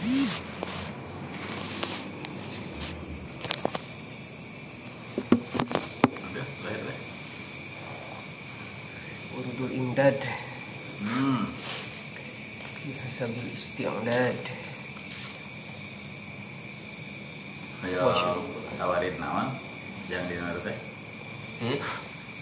Ambil, 0.00 0.32
lahir 6.64 6.80
deh. 6.88 6.98
Urudul 9.36 9.70
imdad 9.76 10.16
Hmm. 11.04 11.44
Bihasabil 12.80 13.52
Ayo 17.84 18.08
tawarin 18.80 19.16
naon 19.20 19.52
yang 20.08 20.24
di 20.28 20.36
mana 20.40 20.60
teh? 20.64 20.76
Hmm? 21.60 21.76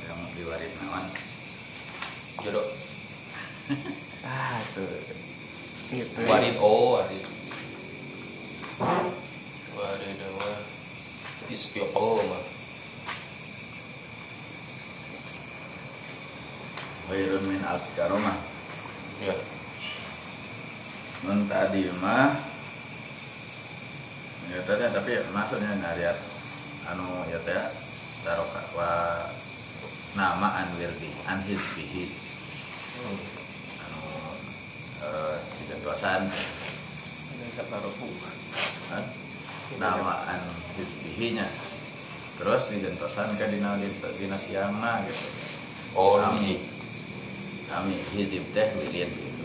Yang 0.06 0.18
naon? 0.78 1.04
Jodoh. 2.38 2.70
Ah 4.22 4.62
tuh 4.78 4.86
oh. 4.86 5.26
Warid 9.78 10.20
mah 10.38 10.58
istiqomah. 11.78 12.42
Wairun 17.08 17.44
min 17.46 17.62
al 17.62 17.80
karomah. 17.94 18.38
Ya. 19.22 19.34
Mun 21.26 21.46
tadi 21.50 21.90
mah 21.98 22.30
ya 24.48 24.62
tadi 24.64 24.86
tapi 24.94 25.12
maksudnya 25.34 25.76
ngaliat 25.76 26.16
anu 26.88 27.26
ya 27.28 27.36
teh 27.42 27.58
taroka 28.24 28.62
wa 28.72 28.90
nama 30.16 30.62
an 30.64 30.68
wirdi 30.78 31.10
an 31.28 31.42
hizbihi 31.44 32.26
Hmm. 32.98 33.14
anu 33.86 34.02
eh 35.06 35.36
digentosan 35.62 36.26
Bisa 37.38 37.62
baroku 37.70 38.10
kan 38.90 39.04
nama 39.78 40.14
an 40.26 40.42
hizbihinya 40.74 41.46
terus 42.38 42.62
digentosan 42.68 43.34
ke 43.34 43.44
dina 43.46 43.74
dina 44.14 44.36
siangna 44.36 45.02
gitu 45.04 45.26
Oh, 45.90 46.14
Kami. 46.16 46.54
kami 47.66 47.94
hizib 48.12 48.44
teh 48.52 48.68
lilin 48.78 49.08
gitu 49.08 49.44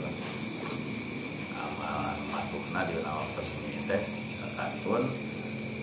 amal 1.55 2.13
matuhna 2.27 2.85
di 2.85 2.99
nama 2.99 3.25
pesumi 3.33 3.81
teh 3.83 4.01
kantun 4.53 5.09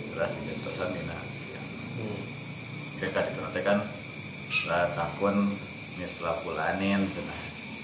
terus 0.08 0.30
digentosan 0.32 0.90
dina 0.92 1.16
siang 1.40 1.66
Hmm. 1.90 2.20
ya 2.96 3.08
kan 3.10 3.24
itu 3.26 3.38
nanti 3.38 3.60
kan 3.60 3.78
lah 4.64 4.86
takun 4.94 5.36
misla 5.96 6.32
fulanin 6.40 7.02
cenah 7.06 7.40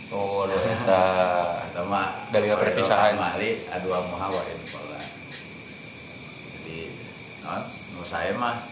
Oh, 0.07 0.47
eta. 0.47 1.03
atau 1.67 1.83
mah 1.85 2.31
Dari 2.31 2.47
perpisahan. 2.47 3.19
mali 3.19 3.67
adu 3.67 3.91
muhawarin 3.91 4.61
pola 4.71 5.03
jadi 6.55 6.79
non 7.43 7.63
nu 7.91 8.03
saya 8.03 8.31
mah 8.33 8.63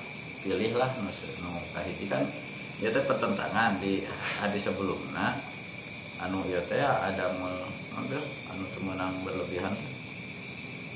pilihlah 0.45 0.91
nu 1.00 1.09
kahiji 1.73 2.05
kan 2.05 2.20
ya 2.78 2.92
teh 2.92 3.00
pertentangan. 3.09 3.81
Di 3.81 4.05
hadis 4.39 4.69
sebelumnya 4.69 5.41
anu 6.20 6.45
ieu 6.45 6.61
teh 6.69 6.84
ada 6.84 7.33
mul 7.41 7.56
ambil 7.97 8.20
anu 8.53 8.64
teu 8.77 8.81
meunang 8.84 9.17
berlebihan. 9.25 9.73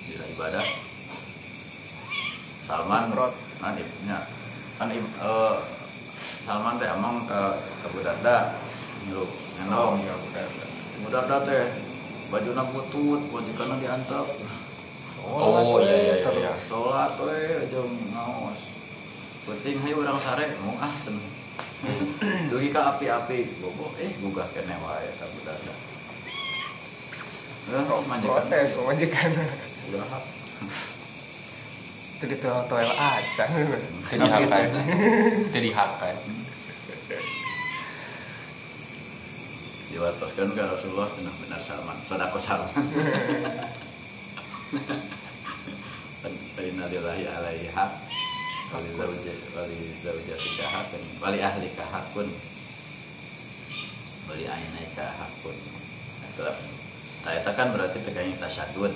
Bila 0.04 0.24
ibadah. 0.36 0.66
Salman 2.68 3.16
kan 3.58 3.72
ibunya 3.72 4.20
kan 4.76 4.92
eh, 4.92 5.56
Salman 6.44 6.76
teh 6.76 6.88
emang 6.92 7.24
ke 7.24 7.40
ke 7.80 7.86
Budarda. 7.96 8.52
Ngilu 9.08 9.24
ngendong 9.56 10.04
ya 10.04 10.12
udah 10.12 10.46
Budarda. 11.00 11.36
Teh 11.48 11.64
bajuna 12.28 12.60
butut 12.68 13.20
wajibana 13.32 13.80
diantap 13.80 14.28
Oh, 15.28 15.76
iya, 15.82 15.92
iya, 15.92 16.14
iya, 16.24 16.30
iya. 16.40 16.52
sholat 16.56 17.12
we 17.20 17.68
jeung 17.68 17.90
ngaos 18.16 18.77
penting 19.48 19.80
hayu 19.80 20.04
urang 20.04 20.20
sare 20.20 20.52
mau 20.60 20.76
ah 20.76 20.92
seneng. 21.00 21.24
Dugi 22.52 22.68
ka 22.68 22.94
api-api 22.94 23.58
bobo. 23.64 23.96
Eh 23.96 24.12
gugah 24.20 24.44
kene 24.52 24.76
wae 24.82 25.08
ka 25.16 25.26
Budarda 25.32 25.74
Eh, 27.68 27.84
majikan 27.84 28.48
Protes 28.48 28.72
majikan 28.80 29.28
udah 29.92 30.20
Itu 32.18 32.24
ditoel-toel 32.24 32.90
acan 32.96 33.48
Teu 34.08 34.16
dihakan. 34.24 34.68
Teu 35.52 35.60
dihakan. 35.68 36.16
diwartoskan 39.88 40.52
ke 40.52 40.62
Rasulullah 40.62 41.08
benar-benar 41.10 41.60
Salman. 41.64 41.96
Sodako 42.04 42.36
Salman. 42.38 42.70
Inna 46.68 46.84
lillahi 46.92 47.24
alaihi 47.24 47.72
hak 47.72 48.07
wali 48.68 48.90
zauja 48.92 49.34
wali 49.56 49.78
zaujatika 49.96 50.66
hakun. 50.68 51.02
Wali 51.24 51.38
ahlika 51.40 51.84
hakun. 51.88 52.28
Wali 54.28 54.44
ainaika 54.44 55.06
hakun. 55.16 55.56
Itulah. 56.34 56.56
Nah 57.24 57.32
itu 57.32 57.50
kan 57.56 57.68
berarti 57.72 57.98
tegaknya 58.04 58.36
tasyadud. 58.36 58.92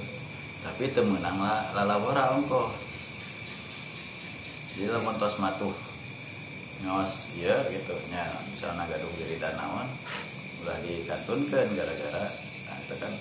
Tapi 0.62 0.92
temenang 0.92 1.40
lah 1.40 1.72
lalawara 1.72 2.36
ongko. 2.38 2.70
Jadi 4.72 4.88
lamun 4.88 5.16
tos 5.16 5.36
matuh 5.40 5.74
ngawas 6.84 7.28
iya 7.36 7.64
gitu. 7.72 7.96
Nya 8.12 8.28
misalnya 8.52 8.84
gaduh 8.88 9.10
diri 9.16 9.40
danawan 9.40 9.88
ulah 10.62 10.78
dikantunkan 10.86 11.66
gara-gara 11.74 12.24
nah 12.68 12.76
itu 12.78 12.94
kan. 13.00 13.12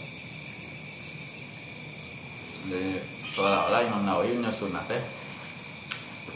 Seolah-olah 3.31 3.81
Imam 3.87 4.05
Nawawi 4.05 4.37
nyusunah 4.37 4.85
teh 4.85 5.01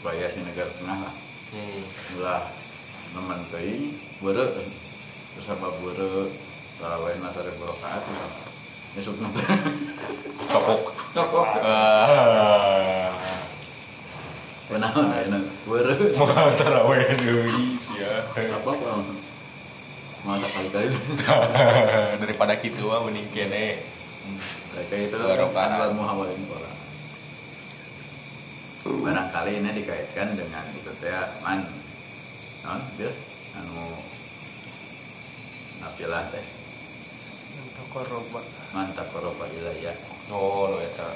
supaya 0.06 0.30
si 0.30 0.38
negara 0.38 0.70
tengah 0.70 1.02
lah 1.02 1.14
Hmm. 1.50 1.82
ulah 2.14 2.46
nemen 3.10 3.42
teuing 3.50 3.90
beureu 4.22 4.54
terus 4.54 5.50
apa 5.50 5.66
beureu 5.82 6.30
tarawih 6.78 7.18
nasare 7.18 7.50
berokaat 7.58 8.06
nyesuk 8.94 9.18
nanti 9.18 9.42
Topok. 10.46 10.94
Topok. 11.10 11.46
Ah. 11.58 13.10
Kenaon 14.70 15.10
ayeuna 15.10 15.42
beureu 15.66 15.98
Mau 16.14 16.54
tarawih 16.54 17.02
deui 17.18 17.74
sia. 17.74 18.30
apa 18.30 18.70
kok 18.70 18.90
mata 20.22 20.46
kali-kali 20.54 20.86
Daripada 22.22 22.54
kitu 22.62 22.86
mah 22.86 23.02
mending 23.02 23.26
kene. 23.34 23.82
kayak 24.70 25.10
itu 25.10 25.18
kan 25.18 25.90
muhawalin 25.90 26.46
orang 26.46 26.75
barangkali 29.02 29.62
ini 29.62 29.70
dikaitkan 29.82 30.38
dengan 30.38 30.64
itu 30.74 30.92
teh 31.02 31.10
man 31.42 31.62
non 32.66 32.82
bil? 32.98 33.10
Anu 33.56 33.84
napilah 35.82 36.24
teh. 36.30 36.44
Toko 37.78 38.00
roba 38.06 38.40
man 38.74 38.90
takoroba 38.94 39.46
ilayya 39.50 39.92
Oh, 40.26 40.66
nu 40.74 40.82
eta. 40.82 41.06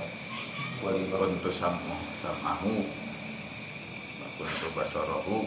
kuntu 0.81 1.51
samu 1.51 1.97
samahu. 2.23 2.87
Kuntu 4.41 4.67
basarahu 4.73 5.45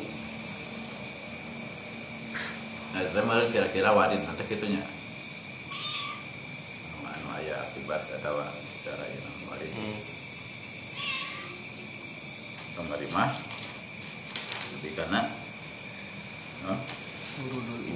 nah 2.93 3.01
itu 3.01 3.25
mah 3.25 3.41
kira-kira 3.49 3.89
wadin 3.89 4.21
nanti 4.21 4.45
kitunya. 4.45 4.85
Anu 6.93 7.09
anu 7.09 7.27
aya 7.41 7.57
akibat 7.65 8.05
atau 8.21 8.37
cara 8.85 9.05
ini 9.09 9.49
wadin 9.49 9.71
Hmm. 9.73 9.97
Pemerintah 12.83 13.31
jadi 14.79 14.89
karena 14.99 15.21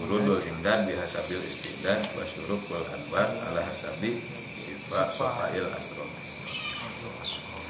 Urudul 0.01 0.41
imdad 0.43 0.89
bihasabil 0.89 1.39
istidad 1.45 2.01
wa 2.17 2.25
syuruk 2.25 2.57
wal 2.73 2.83
anbar 2.89 3.29
ala 3.47 3.61
hasabi 3.61 4.17
sifat 4.57 5.13
sofail 5.13 5.67
asro. 5.77 6.03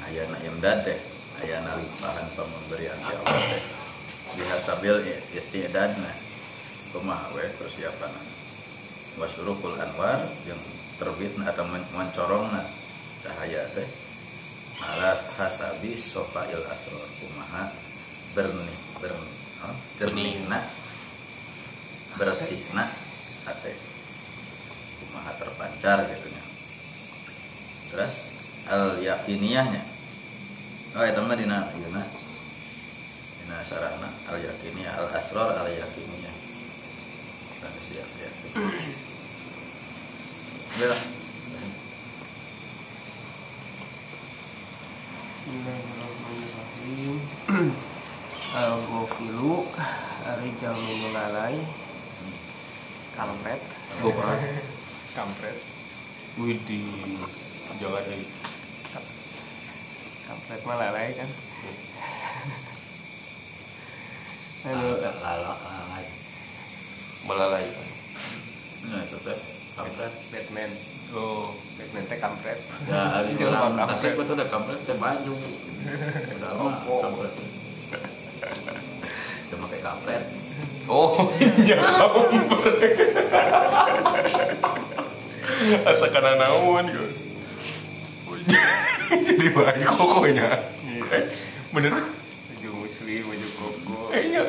Ayana 0.08 0.38
imdad 0.48 0.88
teh 0.88 0.96
ayana 1.44 1.76
limpahan 1.76 2.26
pemberian 2.32 2.96
ya 3.04 3.20
Allah 3.20 3.42
teh 3.52 3.62
bihasabil 4.40 4.96
istidad 5.36 5.92
nah. 6.00 6.16
Kumaha 6.88 7.36
we 7.36 7.44
persiapan 7.60 8.12
wa 9.20 9.28
syurukul 9.28 9.76
anwar 9.76 10.24
yang 10.48 10.58
terbit 10.96 11.36
atau 11.36 11.68
men- 11.68 11.90
mencorongna 11.92 12.64
cahaya 13.20 13.60
teh 13.76 13.86
alas 14.82 15.20
hasabi 15.34 15.98
sofail 15.98 16.62
asror 16.70 17.06
kumaha. 17.18 17.70
Bernih 18.36 18.78
bernih 19.02 19.34
oh, 19.66 19.76
jernihna 19.98 20.58
bersihna 22.18 22.86
hati. 23.46 23.74
Kumaha 25.02 25.32
terpancar 25.38 26.06
gitu 26.06 26.26
nya. 26.30 26.42
Terus 27.90 28.14
al 28.68 29.00
yakiniyahnya. 29.02 29.82
Oh 30.98 31.04
itu 31.04 31.20
mah 31.22 31.36
dina 31.38 31.58
dina. 31.74 32.02
Dina 33.42 33.56
sarana 33.64 34.10
al 34.30 34.38
yakiniyah 34.38 34.94
al 34.98 35.08
asror 35.16 35.56
al 35.56 35.70
yakiniyah. 35.70 36.34
Kan 37.58 37.72
siap 37.82 38.10
ya. 38.22 38.30
Udah 40.78 40.94
Bismillahirrahmanirrahim 45.48 47.16
Al-Ghofilu 48.68 49.64
Rijal 50.44 50.76
Minulalai 50.76 51.56
Kampret 53.16 53.56
Bukan. 54.04 54.36
Kampret 55.16 55.56
Widih. 56.36 57.16
Jangan 57.80 58.04
deh. 58.12 58.28
Kampret 60.28 60.60
mah 60.68 60.76
lalai 60.76 61.16
kan 61.16 61.30
lala 64.68 65.56
lalai 65.64 66.04
Melalai. 67.24 67.64
nah 68.92 69.00
itu 69.00 69.16
teh 69.24 69.57
kampret 69.78 70.12
Batman. 70.34 70.70
Oh. 71.14 71.54
Batman 71.78 72.04
teh 72.10 72.18
kampret. 72.18 72.58
Ya 72.90 73.00
hari 73.14 73.38
orang 73.38 73.78
tasik 73.94 74.18
itu 74.18 74.32
udah 74.34 74.48
kampret 74.50 74.80
teh 74.82 74.96
baju 74.98 75.32
udah 75.38 76.50
lama 76.58 76.72
kampret. 76.82 77.32
Cuma 79.54 79.64
kayak 79.70 79.84
kampret. 79.86 80.22
Oh, 80.90 81.30
ya 81.62 81.78
kampret. 81.78 82.98
Asa 85.86 86.06
kana 86.10 86.34
naon 86.34 86.84
gitu. 86.90 87.06
Jadi 89.28 89.48
bagi 89.52 89.84
kokonya. 89.84 90.48
Eh, 91.08 91.24
bener? 91.72 91.92
Baju 91.96 92.68
muslim, 92.84 93.22
baju 93.24 93.48
koko. 93.56 93.98
Eh, 94.12 94.22
iya. 94.34 94.44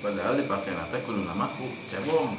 padahal 0.00 0.32
dipakai 0.40 0.72
nate 0.72 0.96
kudu 1.04 1.28
namaku. 1.28 1.68
Cebong 1.92 2.32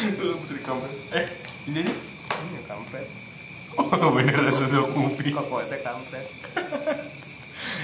Bener 0.00 0.60
kampret. 0.62 0.94
Eh, 1.12 1.26
ini 1.66 1.80
nih. 1.84 1.96
Ini 2.30 2.60
kampret 2.66 3.06
Oh, 3.78 4.10
bener 4.10 4.34
sudah 4.50 4.82
kupi. 4.86 5.30
Koko 5.30 5.62
teh 5.66 5.80
kampret 5.80 6.26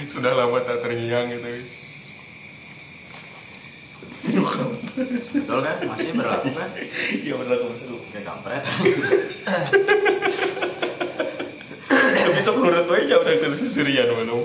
Sudah 0.07 0.31
lama 0.35 0.59
tak 0.61 0.83
terngiang 0.83 1.31
gitu. 1.31 1.47
betul 4.27 5.59
kan 5.63 5.77
masih 5.87 6.11
berlaku 6.13 6.51
kan 6.51 6.69
Iya 7.15 7.33
bener 7.39 7.57
betul. 7.63 7.97
kayak 8.11 8.25
kampret 8.27 8.61
Tapi 12.17 12.39
sok 12.43 12.55
nurut 12.59 12.91
ya 13.07 13.17
udah 13.17 13.33
ke 13.33 13.47
sisirian 13.55 14.11
mana. 14.11 14.37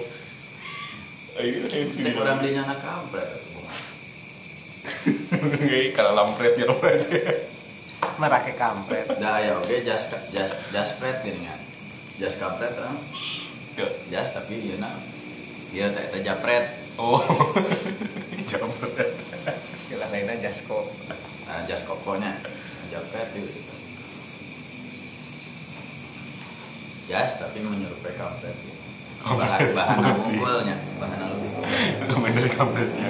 Ayo 1.33 1.65
kurang 2.13 2.37
belinya 2.41 2.63
anak 2.69 2.81
kampret 2.85 3.29
Nggak, 5.33 5.95
kalau 5.97 6.13
lampret 6.13 6.55
ya 6.55 6.67
lampret. 6.69 7.03
Merake 8.21 8.53
kampret? 8.55 9.07
Dah 9.17 9.41
ya 9.41 9.57
oke 9.59 9.75
jas 9.83 10.07
jas 10.31 10.53
jas 10.71 10.91
pret 11.01 11.23
gini 11.23 11.47
kan. 11.47 11.61
Jas 12.21 12.35
kampret 12.37 12.75
kan 12.75 12.95
Ya. 13.73 13.89
jas 14.13 14.37
tapi 14.37 14.61
iya 14.61 14.77
nah 14.77 14.93
iya 15.73 15.89
teh 15.89 16.05
teh 16.13 16.21
japret 16.21 16.69
Oh. 17.01 17.17
Jambret. 18.53 19.17
Istilah 19.81 20.13
lainnya 20.13 20.37
jasko 20.45 20.93
nah 21.49 21.65
jas 21.65 21.81
kokonya. 21.89 22.37
Japret 22.93 23.33
itu 23.33 23.49
jas 27.09 27.41
tapi 27.41 27.65
menyerupai 27.65 28.13
kampret 28.15 28.53
Oh, 28.53 28.82
bahan 29.23 29.39
berarti. 29.39 29.75
bahan 29.79 29.99
unggulnya 30.19 30.77
bahan 30.99 31.19
lebih 31.31 31.51
unggul 31.55 32.19
Bener 32.23 32.47
kampretnya. 32.51 33.09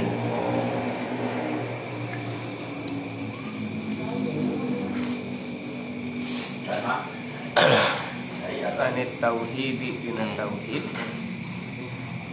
Anit 8.83 9.15
tauhidi 9.23 9.95
tina 10.03 10.27
tauhid 10.35 10.83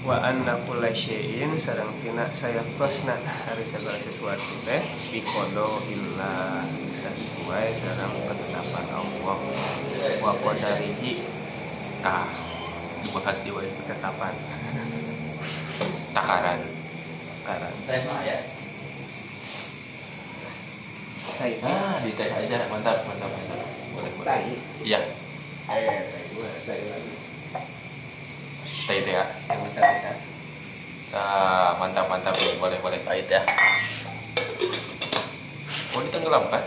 Wa 0.02 0.18
anna 0.18 0.58
kulla 0.66 0.90
syai'in 0.90 1.54
sareng 1.62 1.94
tina 2.02 2.26
sayaqtasna 2.26 3.14
hari 3.22 3.70
segala 3.70 4.02
sesuatu 4.02 4.58
teh 4.66 4.82
bikodo 5.14 5.86
illa 5.86 6.66
kita 6.66 7.12
sesuai 7.14 7.70
sareng 7.86 8.16
ketetapan 8.26 8.88
Allah 8.90 9.38
wa 10.26 10.34
qadarihi 10.42 11.22
Tah. 12.02 12.49
Dibahas 13.00 13.38
di 13.42 13.50
wae. 13.50 13.70
ketetapan 13.70 14.34
Takaran. 16.12 16.60
karan 17.42 17.74
teh 17.84 18.00
mak 18.06 18.22
ya 18.22 18.38
tai 21.34 21.56
Ah, 21.64 21.98
di 22.04 22.12
teh 22.14 22.28
aja 22.28 22.68
mantap, 22.68 23.02
mantap, 23.04 23.32
mantap. 23.32 23.60
Boleh, 23.90 24.12
boleh. 24.14 24.28
tai 24.28 24.54
Iya, 24.84 25.00
eh 25.66 26.00
tai 26.04 26.24
gua 26.30 26.50
tai 26.62 26.82
lagi 26.86 27.14
teh 28.86 28.98
teh 29.02 29.14
ya. 29.14 29.26
bisa 29.64 29.80
bisa 29.82 30.12
Ah, 31.10 31.74
mantap, 31.76 32.06
mantap. 32.06 32.38
Boleh, 32.60 32.78
boleh. 32.78 33.00
Pahit 33.02 33.26
ya. 33.26 33.42
Oh, 35.90 36.06
ditenggelamkan? 36.06 36.62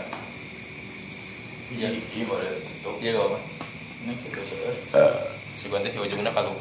iya 1.71 1.87
iya 1.89 2.23
boleh 2.27 2.51
itu 2.59 2.91
Iya, 2.99 3.11
gak 3.15 3.25
apa. 3.25 3.37
ini 4.03 4.13
kita 4.19 4.41
sudah 4.43 4.73
Si 5.63 5.71
Bante 5.71 5.87
si 5.87 5.95
ujungnya 5.95 6.27
kalau 6.35 6.51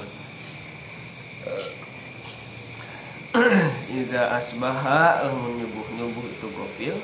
Iza 3.90 4.30
asbaha 4.38 5.26
lamun 5.26 5.58
nyubuh-nyubuh 5.58 6.22
itu 6.30 6.46
gofil. 6.54 6.94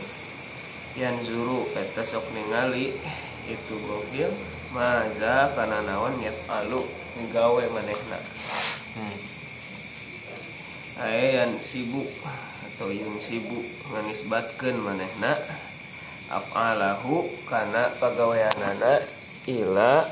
Yan 0.95 1.19
zuru 1.27 1.67
eta 1.75 2.07
sok 2.07 2.23
ningali 2.31 2.95
itu 3.51 3.75
gofil. 3.83 4.31
Maza 4.71 5.51
kana 5.59 5.83
naon 5.83 6.23
yat 6.23 6.39
alu 6.47 6.87
Ngawe 7.19 7.67
manehna. 7.67 8.19
Hmm. 8.95 9.17
Ae 11.03 11.35
yan 11.35 11.59
sibuk 11.59 12.07
Atau 12.63 12.95
yung 12.95 13.19
sibuk 13.19 13.67
Nganisbatkeun 13.91 14.79
manehna. 14.79 15.35
Af'alahu 16.31 17.27
kana 17.51 17.91
pagaweanana 17.99 19.03
Ila 19.51 20.07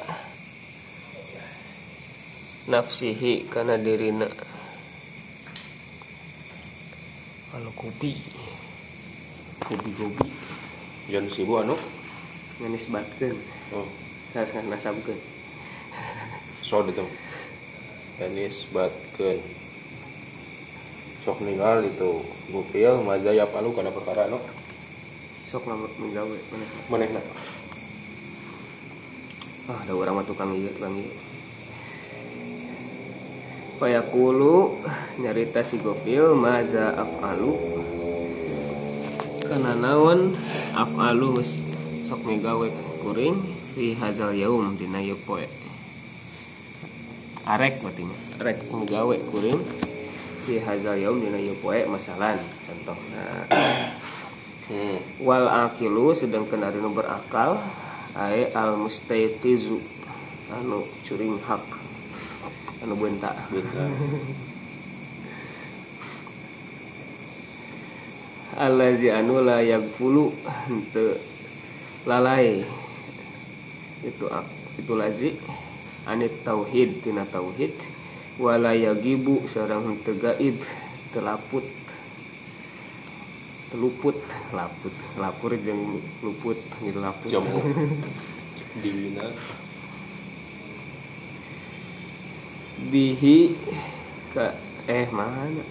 Nafsihi 2.66 3.46
kana 3.46 3.78
dirina 3.78 4.26
Kalau 7.50 7.72
kopi 7.78 8.18
Gobi-gobi 9.62 10.26
Jangan 11.06 11.30
sibuk 11.30 11.62
anu. 11.62 11.76
Nganisbatkeun 12.58 13.36
Oh, 13.74 13.86
Saya 14.34 14.62
nasabkeun 14.66 15.36
so 16.66 16.82
itu. 16.82 17.06
Tenis 18.18 18.66
batkeun. 18.74 19.38
Sok 21.22 21.46
ninggal 21.46 21.86
itu 21.86 22.26
gupil 22.50 23.06
maza 23.06 23.30
ya 23.30 23.46
palu 23.46 23.70
kana 23.70 23.94
perkara 23.94 24.26
anu. 24.26 24.42
Sok 25.46 25.62
menggawe 25.70 26.26
manehna 26.50 26.82
Manehna. 26.90 27.22
Ah, 29.66 29.82
ada 29.82 29.94
orang 29.94 30.22
mah 30.22 30.26
tukang 30.26 30.54
ieu, 30.54 30.70
tukang 30.74 30.94
ieu. 30.94 31.10
Fayaqulu 33.76 34.80
nyarita 35.20 35.60
si 35.60 35.76
Gofil 35.76 36.32
maza 36.32 36.96
af'alu 36.96 37.52
kana 39.44 39.76
naon 39.76 40.32
af'alu 40.72 41.44
sok 42.02 42.24
migawe 42.24 42.66
kuring 43.04 43.36
fi 43.76 43.92
hazal 43.92 44.32
yaum 44.32 44.80
dina 44.80 44.98
ieu 45.04 45.20
poe. 45.28 45.44
Arek 47.46 47.84
mah. 47.84 47.92
Arek 48.40 48.64
migawe 48.72 49.14
kuring 49.28 49.60
fi 50.48 50.56
hazal 50.64 50.96
yaum 50.96 51.20
dina 51.20 51.36
ieu 51.36 51.54
poe 51.60 51.84
masalan 51.84 52.40
contohna 52.64 53.24
Hmm. 54.66 54.98
wal 55.22 55.46
akilu 55.46 56.10
sedangkan 56.10 56.66
ari 56.66 56.82
nu 56.82 56.90
berakal 56.90 57.62
ae 58.18 58.50
al 58.50 58.74
mustayqizu 58.74 59.78
anu 60.50 60.82
curing 61.06 61.38
hak 61.38 61.62
anu 62.84 62.94
benta 62.98 63.32
Betul. 63.48 63.88
allazi 68.56 69.12
anu 69.12 69.44
la 69.44 69.60
yagfulu 69.60 70.32
henteu 70.66 71.20
lalai. 72.08 72.64
Itu 74.00 74.26
itu 74.80 74.92
lazi. 74.96 75.30
Anit 76.08 76.42
tauhid 76.42 77.04
tina 77.04 77.28
tauhid. 77.28 77.76
Wala 78.40 78.72
yagibu 78.72 79.44
sareng 79.48 79.84
henteu 79.84 80.16
gaib 80.16 80.56
telaput 81.12 81.64
teluput 83.72 84.16
laput. 84.56 84.94
Lapur 85.20 85.52
jeung 85.60 86.00
luput 86.24 86.58
gitu 86.80 86.98
laput. 87.00 87.28
Jamu. 87.28 87.60
Dina. 88.80 89.26
Bihi 92.76 93.56
ke 94.36 94.46
eh 94.86 95.08
mana? 95.08 95.64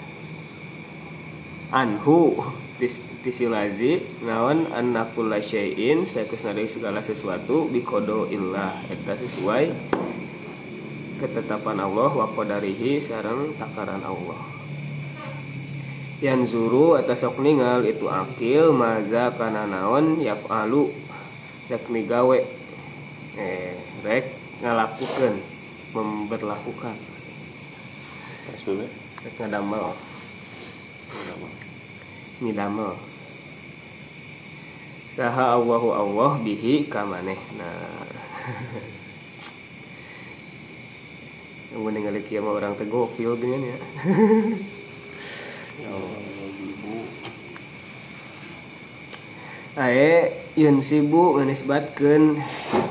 Anhu 1.69 2.41
tis- 2.81 3.01
tisilazi 3.21 4.01
naon 4.25 4.69
anna 4.73 5.05
kulla 5.13 5.37
syai'in 5.37 6.09
saekusna 6.09 6.53
deui 6.57 6.69
segala 6.69 7.01
sesuatu 7.05 7.69
bikodo 7.69 8.25
illah. 8.29 8.73
Eta 8.89 9.13
sesuai 9.17 9.69
ketetapan 11.21 11.79
Allah 11.79 12.11
wa 12.11 12.27
qadarihi 12.33 13.01
sareng 13.05 13.53
takaran 13.55 14.01
Allah. 14.01 14.41
Yanzuru 16.23 16.95
atas 16.95 17.21
sok 17.21 17.43
ningal 17.43 17.83
itu 17.85 18.07
akil 18.07 18.71
maza 18.71 19.29
kana 19.35 19.67
naon 19.67 20.23
yaf'alu. 20.23 20.89
Rek 21.65 21.89
migawe 21.89 22.39
eh 23.35 23.73
rek 24.05 24.25
ngalakukeun 24.61 25.54
memberlakukan. 25.95 26.99
SBB 28.59 28.91
rek 29.25 29.33
ngadamel 29.41 29.97
ngidamel 32.43 32.93
saha 35.15 35.55
Allahu 35.55 35.95
Allah 35.95 36.31
bihi 36.43 36.91
kamaneh. 36.91 37.39
Nah. 37.55 38.03
Yang 41.75 41.91
ningali 41.91 42.23
kieu 42.23 42.39
mah 42.39 42.55
orang 42.55 42.71
teh 42.79 42.87
gokil 42.87 43.35
geuning 43.39 43.73
ya. 43.73 43.79
Ae 49.75 50.31
yun 50.55 50.79
sibu 50.79 51.35
menisbatkeun 51.35 52.39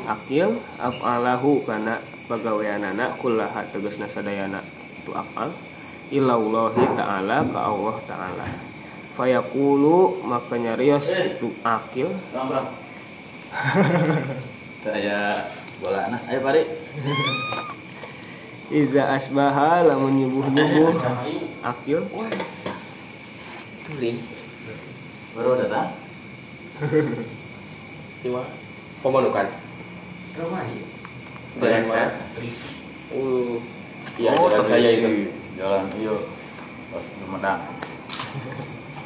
akil 0.05 0.61
af'alahu 0.77 1.65
kana 1.65 1.97
pagaweanana 2.29 3.17
kullaha 3.17 3.65
tegasna 3.73 4.05
sadayana 4.05 4.61
itu 5.01 5.09
af'al 5.17 5.49
ilallahi 6.13 6.85
ta'ala 6.93 7.41
ka 7.49 7.61
Allah 7.73 7.97
ta'ala 8.05 8.47
fayaqulu 9.17 10.29
maka 10.29 10.61
nyarios 10.61 11.09
itu 11.09 11.57
akil. 11.65 12.13
Kayak 14.85 15.57
bola 15.81 16.13
nah. 16.13 16.21
Ayo 16.29 16.45
Pari. 16.45 16.69
iza 18.85 19.09
asbaha 19.09 19.89
lamun 19.89 20.21
nyubuh-nyubuh 20.21 21.01
akil 21.65 22.05
Baru 25.33 25.57
datang. 25.57 26.05
Cuma 28.25 28.43
pemanukan. 28.99 29.47
Jalan 30.35 31.83
mana? 31.87 32.11
Uh, 33.15 33.63
iya 34.19 34.35
oh, 34.35 34.51
jalan 34.51 34.67
saya 34.67 34.91
itu. 34.91 35.31
Jalan 35.55 35.87
iyo. 36.03 36.27
Pas 36.91 37.05
Sumedang. 37.23 37.61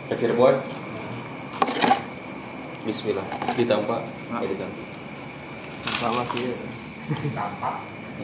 Ke 0.09 0.15
Cirebon. 0.17 0.57
Bismillah. 2.89 3.27
Ditampak. 3.53 4.01
Nah. 4.33 4.41
Ya 4.41 4.49
ditampak. 4.49 4.87
Tampak 5.85 6.11
mah 6.17 6.27
kieu. 6.33 6.55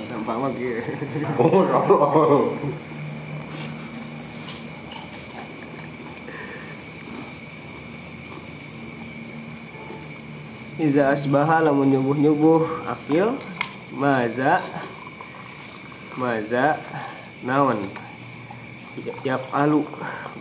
Tampak 0.08 0.36
mah 0.40 0.50
kieu. 0.56 0.80
Oh, 1.36 2.56
Iza 10.74 11.14
asbaha 11.14 11.62
lamun 11.62 11.86
nyubuh-nyubuh 11.86 12.90
akil 12.90 13.38
maza 13.94 14.58
maza 16.18 16.74
naon 17.46 17.78
yafalu 19.22 19.86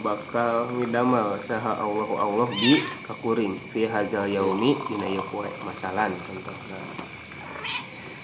bakal 0.01 0.73
midamal 0.73 1.37
saha 1.37 1.77
Allahu 1.77 2.17
Allah 2.17 2.49
di 2.49 2.81
kakuring 3.05 3.61
fi 3.69 3.85
hadzal 3.85 4.25
yaumi 4.25 4.73
dina 4.89 5.05
ieu 5.05 5.21
masalan 5.61 6.17
contohna 6.25 6.81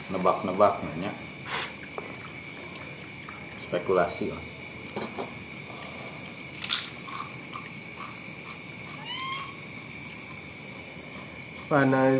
Nebak-nebak 0.09 0.81
nanya. 0.81 1.13
Spekulasi 3.69 4.33
lah. 4.33 4.41
Fana 11.69 12.17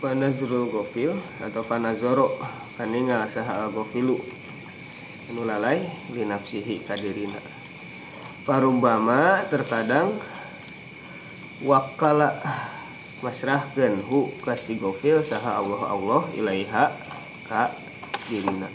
Fanazrul 0.00 0.72
gofil 0.72 1.12
atau 1.44 1.60
fanazoro 1.60 2.40
kaningal 2.80 3.28
saha 3.28 3.68
gofilu. 3.68 4.16
Anu 5.28 5.44
lalai 5.44 5.84
li 6.16 6.24
nafsihi 6.24 6.80
kadirina. 6.88 7.36
Parumbama 8.48 9.44
terkadang 9.52 10.16
wakala 11.60 12.40
masrahkeun 13.20 14.00
hu 14.08 14.32
kasih 14.40 14.80
gofil 14.80 15.20
saha 15.20 15.60
Allah 15.60 15.80
Allah 15.92 16.22
ilaiha 16.32 16.96
ka 17.44 17.76
dirina. 18.32 18.72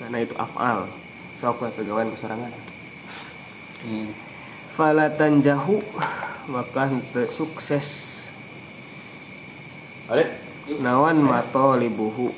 Karena 0.00 0.24
itu 0.24 0.32
afal. 0.40 0.88
Sok 1.36 1.60
we 1.60 1.68
pegawan 1.76 2.08
kesorangan. 2.08 2.50
Falatan 4.80 5.44
jahu 5.44 5.84
maka 6.48 6.88
sukses 7.28 8.13
Ade. 10.04 10.24
nawan 10.84 11.20
mato 11.20 11.76
libuhu. 11.80 12.28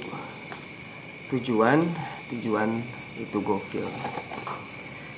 Tujuan 1.27 1.83
tujuan 2.31 2.71
itu 3.19 3.39
gokil. 3.43 3.87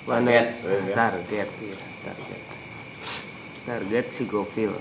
Wana- 0.09 0.33
Target, 0.33 0.89
ya. 0.89 0.95
target 0.97 1.49
iya, 1.61 1.79
target. 2.01 2.43
Target 3.69 4.07
si 4.09 4.25
gokil. 4.25 4.73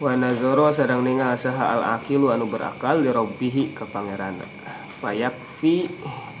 Wanazoro 0.00 0.72
sedang 0.72 1.04
ningal 1.04 1.36
saha 1.36 1.76
al 1.76 2.00
akilu 2.00 2.32
anu 2.32 2.48
berakal 2.48 3.04
di 3.04 3.12
robbihi 3.12 3.76
ke 3.76 3.84
pangeran 3.84 4.40
fayakfi 5.04 5.86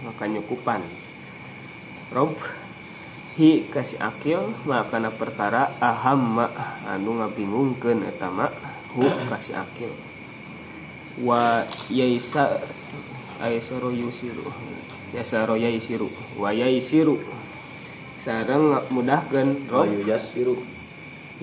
maka 0.08 0.24
nyukupan. 0.24 0.80
Rob 2.10 2.32
hi 3.36 3.68
kasih 3.68 4.00
akil 4.00 4.56
makana 4.64 5.12
perkara 5.12 5.76
ahamma 5.78 6.48
anu 6.88 7.20
ngabingungkeun 7.20 8.08
eta 8.08 8.32
mah 8.32 8.50
hu 8.94 9.04
kasih 9.30 9.58
akil. 9.58 9.92
Wa 11.22 11.66
yaisa 11.90 12.62
aisaro 13.42 13.90
yusiru. 13.90 14.46
Yasaro 15.14 15.54
yaisiru. 15.58 16.10
Wa 16.38 16.50
yaisiru. 16.50 17.18
Sareng 18.24 18.80
mudahkeun 18.90 19.68
rob. 19.68 19.86
Yuyas 19.90 20.32
siru. 20.32 20.56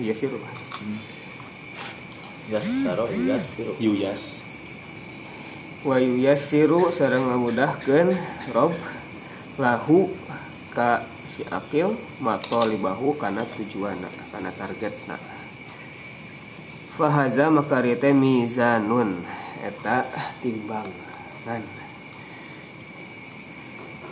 yasiru 0.02 0.40
Yas 2.50 2.66
saro 2.82 3.06
Yuyas 3.06 3.44
siru. 3.54 3.72
Yuyas. 3.78 4.22
wa 5.82 5.98
yasiru 5.98 6.90
sareng 6.90 7.28
ngamudahkeun 7.30 8.18
rob. 8.50 8.74
Lahu 9.60 10.10
ka 10.72 11.04
si 11.28 11.44
akil 11.48 11.96
matolibahu 12.20 13.16
kana 13.16 13.44
tujuana 13.44 14.08
kana 14.32 14.48
targetna 14.52 15.16
fahaza 16.98 17.48
makarite 17.48 18.12
mizanun. 18.12 19.24
Eta 19.62 20.04
timbangan. 20.42 21.62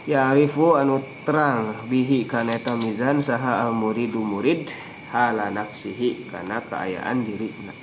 Ya'rifu 0.07 0.79
anu 0.79 1.03
terang 1.27 1.87
bihi 1.91 2.25
kana 2.25 2.57
eta 2.57 2.75
mizan 2.79 3.21
saha 3.21 3.63
al 3.67 3.75
muridu 3.77 4.23
murid 4.23 4.71
hala 5.13 5.51
nafsihi 5.51 6.31
kana 6.31 6.63
keayaan 6.65 7.27
dirina 7.27 7.75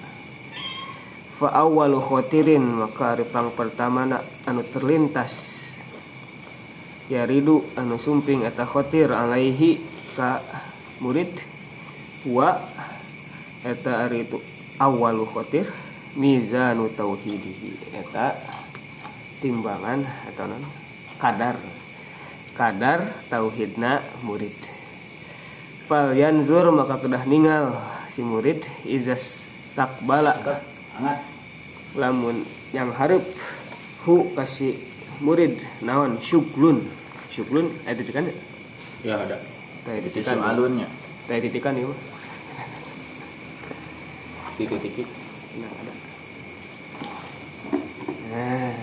fa 1.37 1.53
awwalu 1.53 2.01
khotirin 2.01 2.65
maka 2.65 3.13
ripang 3.13 3.53
pertama 3.53 4.09
anu 4.49 4.61
terlintas. 4.73 5.53
Ya 7.07 7.23
ridu 7.23 7.63
anu 7.77 8.01
sumping 8.01 8.43
eta 8.43 8.67
khotir 8.67 9.13
alaihi 9.13 9.79
ka 10.17 10.43
murid 10.99 11.29
wa 12.27 12.57
eta 13.63 14.09
ari 14.09 14.27
awwalu 14.77 15.25
khotir 15.25 15.65
mizanu 16.17 16.89
tauhidihi 16.93 17.97
eta 17.97 18.37
timbangan 19.41 20.05
atau 20.33 20.49
non? 20.49 20.63
Kadar. 21.21 21.57
Kadar 22.57 23.05
tauhidna 23.29 24.01
murid. 24.25 24.53
Fal 25.85 26.17
yanzur 26.17 26.73
maka 26.73 26.97
kedah 27.01 27.23
ningal 27.29 27.77
si 28.13 28.25
murid 28.25 28.65
izas 28.81 29.45
takbala 29.77 30.33
lamun 31.93 32.45
yang 32.73 32.89
harap 32.93 33.21
hu 34.05 34.33
kasih 34.33 34.77
murid 35.21 35.61
naon? 35.85 36.17
Syuklun. 36.21 36.85
Syuklun 37.29 37.69
ada 37.85 37.97
titikan 38.01 38.25
ya 39.05 39.21
ada. 39.21 39.37
tadi 39.85 40.09
titikan 40.09 40.41
alunnya. 40.41 40.89
tadi 41.29 41.47
titikan 41.47 41.77
ya 41.77 41.85
mah 44.57 44.65
Titik-titik. 44.65 45.05
nah 45.61 45.69
ada. 45.69 45.93
Nah 48.33 48.73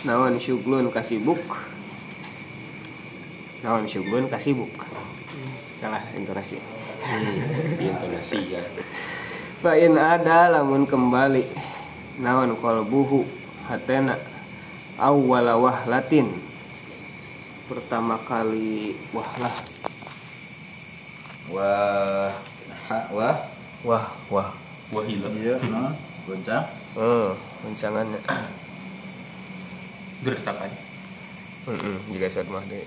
naon 0.00 0.40
syuklun 0.40 0.88
kasih 0.90 1.20
buk 1.22 1.70
naon 3.60 3.84
syugun 3.84 4.26
kasibuk? 4.26 4.72
Salah 5.80 6.00
intonasi. 6.16 6.56
Di 7.76 7.84
intonasi 7.88 8.56
ya. 8.56 8.64
Fa 9.60 9.76
in 9.76 10.00
ada 10.00 10.48
lamun 10.48 10.88
kembali. 10.88 11.44
Naon 12.20 12.56
qalbuhu 12.56 13.28
hatena 13.68 14.16
awwala 14.96 15.60
wahlatin. 15.60 16.32
Pertama 17.68 18.16
kali 18.24 18.96
wahlah 19.12 19.79
wah 21.50 22.32
ha, 22.88 22.98
wah. 23.14 23.36
Wah 23.80 24.06
wah. 24.28 24.50
Wahila 24.90 25.30
iya 25.38 25.54
no 25.70 25.94
goncang. 26.26 26.66
Eh 26.98 27.30
goncangannya. 27.62 28.20
Gertakan 30.20 30.72
Heeh, 31.60 31.96
juga 32.08 32.26
saat 32.28 32.48
mah 32.48 32.64
deh. 32.68 32.84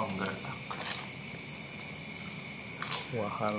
penggertak 0.00 0.58
Wahal. 3.10 3.58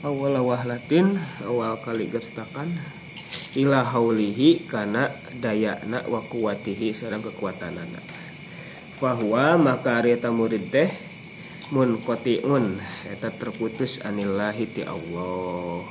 Awal 0.00 0.40
wahlatin 0.40 1.20
awal 1.44 1.76
kali 1.84 2.08
gertakan. 2.08 2.72
Ila 3.52 3.84
haulihi 3.84 4.64
kana 4.64 5.12
dayana 5.36 6.08
wa 6.08 6.24
kuwatihi 6.24 6.96
sareng 6.96 7.20
kekuatanana. 7.20 8.00
Bahwa 8.96 9.60
maka 9.60 10.00
ari 10.00 10.16
eta 10.16 10.32
murid 10.32 10.72
teh 10.72 10.88
mun 11.68 12.00
qati'un 12.00 12.80
eta 13.12 13.28
terputus 13.28 14.00
anillahi 14.00 14.64
ti 14.72 14.88
Allah. 14.88 15.84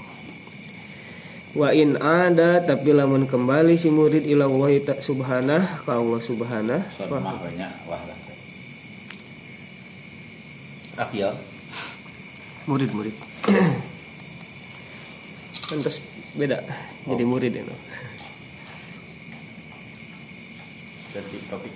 Wa 1.54 1.70
in 1.70 2.02
ada 2.02 2.66
tapi 2.66 2.98
lamun 2.98 3.30
kembali 3.30 3.78
si 3.78 3.94
murid 3.94 4.26
ila 4.26 4.50
Allah 4.50 4.98
subhanah 5.06 5.86
ka 5.86 6.02
Allah 6.02 6.18
subhanah 6.18 6.82
murid-murid 12.70 13.16
kan 15.70 15.78
terus 15.86 16.02
beda 16.34 16.66
jadi 17.06 17.24
murid 17.30 17.54
itu. 17.54 17.76
Jadi 21.14 21.38
topik. 21.46 21.74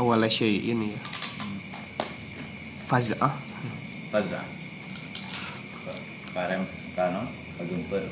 Awalnya 0.00 0.32
syai'in 0.32 0.80
ya. 0.88 1.00
Faz'ah. 2.88 3.36
Faza 4.08 4.40
Karem 6.34 6.66
kano 6.98 7.22
kagempeur 7.60 8.04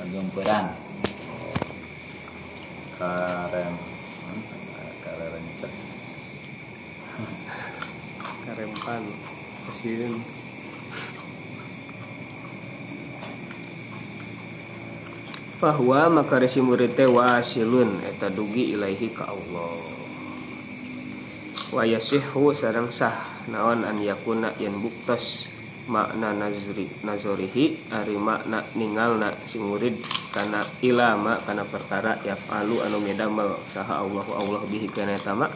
kagemperan 0.00 0.66
karem. 2.96 3.74
Karem 5.04 5.44
karempan 8.44 9.02
kasihin 9.68 10.24
Fahwa 15.60 16.08
maka 16.08 16.40
resi 16.40 16.64
murid 16.64 16.96
teh 16.96 17.04
wasilun 17.04 18.00
eta 18.08 18.32
dugi 18.32 18.72
ilaihi 18.72 19.12
ka 19.12 19.28
Allah. 19.28 19.76
Wa 21.68 21.84
yasihhu 21.84 22.56
sareng 22.56 22.88
sah 22.88 23.44
naon 23.44 23.84
an 23.84 24.00
yakuna 24.00 24.56
yen 24.56 24.80
buktos 24.80 25.52
makna 25.84 26.32
nazri 26.32 26.88
nazorihi 27.04 27.92
ari 27.92 28.16
makna 28.16 28.64
ningalna 28.72 29.36
si 29.44 29.60
murid 29.60 30.00
kana 30.32 30.64
ilama 30.80 31.44
kana 31.44 31.68
perkara 31.68 32.16
yafalu 32.24 32.80
anu 32.80 32.96
medamel 33.04 33.60
saha 33.76 34.00
Allahu 34.00 34.32
Allah 34.32 34.64
bihi 34.64 34.88
kana 34.88 35.20
eta 35.20 35.36
ma 35.36 35.52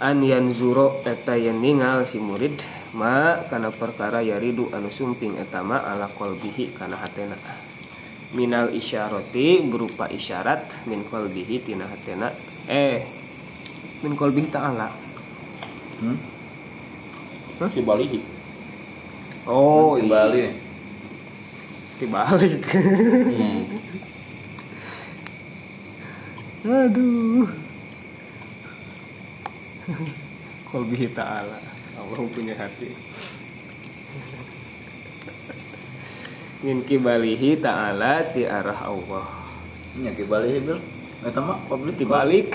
an 0.00 0.24
yanzuro 0.24 1.04
eta 1.04 1.36
yen 1.36 1.60
ningal 1.60 2.08
si 2.08 2.16
murid 2.16 2.56
ma 2.96 3.44
kana 3.50 3.68
perkara 3.68 4.24
yaridu 4.24 4.72
anu 4.72 4.88
sumping 4.88 5.36
eta 5.36 5.60
ma 5.60 5.84
ala 5.84 6.08
qalbihi 6.08 6.72
kana 6.72 6.96
hatena 6.96 7.36
minal 8.32 8.72
isyarati 8.72 9.64
berupa 9.68 10.08
isyarat 10.08 10.88
min 10.88 11.04
qalbihi 11.04 11.62
tina 11.64 11.86
hatena. 11.88 12.32
Eh 12.68 13.04
min 14.02 14.16
qalbihi 14.18 14.48
ta'ala. 14.50 14.88
Hmm? 16.02 16.18
si 17.70 17.78
balihi 17.78 18.18
oh 19.46 19.94
iya. 19.94 20.10
Bali 20.10 20.46
dibalik 22.02 22.66
hmm. 22.66 23.62
aduh. 26.66 27.46
Qalbihi 30.72 31.06
ta'ala. 31.14 31.58
Allah 31.92 32.26
punya 32.34 32.58
hati 32.58 32.90
min 36.62 36.86
kibalihi 36.86 37.58
ta'ala 37.58 38.22
ti 38.30 38.46
arah 38.46 38.86
Allah. 38.86 39.26
Nya 39.98 40.14
ke 40.14 40.24
Bali 40.24 40.62
bil. 40.62 40.78
Eta 41.22 41.38
mah 41.38 41.58
publik 41.70 41.94
dibalik 42.00 42.50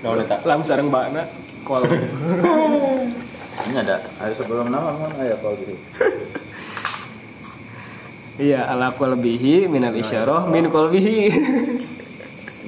Naon 0.00 0.22
eta? 0.22 0.40
lam 0.46 0.62
sareng 0.64 0.88
bakna 0.88 1.26
kol. 1.66 1.82
Ini 3.68 3.74
ada 3.84 4.00
ada 4.16 4.32
sebelum 4.32 4.70
nama 4.70 4.94
kan 4.96 5.12
aya 5.18 5.34
kalau 5.42 5.58
gitu. 5.58 5.74
Iya 8.38 8.70
ala 8.70 8.94
qalbihi 8.94 9.66
minal 9.66 9.92
isyarah 9.98 10.46
min 10.46 10.70
qalbihi 10.70 11.18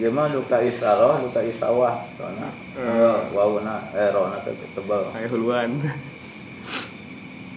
dia 0.01 0.11
mah 0.17 0.27
luka 0.35 0.59
isaroh 0.67 1.23
luka 1.23 1.41
isawah 1.47 2.03
soalnya. 2.19 2.51
Wawuna 3.31 3.95
eh 3.95 4.11
rona 4.11 4.43
tebal. 4.75 5.15
Ayo 5.15 5.31
huluan. 5.31 5.71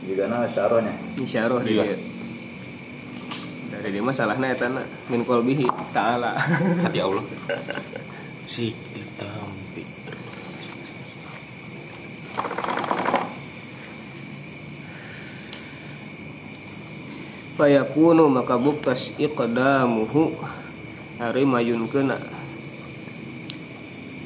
Jika 0.05 0.29
na 0.29 0.45
isarohnya 0.45 0.93
isyarah 1.17 1.59
Iya. 1.65 1.83
dia 1.83 2.12
dari 3.73 3.89
dia 3.89 4.03
masalahnya 4.05 4.53
eta 4.53 4.69
na 4.69 4.85
min 5.09 5.25
qalbihi 5.25 5.65
ta'ala. 5.89 6.37
Hati 6.85 6.99
Allah. 7.01 7.25
Si 8.45 8.69
ditampi 8.93 9.87
fayakunu 17.55 18.27
maka 18.27 18.59
buktas 18.59 19.15
iqdamuhu 19.15 20.37
hari 21.17 21.47
mayun 21.47 21.89
kena. 21.89 22.19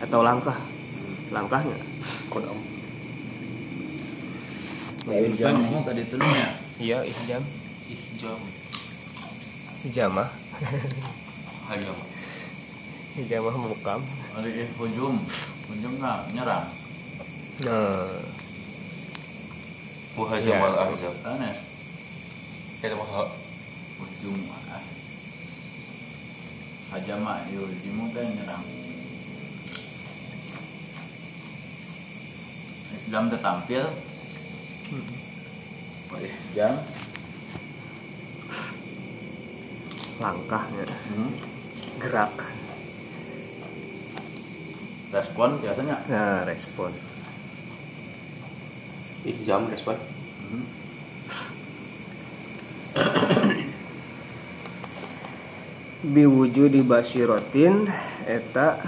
Atau 0.03 0.25
langkah 0.25 0.57
langkahnya. 1.29 1.77
Kodam. 2.27 2.57
Mayun 5.07 5.39
jam. 5.39 5.55
tadi 5.87 6.03
tuh 6.03 6.19
nya 6.19 6.51
iya 6.83 6.99
ihjam 7.07 7.41
ihjam 7.89 8.39
hijamah. 9.87 10.27
Hajam 11.71 11.95
hijamah 13.15 13.55
mukam. 13.55 14.03
Ada 14.35 14.49
eh 14.51 14.67
hujum 14.75 15.23
hujum 15.71 15.93
nah 16.03 16.27
nyerang. 16.35 16.67
Nah. 17.63 18.19
Iya. 20.17 20.55
wal 20.59 20.75
ahzab 20.75 21.15
aneh. 21.23 21.55
Eta 22.83 22.93
mah 22.99 23.31
hujum 23.97 24.37
hajama 26.91 27.47
yujimu 27.47 28.11
kan 28.11 28.27
nyerang. 28.27 28.65
Jam 33.07 33.31
tertampil 33.31 33.87
Boleh 36.11 36.33
jam 36.51 36.75
langkahnya. 40.17 40.85
Hmm. 40.85 41.31
gerak. 41.97 42.35
Respon 45.13 45.57
biasanya? 45.63 45.97
Nah 46.09 46.45
respon. 46.45 46.91
Ihjam 49.25 49.65
respon. 49.71 49.97
Hmm. 50.47 50.65
biwujudi 56.07 56.85
basirotin 56.87 57.89
eta 58.23 58.79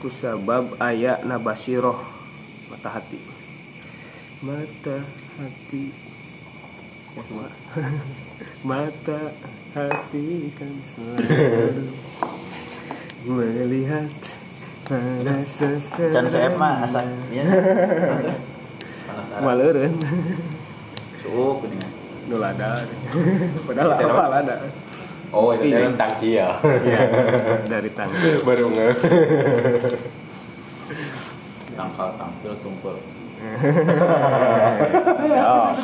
kusabab 0.00 0.78
aya 0.80 1.20
na 1.26 1.36
basiroh 1.36 1.98
mata 2.72 2.88
hati. 2.88 3.20
Mata 4.44 5.04
hati. 5.40 5.84
Mata 8.68 9.20
hati 9.74 10.54
kan 10.54 10.70
selalu 10.86 11.90
melihat 13.26 14.10
pada 14.84 15.34
Can 15.42 16.26
saya 16.28 16.48
mah 16.54 16.84
asa 16.84 17.00
seseorang 17.02 17.32
ya. 17.32 17.44
maleureun 19.40 19.92
kuningan. 21.24 21.90
nu 22.24 22.36
lada 22.38 22.84
padahal 23.66 23.90
apa 23.98 24.24
lada 24.30 24.56
Oh, 25.34 25.50
itu 25.50 25.66
Iya. 25.66 25.82
dari 25.82 25.98
tangki 25.98 26.30
ya. 26.38 26.62
Iya, 26.62 27.00
dari 27.66 27.90
tangga 27.90 28.14
Baru 28.46 28.70
nge. 28.70 28.86
Tangkal 31.74 32.14
tampil 32.14 32.54
tumpul. 32.62 32.94
siap 35.26 35.74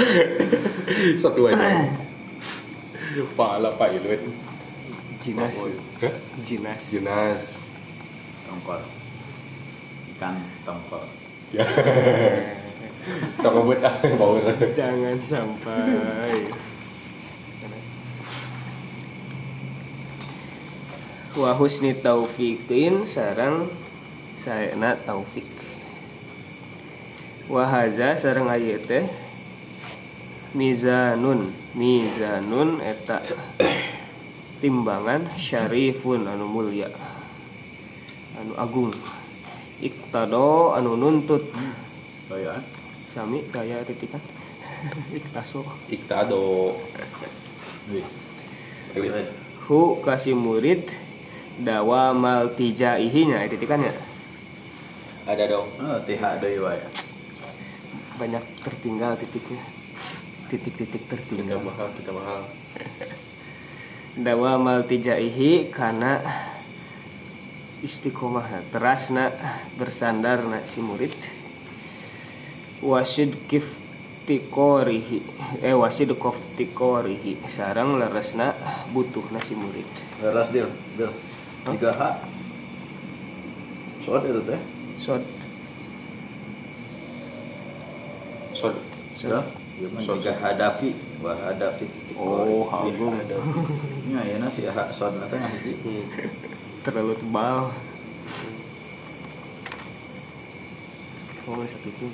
Satu 1.22 1.50
aja. 1.50 1.92
Pala 3.36 3.70
Pak 3.74 3.90
Ilut. 3.96 4.22
jinas 5.20 5.52
Hah? 6.00 6.14
jinas 6.40 6.80
Junas. 6.88 7.42
Tongkol. 8.48 8.80
Ikan 10.16 10.34
tongkol. 10.64 11.04
Ya. 11.52 11.64
Tong 13.44 13.54
ngebut 13.56 13.80
ah, 13.80 13.96
bau. 14.16 14.36
jangan 14.76 15.16
sampai 15.24 16.52
wa 21.30 21.56
husni 21.56 21.96
taufiqin 21.96 23.08
sarang 23.08 23.72
saena 24.42 24.98
taufik 24.98 25.48
wa 27.48 27.64
haza 27.64 28.18
sareng 28.18 28.50
teh 28.84 29.06
mizanun. 30.54 31.52
Mizanun 31.74 32.82
eta 32.82 33.22
timbangan 34.58 35.30
syarifun 35.38 36.26
anu 36.26 36.46
mulia. 36.50 36.90
Anu 38.38 38.52
agung. 38.58 38.92
Iktado 39.80 40.76
anu 40.76 40.96
nuntut. 40.98 41.48
Toyan. 42.30 42.62
sami 43.10 43.42
kaya 43.50 43.82
titikan. 43.82 44.22
Iktaso 45.18 45.66
Iktado. 45.90 46.78
Hu 49.66 50.02
kasih 50.02 50.34
murid 50.34 50.90
dawa 51.62 52.14
mal 52.14 52.54
tijaihi 52.54 53.22
nya 53.26 53.46
titikan 53.50 53.82
ya? 53.82 53.94
Ada 55.26 55.46
dong. 55.46 55.68
Oh, 55.78 55.98
tihak 56.02 56.42
deui 56.42 56.58
wae. 56.58 56.82
banyak 58.20 58.44
tertinggal 58.60 59.16
titiknya 59.16 59.79
titik-titik 60.50 61.06
tertinggal 61.06 61.62
mahal, 61.62 61.86
kita 61.94 62.10
mahal. 62.10 62.42
dawa 64.18 64.58
mal 64.58 64.82
tijaihi 64.82 65.70
karena 65.70 66.18
istiqomah 67.80 68.66
terasna 68.74 69.30
bersandar 69.78 70.42
na 70.44 70.66
si 70.66 70.82
murid 70.82 71.14
wasid 72.82 73.38
kif 73.46 73.64
tikorihi 74.26 75.22
eh 75.62 75.72
wasid 75.78 76.10
kof 76.18 76.34
tikorihi 76.58 77.38
sarang 77.54 78.02
leresna 78.02 78.50
butuh 78.90 79.24
si 79.46 79.54
murid 79.54 79.88
Leras 80.20 80.52
deal, 80.52 80.68
deal. 80.98 81.12
Tiga 81.64 81.92
H. 81.96 82.02
Soal 84.04 84.20
itu 84.28 84.40
teh. 84.44 84.60
sod 85.00 85.22
Sod. 88.52 88.76
Ya. 89.24 89.59
Mah 89.88 90.04
tiga 90.04 90.32
hadafi, 90.36 90.92
wa 91.24 91.32
hadafi. 91.32 91.88
oh 92.20 92.68
agung 92.68 93.16
Nya 94.12 94.20
ya 94.28 94.36
nasi 94.36 94.68
hak 94.68 94.92
sod 94.92 95.16
na 95.16 95.24
teh 95.24 95.40
hiji. 95.40 95.72
Hmm. 95.80 96.04
terlalu 96.84 97.16
tebal 97.16 97.72
oh 101.48 101.64
satu 101.64 101.88
itu 101.88 102.08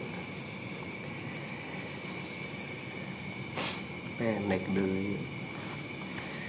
pendek 4.16 4.62
dulu 4.70 5.18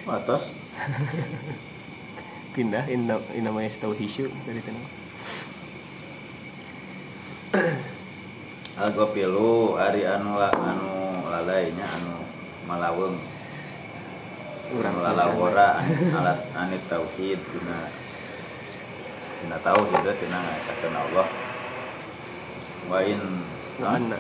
Atas. 0.08 0.49
pindah 2.58 2.89
in, 2.89 3.06
namanya 3.45 3.69
tahu 3.77 3.93
hisu 3.93 4.25
dari 4.49 4.58
sana 4.65 4.82
Algo 8.78 9.10
pilu 9.10 9.74
ari 9.74 10.06
anu 10.06 10.38
la, 10.38 10.54
anu 10.54 11.26
lalainya 11.26 11.82
anu 11.98 12.22
malaweung. 12.70 13.18
Urang 14.70 15.02
lalawora 15.02 15.82
anu 15.82 16.13
alat 16.13 16.46
anit 16.54 16.86
tauhid 16.86 17.42
tina 17.50 17.90
tina 19.42 19.58
tauhid 19.66 20.06
tina 20.22 20.38
ngasakeun 20.38 20.94
Allah. 20.94 21.28
Wa 22.86 23.02
in 23.02 23.22
wa 23.82 23.88
anna 23.98 24.18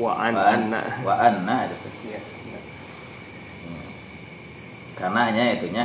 wa 0.00 0.12
an 0.16 0.32
wa 0.32 0.44
an 0.48 0.60
anna 0.72 0.80
wa 1.04 1.14
anna 1.20 1.56
teh. 1.68 1.92
Iya. 2.08 2.20
Karena 4.96 5.28
nya 5.28 5.60
itunya 5.60 5.84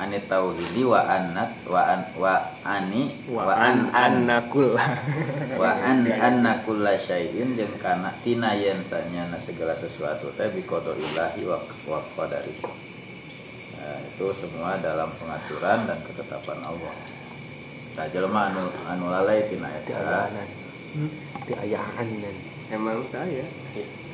anit 0.00 0.24
tauhidi 0.32 0.80
wa 0.80 1.04
annat 1.04 1.52
wa 1.68 1.84
an 1.84 2.00
wa 2.16 2.40
ani 2.64 3.12
wa 3.28 3.52
an 3.52 3.92
anna 3.92 4.40
kul 4.48 4.72
wa 5.60 5.70
an 5.84 6.08
anna 6.08 6.64
kulla 6.64 6.96
syai'in 6.96 7.52
jeung 7.52 7.76
kana 7.76 8.08
tina 8.24 8.56
yen 8.56 8.80
sanyana 8.80 9.36
segala 9.36 9.76
sesuatu 9.76 10.32
teh 10.40 10.48
bi 10.56 10.64
qadarillahi 10.64 11.44
wa 11.44 11.60
wa 11.84 12.00
qadari. 12.16 12.56
Nah, 13.76 14.00
itu 14.00 14.26
semua 14.32 14.80
dalam 14.80 15.12
pengaturan 15.20 15.84
dan 15.84 16.00
ketetapan 16.04 16.58
Allah. 16.64 16.96
Nah, 17.96 18.06
jelema 18.08 18.48
anu 18.48 18.72
anu 18.88 19.04
lalai 19.12 19.44
tina 19.52 19.68
eta. 19.68 20.32
Di 21.44 21.52
ayahan 21.54 22.08
emang 22.72 23.04
saya 23.12 23.44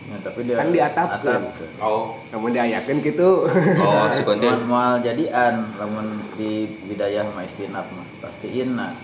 Ya, 0.06 0.16
tapi 0.22 0.46
dia 0.46 0.54
Kan 0.54 0.70
diatapkeun. 0.70 1.42
atap. 1.50 1.82
Oh. 1.82 2.14
kamu 2.30 2.54
diayakan 2.54 2.96
gitu 3.02 3.50
Oh, 3.82 4.06
si 4.14 4.22
konten. 4.22 4.62
Moal 4.70 5.02
jadian 5.02 5.66
lamun 5.74 6.22
di 6.38 6.70
bidayah 6.86 7.26
mah 7.26 7.42
istinaf 7.42 7.90
mah 7.90 8.06
pasti 8.22 8.54
inna. 8.54 8.94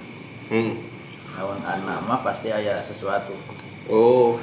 Hmm. 0.47 0.79
Lamun 1.35 1.59
anna 1.67 1.99
mah 2.07 2.23
pasti 2.23 2.55
aya 2.55 2.79
sesuatu. 2.79 3.35
Oh. 3.91 4.39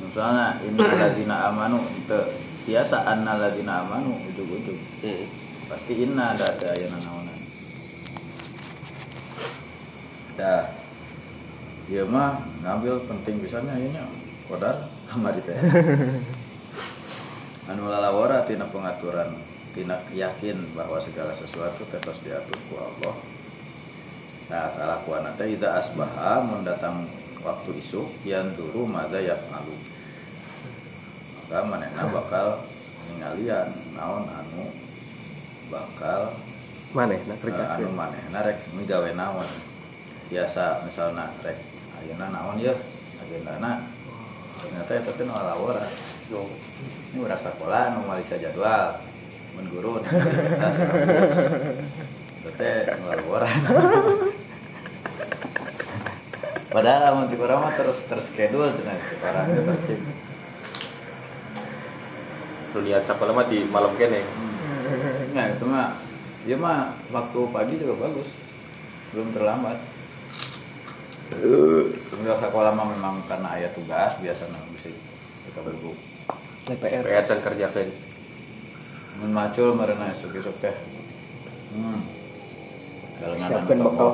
Misalnya 0.00 0.56
ini 0.64 0.80
ladina 1.04 1.52
amanu 1.52 1.84
teu 2.08 2.32
biasa 2.64 3.04
anna 3.04 3.36
ladina 3.36 3.84
amanu 3.84 4.16
ujug-ujug. 4.32 4.80
Hmm. 5.04 5.24
Pasti 5.68 5.92
inna 6.08 6.32
ada 6.32 6.56
ada 6.56 6.72
aya 6.72 6.88
nanaonan. 6.88 7.38
Dah. 10.40 10.72
Ieu 11.92 12.08
mah 12.08 12.40
ngambil 12.64 13.04
penting 13.04 13.44
pisannya 13.44 13.76
ieu 13.76 13.92
nya. 13.92 14.04
Kodar 14.48 14.88
kamari 15.12 15.44
teh. 15.44 15.52
anu 17.70 17.86
lalawara 17.86 18.48
tina 18.48 18.64
pengaturan 18.72 19.36
tina 19.76 20.00
yakin 20.16 20.72
bahwa 20.72 20.96
segala 20.96 21.36
sesuatu 21.36 21.84
terus 21.92 22.18
diatur 22.24 22.56
ku 22.72 22.80
Allah. 22.80 23.14
Nah, 24.48 24.68
kalakuan 24.72 25.28
teh 25.36 25.52
ida 25.52 25.76
asbaha 25.76 26.40
mendatang 26.40 27.04
waktu 27.44 27.76
isuk 27.84 28.08
yang 28.24 28.56
duru 28.56 28.88
mada 28.88 29.20
malu. 29.52 29.76
Maka 31.44 31.68
manehna 31.68 32.08
bakal 32.08 32.64
ningalian 33.12 33.68
naon 33.92 34.24
anu 34.24 34.72
bakal 35.68 36.32
mana 36.92 37.16
nah 37.16 37.36
eh, 37.36 37.40
kerja 37.40 37.64
anu 37.76 37.92
manehna 37.92 38.40
rek 38.40 38.72
migawe 38.72 39.12
naon. 39.12 39.44
Biasa 40.32 40.88
misalnya 40.88 41.28
rek 41.44 41.60
ayeuna 42.00 42.32
naon 42.32 42.56
ya 42.56 42.72
agendana 43.20 43.91
ternyata 44.62 45.10
teh 45.10 45.24
nu 45.26 45.34
alawara. 45.34 45.82
Ini 46.30 47.18
udah 47.18 47.38
sekolah 47.42 47.98
nu 47.98 48.06
malisa 48.06 48.38
jadwal. 48.38 49.02
Mun 49.58 49.66
guru 49.68 50.00
nih 50.00 50.10
tas 50.56 50.78
Itu 52.40 52.50
teh 52.54 52.86
nu. 52.96 53.10
Padahal 56.72 57.20
mun 57.20 57.28
si 57.28 57.36
kurang 57.36 57.60
mah 57.66 57.76
terus 57.76 58.00
terus 58.08 58.32
schedule 58.32 58.72
cenah 58.72 58.96
itu 58.96 59.20
orang 59.20 59.46
teh 59.50 59.60
tertib. 59.60 60.00
Lu 62.72 62.80
lihat 62.88 63.04
sekolah 63.04 63.32
mah 63.36 63.46
di 63.52 63.68
malam 63.68 63.92
kene. 64.00 64.24
Nah, 65.36 65.52
itu 65.52 65.64
mah 65.68 66.00
dia 66.48 66.56
mah 66.56 66.96
waktu 67.12 67.40
pagi 67.52 67.76
juga 67.76 68.08
bagus. 68.08 68.32
Belum 69.12 69.28
terlambat. 69.36 69.91
Tunggu 71.34 72.28
sekolah 72.28 72.72
mah 72.76 72.86
memang 72.92 73.24
karena 73.24 73.48
ayat 73.56 73.72
tugas 73.72 74.20
biasa 74.20 74.42
nah 74.52 74.60
bisa 74.76 74.92
kita 75.48 75.60
berbu. 75.64 75.92
DPR 76.68 77.02
PR 77.02 77.24
san 77.26 77.40
kerjakeun. 77.42 77.88
Mun 79.20 79.30
macul 79.34 79.74
marana 79.74 80.12
esuk-esuk 80.12 80.56
teh. 80.62 80.76
Hmm. 81.72 82.04
Kalau 83.22 83.36
siapkan 83.38 83.78
bekal 83.80 84.12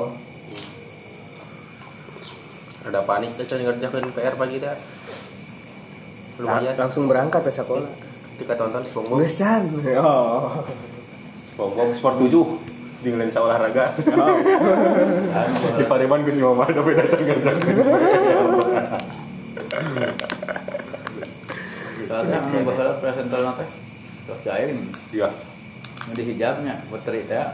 Ada 2.87 2.99
panik 3.03 3.35
teh 3.35 3.45
can 3.45 3.61
ngerjakeun 3.61 4.09
PR 4.15 4.35
pagi 4.39 4.57
dah. 4.63 4.77
Lumayan. 6.39 6.71
langsung 6.79 7.11
berangkat 7.11 7.43
ke 7.43 7.51
sekolah 7.51 7.91
Ketika 8.39 8.55
tonton 8.55 8.79
SpongeBob. 8.79 9.19
Geus 9.27 9.35
can 9.35 9.63
oh 9.99 10.63
SpongeBob 11.51 11.89
Sport 11.99 12.15
7. 12.23 12.78
Di 12.99 13.09
lensa 13.15 13.39
olahraga. 13.39 13.95
Anu, 13.95 15.55
di 15.79 15.83
Pareman 15.87 16.23
gue 16.27 16.33
sih 16.35 16.43
mama 16.43 16.67
ada 16.67 16.83
beda 16.83 17.03
jangan 17.07 17.39
soalnya 22.09 22.41
anu 22.41 22.65
bakal 22.65 22.97
presenter 22.97 23.39
nanti 23.45 23.65
terus 24.25 24.39
cair 24.41 24.69
iya. 25.13 25.29
Di 26.09 26.23
hijabnya 26.25 26.81
putri 26.89 27.21
teh 27.29 27.45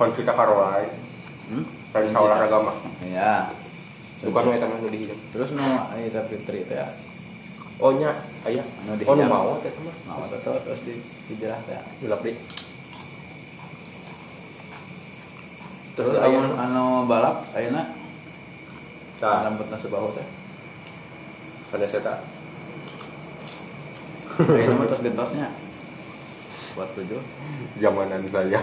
konflik 0.00 0.24
karolai 0.24 0.88
hmm? 1.52 1.64
lensa 1.92 2.18
olahraga 2.18 2.58
mah 2.64 2.76
ya 3.04 3.52
bukan 4.24 4.42
mau 4.48 4.56
tanah 4.56 4.76
nu 4.80 4.88
dihijab 4.88 5.18
terus 5.36 5.52
nu 5.52 5.64
ayah 5.96 6.24
fitri 6.24 6.64
teh 6.64 6.80
oh 7.80 7.92
nya 7.92 8.24
ayah. 8.48 8.64
Nu 8.88 8.96
oh 9.04 9.14
nu 9.14 9.20
dihijab. 9.20 9.28
mau 9.28 9.52
teh 9.60 9.72
mah 9.84 9.96
mau 10.16 10.24
terus 10.32 10.80
di 10.88 10.94
hijrah 11.28 11.60
teh 11.68 11.76
gelap 12.00 12.24
deh 12.24 12.36
terus 16.00 16.16
Terus 16.16 16.24
anu 16.24 16.40
aya- 16.40 16.56
anu 16.64 16.84
balap 17.04 17.36
ayeuna? 17.52 17.82
Tah, 19.20 19.44
rambutna 19.44 19.76
sebahu 19.76 20.16
teh. 20.16 20.24
Pada 21.68 21.84
saya 21.84 22.02
tak 22.02 22.18
ayeuna 24.40 24.80
mah 24.80 24.86
terus 24.88 25.04
gentosnya. 25.04 25.48
Buat 26.72 26.88
tujuh. 26.96 27.20
Zamanan 27.76 28.24
saya. 28.32 28.60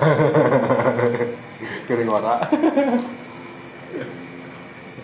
Kering 1.88 2.10
ora 2.10 2.41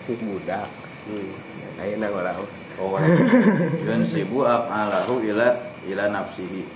masih 0.04 0.20
budak 0.20 0.68
hmm. 1.08 1.80
ayeuna 1.80 2.12
orang 2.12 2.36
oh 2.76 2.92
mana 2.92 3.08
yun 3.88 4.04
sibu 4.04 4.44
af'alahu 4.44 5.24
ila 5.24 5.48
ila 5.88 6.04
nafsihi. 6.12 6.68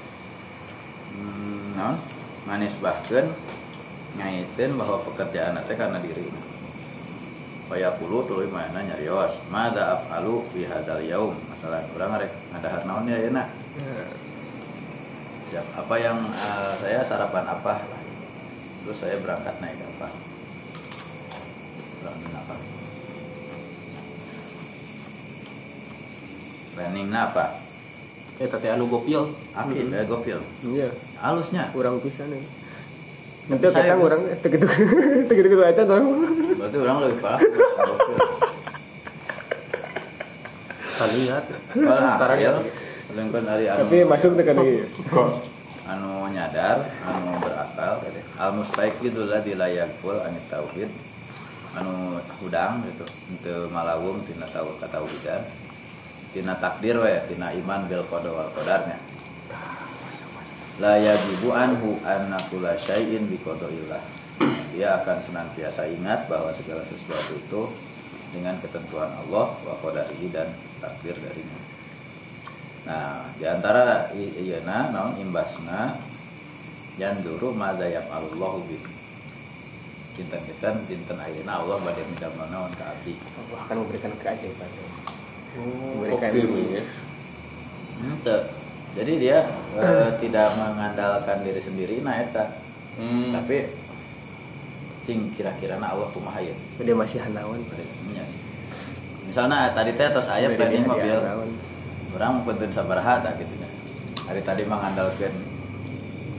Hmm, 1.13 1.77
non 1.77 2.01
manis 2.49 2.73
bahkan 2.81 3.29
ngaitin 4.19 4.75
bahwa 4.75 4.99
pekerjaan 5.07 5.57
teh 5.65 5.79
karena 5.79 6.03
diri. 6.03 6.27
Kaya 7.69 7.93
puluh 8.01 8.25
tuluy 8.25 8.49
mana 8.49 8.81
nyarios 8.81 9.45
Mada 9.53 10.01
af'alu 10.01 10.41
fi 10.57 10.65
hadal 10.65 11.05
yaum? 11.05 11.37
Masalah 11.53 11.85
orang 11.93 12.25
rek 12.25 12.33
ngadahar 12.49 12.83
naon 12.89 13.05
ya 13.05 13.29
enak 13.29 13.45
Jam 15.53 15.65
apa 15.77 15.95
yang 16.01 16.17
eh, 16.33 16.73
saya 16.81 17.05
sarapan 17.05 17.45
apa? 17.45 17.85
Terus 18.85 18.97
saya 18.97 19.21
berangkat 19.21 19.53
naik 19.61 19.81
apa? 19.85 20.09
Berangkat 22.01 22.33
apa? 22.41 22.55
Planningnya 26.73 27.21
apa? 27.33 27.47
eh 28.39 28.47
tadi 28.47 28.71
anu 28.71 28.87
gopil. 28.87 29.35
Akid, 29.51 29.91
ya 29.91 30.07
gokil 30.07 30.39
iya. 30.71 30.89
Halusnya? 31.19 31.75
Kurang 31.75 31.99
pisan 31.99 32.31
nih 32.31 32.47
Nanti 33.49 33.65
Saya- 33.73 33.97
kata 33.97 34.05
orang 34.05 34.23
tegitu 34.45 34.67
tegitu 35.25 35.47
gitu 35.57 35.63
aja 35.65 35.83
tuh. 35.83 35.97
Berarti 36.61 36.77
orang 36.77 36.97
lebih 37.09 37.19
parah 37.25 37.41
lihat 41.09 41.45
Kalau 41.73 42.11
Ntar 42.19 42.31
akil 42.35 42.53
lagi. 42.59 42.71
Lengkon 43.09 43.45
dari 43.49 43.65
anu 43.65 43.89
Tapi 43.89 43.99
masuk 44.05 44.31
teh 44.37 44.45
kan 44.45 44.57
kok 44.61 45.29
anu 45.89 46.29
nyadar, 46.29 46.85
anu 47.01 47.41
berakal, 47.41 48.05
al 48.37 48.51
mustaiqidul 48.53 49.25
ladzi 49.25 49.57
la 49.57 49.73
yakful 49.73 50.21
anit 50.21 50.45
tauhid. 50.53 50.93
Anu 51.73 52.21
hudang 52.45 52.85
gitu, 52.85 53.09
henteu 53.33 53.73
malawung 53.73 54.21
tina 54.29 54.45
tau 54.53 54.77
katauhidan. 54.77 55.49
Tina 56.37 56.61
takdir 56.61 57.01
we, 57.01 57.17
tina 57.33 57.57
iman 57.57 57.89
bil 57.89 58.05
qada 58.13 58.29
wal 58.29 58.53
qadarnya. 58.53 59.01
La 60.79 60.95
yajibu 60.95 61.51
anhu 61.51 61.99
anna 62.07 62.39
kulla 62.47 62.79
syai'in 62.79 63.27
qadaillah. 63.43 63.99
Dia 64.71 65.03
akan 65.03 65.19
senantiasa 65.19 65.91
ingat 65.91 66.31
bahwa 66.31 66.55
segala 66.55 66.87
sesuatu 66.87 67.35
itu 67.35 67.63
dengan 68.31 68.55
ketentuan 68.63 69.11
Allah 69.11 69.59
wa 69.59 69.75
qadarihi 69.83 70.31
dan 70.31 70.55
takdir 70.79 71.19
darinya. 71.19 71.59
Nah, 72.87 73.27
di 73.35 73.45
antara 73.51 74.15
iyana 74.15 74.95
naon 74.95 75.19
imbasna 75.19 75.99
yanduru 76.95 77.51
madza 77.51 77.91
yaf'alullahu 77.91 78.63
bi. 78.71 78.79
Kinten-kinten 80.15 80.87
dinten 80.87 81.19
ayeuna 81.19 81.59
Allah 81.59 81.83
badhe 81.83 82.07
midamel 82.07 82.47
naon 82.55 82.71
ka 82.79 82.95
abdi. 82.95 83.19
Allah 83.19 83.67
akan 83.67 83.77
memberikan 83.83 84.15
keajaiban. 84.23 84.71
Oh, 85.59 86.07
Memberikan 86.07 86.31
optimis 86.31 86.87
Henteu. 87.99 88.68
Jadi 88.97 89.13
dia 89.21 89.45
eh, 89.77 90.09
tidak 90.23 90.49
mengandalkan 90.57 91.45
diri 91.45 91.61
sendiri 91.61 92.01
nah 92.01 92.17
eta. 92.17 92.45
hmm. 92.97 93.35
Tapi 93.35 93.57
cing 95.09 95.33
kira-kira 95.37 95.81
Allah 95.81 96.09
kumaha 96.13 96.41
ya. 96.41 96.53
Dia 96.81 96.97
masih 96.97 97.21
hanawan. 97.25 97.61
Nya. 98.13 98.25
Misalnya 99.29 99.73
tadi 99.77 99.93
teh 99.97 100.09
tos 100.09 100.29
aya 100.29 100.53
planning 100.57 100.85
mobil. 100.89 101.17
orang 102.19 102.43
penting 102.43 102.73
sabaraha 102.73 103.21
tak 103.23 103.37
gitu 103.39 103.53
nya 103.61 103.69
hari 104.27 104.41
tadi 104.43 104.65
mengandalkan 104.67 105.31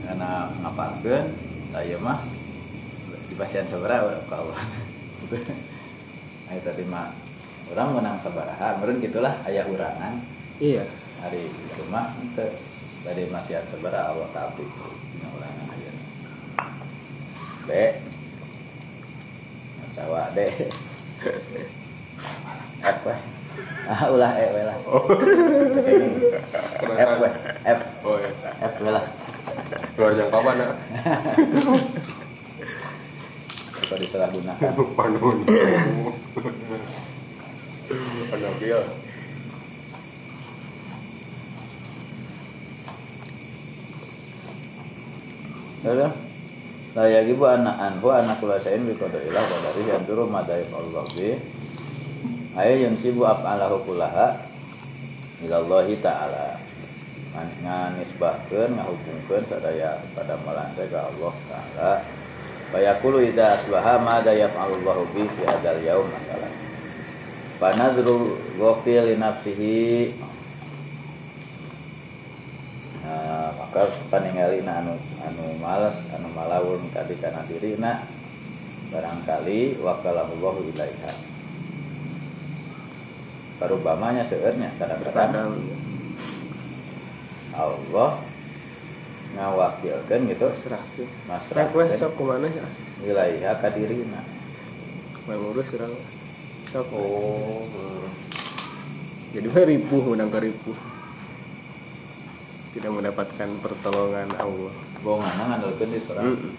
karena 0.03 0.49
ngapalkeun 0.65 1.25
lah 1.71 1.81
ieu 1.85 2.01
mah 2.01 2.19
di 3.29 3.37
pasien 3.37 3.63
sabaraha 3.69 4.09
urang 4.09 4.25
ka 4.27 4.35
Allah 4.41 4.59
hari 6.49 6.61
tadi 6.65 6.83
mah 6.83 7.13
orang 7.71 8.01
menang 8.01 8.17
sabaraha 8.19 8.81
meureun 8.81 8.99
gitulah 8.99 9.37
aya 9.45 9.63
urangan 9.69 10.19
Iya. 10.59 10.83
Hari 11.19 11.51
itu 11.51 11.83
mah 11.91 12.15
teu 12.35 12.51
tadi 13.03 13.23
masih 13.31 13.63
sabaraha 13.67 14.11
Allah 14.11 14.27
ka 14.31 14.39
abdi 14.51 14.63
dina 14.63 15.27
urangan 15.35 15.65
ayeuna 15.73 16.03
B 17.67 17.71
Cawa 19.99 20.31
D 20.31 20.39
F 22.79 22.97
weh. 23.03 23.19
Ah 23.91 24.07
ulah 24.07 24.31
E 24.39 24.45
weh 24.55 24.63
lah. 24.63 24.77
F 26.95 27.11
weh. 27.19 27.33
F. 27.67 27.79
Oh 28.07 28.15
ya 28.15 28.31
F 28.63 28.73
weh 28.79 28.91
lah. 28.95 29.03
Luar 29.99 30.15
jangkauan 30.15 30.55
ya 30.55 30.71
Apa 33.75 33.95
disalahgunakan? 33.99 34.71
Panun 34.95 35.37
panun 38.29 38.53
dia 38.61 38.79
Ada 45.85 46.07
La 46.97 47.05
yajibu 47.05 47.45
anak 47.45 47.77
anhu 47.77 48.09
anak 48.09 48.41
kulasain 48.41 48.81
bi 48.81 48.97
qadarillah 48.97 49.45
wa 49.45 49.57
dari 49.61 49.81
yanduru 49.85 50.25
madai 50.25 50.65
Allah 50.73 51.05
bi. 51.13 51.37
Aya 52.57 52.73
yang 52.81 52.97
sibu 52.97 53.21
af'alahu 53.29 53.85
kullaha 53.85 54.33
ilallahi 55.45 56.01
ta'ala. 56.01 56.57
Ngan- 57.29 57.57
Nganisbahkeun 57.61 58.73
ngahukungkeun 58.73 59.43
sadaya 59.45 60.01
pada 60.17 60.33
melantai 60.41 60.89
ka 60.89 61.13
Allah 61.13 61.33
ta'ala. 61.45 61.91
Bayakulu 62.73 63.21
idza 63.21 63.61
asbaha 63.61 64.01
madza 64.01 64.33
yaf'alullahu 64.33 65.13
bi 65.13 65.29
fi 65.29 65.41
hadzal 65.45 65.77
yaum 65.85 66.09
masalah. 66.09 66.51
Fanadru 67.61 68.33
ghafil 68.57 69.13
li 69.13 69.15
nafsihi 69.21 69.77
Nah, 73.09 73.49
maka 73.57 73.89
paningali 74.13 74.61
anu 74.61 74.93
anu 75.25 75.45
malas 75.57 75.97
anu 76.13 76.29
malawun 76.29 76.93
kadi 76.93 77.17
kana 77.17 77.41
dirina 77.49 78.05
barangkali 78.93 79.81
wakalahullahu 79.81 80.69
ilaiha 80.69 81.09
parubamanya 83.57 84.21
seueurnya 84.29 84.77
kadang-kadang 84.77 85.17
Kadang 85.33 85.57
Allah 87.57 88.21
ngawakilkeun 89.33 90.29
gitu 90.29 90.47
serah. 90.53 90.83
masrah 91.25 91.65
weh 91.73 91.89
sok 91.97 92.13
ke 92.13 92.21
mana 92.21 92.45
ya? 92.45 92.65
wilayah 93.01 93.57
ka 93.57 93.73
dirina 93.73 94.21
Mau 95.25 95.33
ngurus 95.33 95.73
serang. 95.73 95.97
Sok. 96.69 96.93
oh 96.93 98.05
Jadi 99.33 99.45
mah 99.49 99.65
ripuh 99.65 100.03
menang 100.13 100.29
ripuh. 100.29 100.98
Tidak 102.69 102.87
mendapatkan 102.87 103.49
pertolongan 103.59 104.29
Allah. 104.35 104.73
bohongan 104.99 105.31
ngandalkeun 105.47 105.89
di 105.89 105.99
surah 106.03 106.21
Mm. 106.21 106.51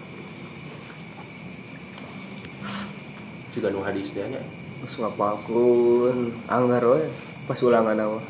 juga 3.50 3.68
nu 3.68 3.82
hadis 3.82 4.08
dia 4.10 4.24
nya 4.24 4.40
ngapalkeun 4.80 6.32
anggar 6.46 6.80
we 6.88 7.04
pas 7.44 7.60
ulangan 7.60 7.98
awal. 8.00 8.22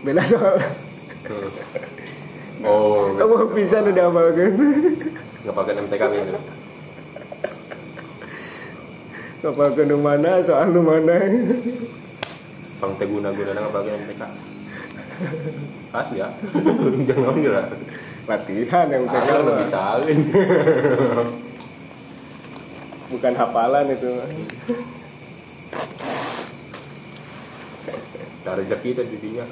Beda 0.00 0.24
soal. 0.24 0.56
oh 2.64 3.12
Kamu 3.18 3.52
bisa 3.52 3.84
udah 3.84 4.08
amalkan. 4.08 4.52
nggak 5.44 5.52
pakai 5.52 5.72
MTK 5.76 6.02
gitu 6.08 6.40
Ngapalkeun 9.40 9.86
nu 9.86 9.96
mana 9.98 10.40
soal 10.40 10.72
nu 10.72 10.80
mana. 10.80 11.20
pang 12.80 12.96
teh 12.96 13.04
guna 13.04 13.28
guna 13.28 13.50
nggak 13.52 13.74
pakai 13.76 13.92
MTK 13.98 14.22
asli 15.90 16.22
ya 16.22 16.28
jangan 17.08 17.34
gila 17.34 17.62
latihan 18.30 18.86
yang 18.86 19.04
Karena 19.10 19.26
penting 19.26 19.46
lebih 19.50 19.66
salin. 19.66 20.18
bukan 23.10 23.34
hafalan 23.34 23.90
itu. 23.90 24.10
Nah, 28.46 28.54
rezeki 28.58 28.90
tadi 28.94 29.10
didinya. 29.18 29.44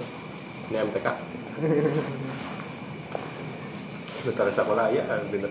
Ini 0.68 0.76
MTK. 0.84 1.08
Setelah 4.22 4.52
sekolah 4.54 4.86
ya 4.94 5.02
bener. 5.26 5.50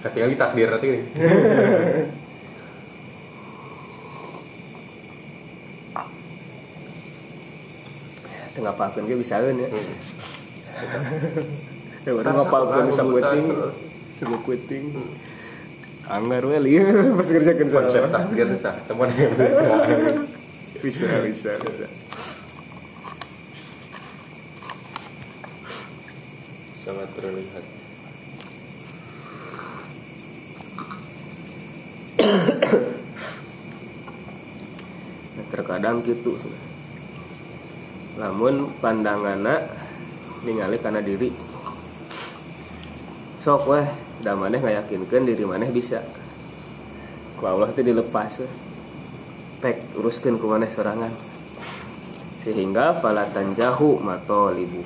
Ketinggalan 0.00 0.40
takdir 0.40 0.68
nanti 0.72 0.90
ge 9.02 9.14
bisa 9.14 9.36
ya 9.38 9.68
Hmm. 9.70 9.94
ya 12.06 12.12
udah 12.16 12.32
ngapalkeun 12.32 12.88
Rasa 12.88 12.96
sakueting 12.98 13.46
kebutuhan. 13.46 13.72
sakueting 14.16 14.84
anggar 16.06 16.42
we 16.42 16.56
lieur 16.58 16.88
pas 17.18 17.28
kerjakeun 17.28 17.68
Konsep 17.68 18.00
sama 18.00 18.08
takdir 18.10 18.48
kita 18.50 18.72
temuan 18.84 19.12
yang 19.12 19.32
MTK. 19.36 19.62
bisa 20.80 21.04
bisa 21.20 21.50
bisa. 21.60 21.86
Sangat 26.74 27.08
terlihat. 27.12 27.64
Nah, 35.30 35.46
terkadang 35.48 36.02
gitu 36.02 36.36
namun 38.20 38.68
pandanganna 38.84 39.64
ningali 40.44 40.76
karena 40.76 41.00
diri. 41.00 41.32
Sok 43.40 43.62
weh 43.72 43.88
da 44.20 44.36
maneh 44.36 44.60
ngayakinkeun 44.60 45.24
diri 45.24 45.48
maneh 45.48 45.72
bisa. 45.72 46.04
Ku 47.40 47.48
Allah 47.48 47.72
itu 47.72 47.80
dilepas 47.80 48.44
pek 49.64 49.96
uruskeun 49.96 50.36
ku 50.36 50.52
maneh 50.52 50.68
sorangan. 50.68 51.16
Sehingga 52.44 53.00
falatan 53.00 53.56
jahu 53.56 53.96
matolibu. 54.04 54.84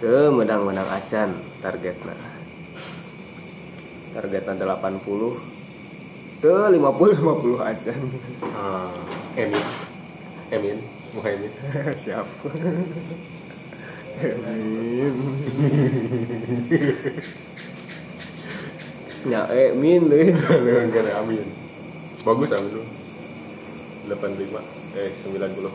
Teu 0.00 0.32
menang-menang 0.32 0.88
acan 0.88 1.36
targetna. 1.60 2.16
Targetna 4.16 4.52
80 4.56 6.40
teu 6.40 6.56
50 6.58 6.80
50 6.80 7.60
acan. 7.60 8.00
Emin. 9.36 9.91
Emin, 10.52 10.84
Muhaimin. 11.16 11.48
siap 12.02 12.28
Emin 14.20 15.14
ya 19.32 19.48
Emin 19.48 20.12
deh 20.12 20.36
Dengan 20.36 20.92
kata 20.92 21.24
Amin. 21.24 21.46
Bagus 22.20 22.52
Amin 22.52 22.68
lu. 22.76 22.84
85 24.12 24.60
eh 24.92 25.10
90. 25.16 25.72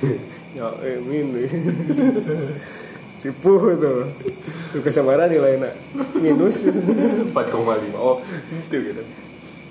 ya 0.58 0.70
Emin 0.86 1.26
deh 1.34 1.50
tipu 3.20 3.52
tuh 3.76 4.08
tuh 4.72 4.80
kesamaran 4.80 5.28
nilainya 5.28 5.76
minus 6.16 6.64
4,5. 7.36 7.36
Oh, 8.00 8.24
itu 8.48 8.76
gitu. 8.80 9.02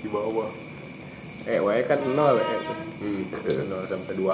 Di 0.05 0.07
bawah. 0.11 0.68
Eh 1.49 1.57
wae 1.57 1.81
kan 1.83 1.97
nol 2.05 2.37
ya 2.37 2.57
Hmm, 2.99 3.23
0 3.31 3.87
sampai 3.87 4.13
2. 4.13 4.27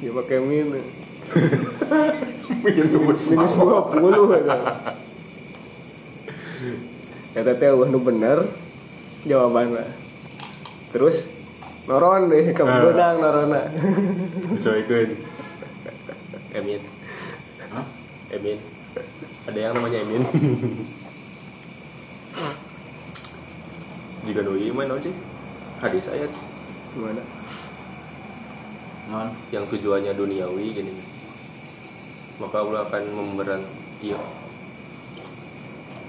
ya 0.00 0.10
pakai 0.12 0.38
min 0.38 0.68
Minus 2.62 3.26
minus 3.26 3.54
dua 3.54 3.88
puluh 3.88 4.30
kata 7.32 7.52
teh 7.54 7.70
wah 7.72 7.88
nu 7.88 7.98
bener 7.98 8.44
jawabannya 9.24 9.88
terus 10.90 11.24
noron 11.86 12.28
deh 12.28 12.52
kamu 12.52 12.68
Ah. 12.68 12.82
benang 12.84 13.16
norona 13.18 13.62
Disesuaikan. 14.52 15.16
Emin. 16.52 16.80
Hah? 17.72 17.86
Emin. 18.30 18.58
Ada 19.48 19.58
yang 19.58 19.72
namanya 19.74 19.98
Emin. 20.04 20.22
Jika 24.22 24.40
doi 24.42 24.70
main 24.70 24.90
aja. 24.90 25.10
Hadis 25.82 26.06
ayat 26.06 26.30
gimana 26.94 27.24
non 29.10 29.34
yang 29.50 29.66
tujuannya 29.66 30.14
duniawi 30.14 30.72
gini. 30.78 30.94
Maka 32.38 32.62
Allah 32.62 32.86
akan 32.86 33.02
memberan 33.10 33.62
iya 33.98 34.18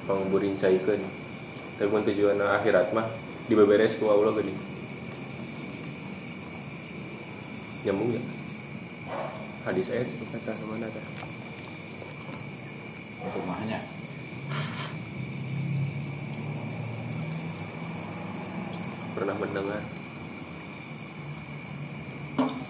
penguburin 0.06 0.54
caikeun. 0.62 1.02
Tapi 1.82 1.90
mun 1.90 2.06
tujuan 2.06 2.38
akhirat 2.38 2.94
mah 2.94 3.10
dibeberes 3.50 3.98
ku 3.98 4.08
Allah 4.14 4.38
gini. 4.38 4.54
Nyambung 7.84 8.14
ya? 8.14 8.22
Hadis 9.66 9.90
ayat 9.90 10.08
kata 10.08 10.54
ke 10.54 10.66
mana 10.70 10.86
dah 10.92 11.06
rumahnya 13.32 13.80
pernah 19.14 19.38
mendengar. 19.38 19.82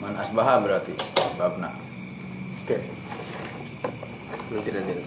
Man 0.03 0.13
asbaha 0.19 0.59
berarti 0.59 0.93
babna. 1.39 1.71
Oke. 2.63 2.77
Nanti 4.51 4.69
nanti 4.75 4.91
nanti. 4.91 5.05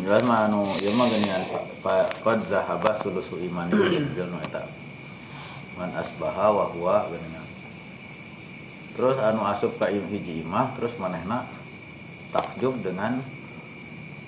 Jelas 0.00 0.22
mah 0.24 0.48
anu 0.48 0.72
ieu 0.80 0.96
mah 0.96 1.06
geuningan 1.12 1.44
fa 1.84 2.08
qad 2.24 2.40
zahaba 2.48 2.96
sulusu 3.04 3.36
imani 3.44 4.00
nu 4.16 4.38
eta. 4.40 4.64
Man 5.76 5.92
asbaha 5.92 6.48
wa 6.48 6.64
huwa 6.72 7.04
geuningan 7.12 7.46
terus 8.96 9.16
anu 9.22 9.46
asup 9.48 9.80
ka 9.80 9.88
hiji 9.88 10.44
imah 10.44 10.76
terus 10.76 10.92
manehna 11.00 11.46
takjub 12.32 12.80
dengan 12.84 13.20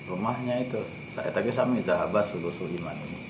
rumahnya 0.09 0.65
itu. 0.65 0.81
Saya 1.13 1.29
tadi 1.29 1.53
sami 1.53 1.85
zahaba 1.85 2.25
sulusu 2.25 2.65
iman 2.81 2.97
ini 2.97 3.22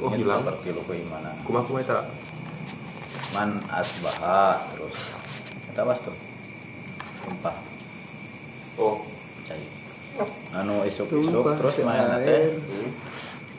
Oh, 0.00 0.10
hilang. 0.16 0.40
pertilu 0.42 0.80
keimanan. 0.88 1.36
Kumah 1.44 1.62
kumah 1.68 1.84
itu 1.84 1.98
man 3.36 3.60
asbaha 3.68 4.64
terus. 4.72 4.98
Kita 5.70 5.82
was 5.84 6.00
tuh? 6.00 6.16
Tumpah. 7.22 7.56
Oh. 8.80 9.04
Cai. 9.44 9.60
Anu 10.56 10.82
isuk 10.88 11.12
isuk 11.12 11.30
Tumpah 11.30 11.54
terus 11.60 11.74
si 11.76 11.82
main 11.84 12.00
air. 12.00 12.24
teh. 12.24 12.44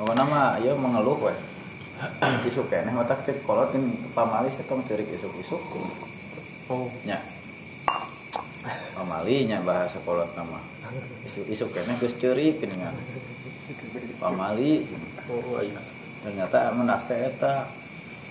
Pokoknya 0.02 0.24
mah 0.26 0.58
ya 0.60 0.74
mengeluh 0.74 1.18
weh. 1.30 1.38
Isuk 2.50 2.66
keneh 2.66 2.98
otak 2.98 3.22
cek 3.22 3.46
kolot 3.46 3.70
kan 3.70 3.94
pamali 4.18 4.50
saya 4.50 4.66
tong 4.66 4.82
cerik 4.90 5.06
isuk 5.14 5.30
isuk 5.38 5.62
oh. 6.66 6.90
Nya. 7.06 7.22
Pamali 8.98 9.46
nya 9.46 9.62
bahasa 9.62 10.02
kolot 10.02 10.34
nama 10.34 10.58
isuk 11.30 11.46
isuk 11.48 11.70
keneh 11.72 11.96
geus 12.02 12.18
cerik 12.20 12.60
dengan 12.60 12.92
pamali 14.20 14.84
oh 15.30 15.62
iya 15.64 16.01
ternyata 16.24 16.72
amun 16.72 16.90
akte 16.90 17.14
eta. 17.18 17.68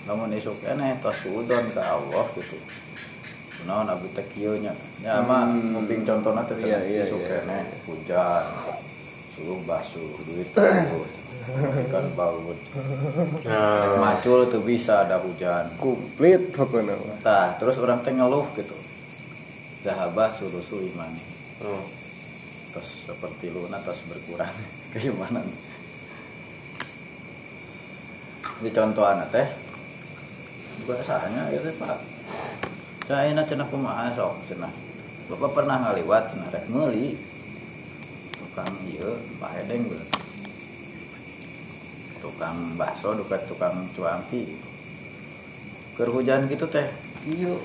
Namun 0.09 0.33
isuk 0.33 0.57
keneh 0.65 0.97
tos 0.99 1.21
udon 1.29 1.69
ka 1.77 1.83
Allah 1.99 2.25
gitu. 2.33 2.57
Naon 3.69 3.85
abdi 3.85 4.09
teh 4.17 4.25
kieu 4.33 4.57
nya? 4.57 4.73
Nya 5.05 5.21
mah 5.21 5.45
Hmm. 5.45 5.85
contohna 5.85 6.41
teh 6.49 6.57
Iya, 6.57 6.81
iya, 6.81 7.01
isuk 7.05 7.21
iya. 7.21 7.45
keneh 7.45 7.63
hujan 7.85 8.43
suruh 9.31 9.61
basuh 9.63 10.11
duit 10.27 10.49
ikan 10.53 12.05
baut 12.13 12.57
nah. 13.47 13.97
Macul 13.97 14.45
tuh 14.45 14.61
bisa 14.61 15.07
ada 15.07 15.17
hujan. 15.17 15.73
Komplit 15.81 16.53
pokoknya. 16.53 16.93
Tah, 17.25 17.57
terus 17.57 17.81
orang 17.81 18.05
teh 18.05 18.13
ngeluh 18.13 18.45
gitu. 18.53 18.77
Zahabah 19.81 20.37
sulusu 20.37 20.85
imani 20.85 21.21
oh. 21.65 21.81
Terus 22.71 23.09
seperti 23.09 23.49
luna 23.49 23.81
terus 23.81 24.01
berkurang. 24.05 24.53
Keimanan 24.93 25.45
Di 28.61 28.69
contohan 28.69 29.25
teh 29.33 29.47
Bahasanya 30.85 31.49
ya 31.49 31.59
teh 31.65 31.73
pak. 31.81 31.97
Saya 33.09 33.33
cenah 33.41 33.65
kumaha 33.69 34.13
sok 34.13 34.37
cenah. 34.45 34.69
Bapak 35.29 35.57
pernah 35.57 35.81
ngaliwat 35.81 36.29
cenah 36.29 36.49
rek 36.53 36.69
ngeuli. 36.69 37.17
Tukang 38.37 38.69
iya 38.85 39.09
Pak 39.41 39.65
berarti 39.65 40.19
Tukang 42.21 42.77
bakso 42.77 43.17
dekat 43.17 43.49
tukang 43.49 43.89
cuangki. 43.97 44.57
Keur 45.97 46.13
hujan 46.13 46.45
gitu 46.45 46.69
teh 46.69 46.85
Iya. 47.25 47.57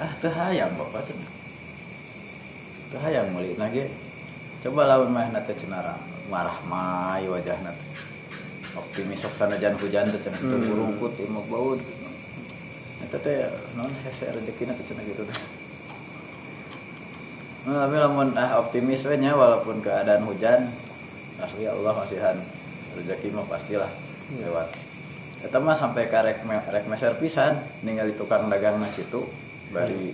Ah 0.00 0.12
teu 0.16 0.32
hayang 0.32 0.72
bapak 0.80 1.04
cenah. 1.04 1.30
Teu 2.88 2.98
hayang 3.04 3.28
meuli 3.36 3.52
ge. 3.52 3.84
Coba 4.64 4.88
lawan 4.88 5.12
mah 5.12 5.28
na 5.28 5.44
teh 5.44 5.52
cenah 5.52 5.84
ra- 5.84 6.04
marah 6.32 6.56
mai 6.64 7.28
wajahna 7.28 7.72
teh 8.74 8.82
optimis 8.82 9.22
sok 9.22 9.38
sanajan 9.38 9.78
hujan 9.78 10.10
teh 10.10 10.18
cenah 10.18 10.42
Hmm. 10.42 10.66
burungkut 10.66 11.14
mah 11.30 11.46
baut 11.46 11.78
itu 11.78 13.18
teh 13.22 13.46
non 13.78 13.86
hese 14.02 14.26
rezeki 14.34 14.66
nanti 14.66 14.82
cina 14.82 15.06
gitu. 15.06 15.22
Teh 15.22 15.62
Nah, 17.64 17.88
tapi 17.88 17.96
lamun 17.96 18.36
ah 18.36 18.60
optimis 18.60 19.08
we 19.08 19.16
nya 19.16 19.32
walaupun 19.32 19.80
keadaan 19.80 20.26
hujan 20.28 20.68
asli 21.40 21.64
Allah 21.64 21.96
masihan. 21.96 22.36
Rezeki 22.92 23.32
mah 23.32 23.46
pastilah 23.48 23.88
lewat. 24.36 24.68
Kita 25.40 25.58
mah 25.64 25.72
sampai 25.72 26.12
ke 26.12 26.18
rek, 26.18 26.44
rek 26.44 26.84
meser 26.90 27.16
pisan 27.16 27.56
ningali 27.80 28.12
tukang 28.18 28.52
dagang 28.52 28.82
nah 28.82 28.90
gitu 28.92 29.24
bari 29.72 30.12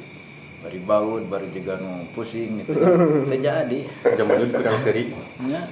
bari 0.62 0.78
baut 0.78 1.26
bari 1.26 1.50
juga 1.50 1.80
nu 1.82 2.06
pusing 2.14 2.62
gitu. 2.62 2.70
Teu 3.32 3.38
jadi. 3.40 3.78
Dulu 4.14 4.44
kurang 4.54 4.78
seri. 4.84 5.11
nya 5.42 5.66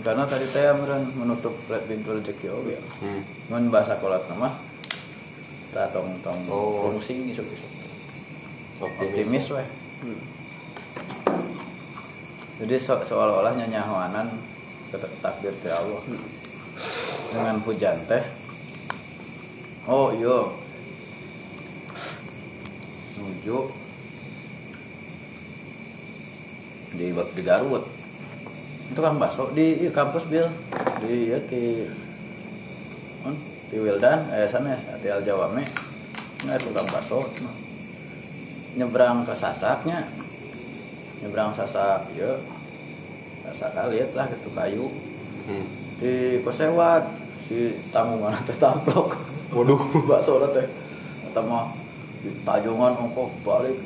karena 0.00 0.22
tadi 0.24 0.46
teh 0.48 0.70
meureun 0.70 1.02
menutup 1.12 1.52
pintu 1.84 2.14
rezeki 2.14 2.46
oge 2.48 2.78
Hmm. 3.02 3.20
mun 3.50 3.68
bahasa 3.68 3.98
kolot 3.98 4.22
nama 4.30 4.54
tak 5.70 5.90
tong 5.90 6.14
tong 6.22 6.40
Oh. 6.46 6.88
fungsi 6.88 7.30
isuk 7.30 7.46
isuk 7.46 7.70
Optimis. 8.80 9.44
optimis 9.44 9.46
weh. 9.52 9.68
Jadi 12.60 12.76
so, 12.76 12.96
seolah-olah 12.96 13.52
ketak 14.88 15.12
takdir 15.20 15.52
teh 15.60 15.72
Allah. 15.72 16.00
Dengan 17.32 17.56
hujan 17.60 17.96
teh 18.08 18.24
oh 19.84 20.12
iya. 20.12 20.38
Nuju. 23.20 23.58
Di 26.96 27.06
di 27.36 27.42
Garut 27.44 27.84
itu 28.90 28.98
kan 28.98 29.14
bakso 29.22 29.54
di 29.54 29.86
kampus 29.94 30.26
bil. 30.26 30.50
Di 30.98 31.30
ya 31.30 31.38
di 31.46 31.86
on 33.22 33.38
di 33.70 33.76
Wildan 33.78 34.26
eh 34.34 34.50
sana 34.50 34.74
di 34.98 35.06
Al 35.06 35.22
Jawame. 35.22 35.62
Nah 36.44 36.58
tukang 36.58 36.90
bakso 36.90 37.30
nyebrang 38.74 39.22
ke 39.22 39.34
Sasaknya. 39.38 40.10
Nyebrang 41.22 41.54
Sasak 41.54 42.10
ya 42.18 42.34
Sasak 43.46 43.94
lihat 43.94 44.10
lah 44.18 44.26
gitu 44.34 44.50
kayu. 44.50 44.90
Hmm. 45.40 45.66
di 46.00 46.40
kosewat 46.44 47.04
si 47.48 47.76
tamu 47.90 48.20
mana 48.20 48.38
teh 48.44 48.56
tamplok 48.56 49.16
Waduh. 49.52 49.80
bakso 50.10 50.42
lah 50.42 50.50
teh. 50.50 50.66
Eta 51.30 51.40
mah 51.42 51.70
di 52.20 52.34
tajungan 52.42 52.98
ongkos 52.98 53.30
balik. 53.46 53.78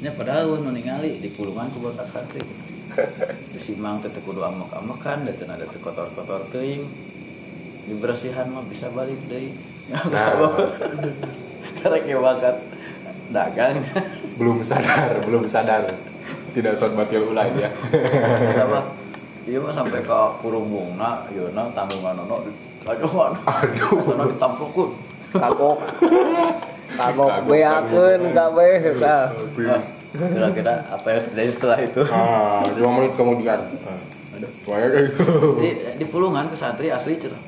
Nya 0.00 0.10
padahal 0.16 0.64
ningali 0.64 1.20
di 1.20 1.28
pulungan 1.28 1.68
ku 1.72 1.84
botak 1.84 2.08
santri 2.08 2.40
simang 3.60 4.00
teh 4.00 4.10
teu 4.12 4.22
kudu 4.24 4.40
amek-amekan 4.42 5.26
da 5.26 5.32
teu 5.34 5.46
ada 5.46 5.64
teu 5.66 5.80
kotor-kotor 5.80 6.46
teuing. 6.50 6.84
Di 7.86 7.94
bersihan 7.98 8.46
mah 8.52 8.64
bisa 8.66 8.88
balik 8.92 9.18
deui. 9.28 9.52
Nah. 9.90 10.38
karena 11.82 11.98
kayak 11.98 12.20
bakat 12.22 12.56
dagang. 13.34 13.82
Belum 14.38 14.62
sadar, 14.62 15.18
belum 15.26 15.50
sadar. 15.50 15.90
Tidak 16.54 16.78
soal 16.78 16.94
batil 16.94 17.26
ulah 17.34 17.50
ya. 17.58 17.70
apa 18.62 19.00
iya 19.50 19.58
mah 19.58 19.72
sampai 19.74 19.98
ke 20.04 20.20
kurungungna 20.38 21.26
ieu 21.34 21.50
na 21.56 21.66
tanggungan 21.72 22.22
ono 22.22 22.44
di 22.44 22.52
tajungan 22.86 23.32
Aduh. 23.48 24.14
ono 24.14 24.24
ditamplokeun 24.30 24.90
kagok 25.34 25.78
kagok 26.94 27.30
beakeun 27.50 28.20
kabeh 28.30 28.72
Nah, 29.00 29.80
kira-kira 30.10 30.74
apa 30.90 31.06
yang 31.08 31.22
terjadi 31.30 31.50
setelah 31.54 31.78
itu 31.78 32.00
Ah, 32.06 32.66
lima 32.66 32.90
menit 32.94 33.12
kemudian. 33.14 33.60
Aduh. 34.34 34.50
Wah, 34.66 34.78
eh. 34.80 35.10
di, 35.56 35.68
di 35.96 36.04
pulungan 36.04 36.48
ke 36.48 36.56
santri 36.56 36.90
asli 36.90 37.14
cenah 37.14 37.42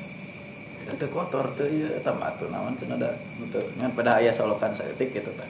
itu 0.83 1.05
kotor 1.09 1.49
tuh 1.57 1.65
iya 1.65 1.97
eta 1.97 2.13
mah 2.13 2.29
atuh 2.29 2.53
naon 2.53 2.77
cenah 2.77 3.01
da 3.01 3.09
itu 3.41 3.57
ngan 3.81 3.97
pada 3.97 4.21
aya 4.21 4.29
solokan 4.29 4.69
saeutik 4.71 5.09
gitu 5.09 5.31
kan 5.33 5.49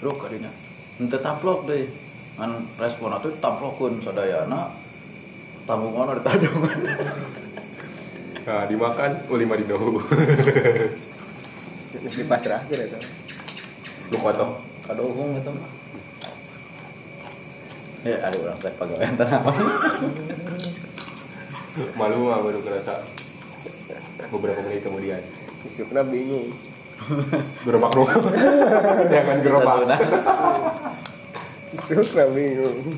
ruk 0.00 0.16
kadinya 0.16 0.48
henteu 0.96 1.20
tamplok 1.20 1.68
deui 1.68 1.84
ngan 2.40 2.64
respon 2.80 3.12
atuh 3.12 3.36
tamplokeun 3.36 4.00
sadayana 4.00 4.72
tamu 5.68 5.92
mana 5.92 6.16
di 6.16 6.22
tajungan 6.24 6.78
Nah, 8.46 8.62
dimakan 8.64 9.26
ulima 9.26 9.58
di 9.58 9.66
dohu. 9.66 9.98
di 11.98 12.22
pasrah 12.24 12.62
gitu 12.64 12.96
Lu 14.08 14.16
foto. 14.22 14.62
kadohung 14.86 15.34
itu 15.34 15.50
mah 15.50 15.70
ya 18.06 18.16
ada 18.22 18.36
orang 18.38 18.58
teh 18.62 18.72
pagawean 18.78 19.14
tanaman 19.18 19.66
Malu 21.98 22.32
mah 22.32 22.40
baru 22.40 22.64
kerasa 22.64 23.04
beberapa 24.32 24.64
menit 24.64 24.80
kemudian. 24.80 25.20
isukna 25.68 26.00
bingung 26.06 26.48
Gerobak 27.68 27.92
rumah. 27.92 28.16
Jangan 29.12 29.44
gerobak. 29.44 29.84
isukna 31.76 32.24
bingung 32.32 32.96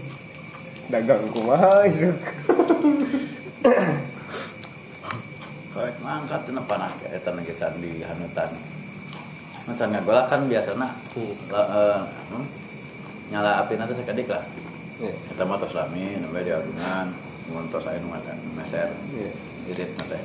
dagang 0.87 1.27
kumaha 1.35 1.83
isuk 1.91 2.15
Kawet 5.75 5.97
mangkat 5.99 6.41
tina 6.47 6.63
panah 6.63 6.91
ke 7.03 7.07
eta 7.11 7.31
kita 7.35 7.75
di 7.83 8.03
hanutan. 8.07 8.51
Macan 9.67 9.89
ngagola 9.93 10.23
kan 10.31 10.47
biasana 10.47 10.89
Hmm. 11.13 11.35
eh, 11.51 12.01
hmm, 12.31 12.47
nyala 13.35 13.67
api 13.67 13.75
nanti 13.75 13.99
sakedik 13.99 14.31
lah. 14.31 14.47
Kita 14.99 15.43
mah 15.43 15.57
tos 15.57 15.73
lami 15.73 16.19
nembe 16.19 16.43
di 16.43 16.51
agungan, 16.51 17.15
mun 17.49 17.71
tos 17.71 17.87
aya 17.87 18.03
nu 18.03 18.11
makan 18.11 18.35
meser 18.53 18.91
Iya. 19.15 19.31
irit 19.69 19.91
na 19.95 20.05
teh. 20.07 20.23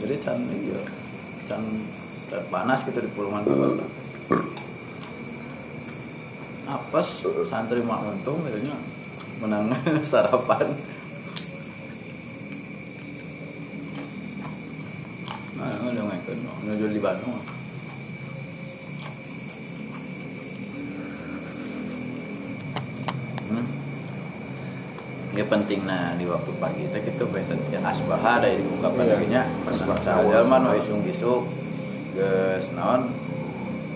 Jadi 0.00 0.14
can 0.18 0.40
iya 0.48 0.80
can 1.44 1.62
can 2.26 2.40
panas 2.48 2.80
gitu 2.82 2.98
di 2.98 3.10
pulungan. 3.12 3.44
Apes 6.64 7.20
santri 7.46 7.82
mak 7.82 8.00
untung 8.00 8.40
gitu 8.46 8.64
nya 8.64 8.76
menang 9.40 9.68
sarapan. 10.10 10.72
Nah, 15.52 15.76
udah 15.84 16.04
ngeken, 16.08 16.38
menuju 16.64 16.84
di 16.88 17.00
Bandung. 17.00 17.36
Hmm. 23.50 23.66
Ya 25.34 25.44
penting 25.70 25.86
nah 25.86 26.18
di 26.18 26.26
waktu 26.26 26.50
pagi 26.58 26.82
teh 26.90 26.98
kita 26.98 27.30
beten 27.30 27.54
ya 27.70 27.78
asbaha 27.78 28.42
dari 28.42 28.58
ungkapan 28.58 29.06
Iya. 29.06 29.14
lagi 29.14 29.26
nya 29.30 29.42
Asbah. 29.70 30.02
asbah 30.02 30.42
mah 30.42 30.58
no 30.66 30.74
isung 30.74 30.98
geus 31.06 32.66
naon 32.74 33.06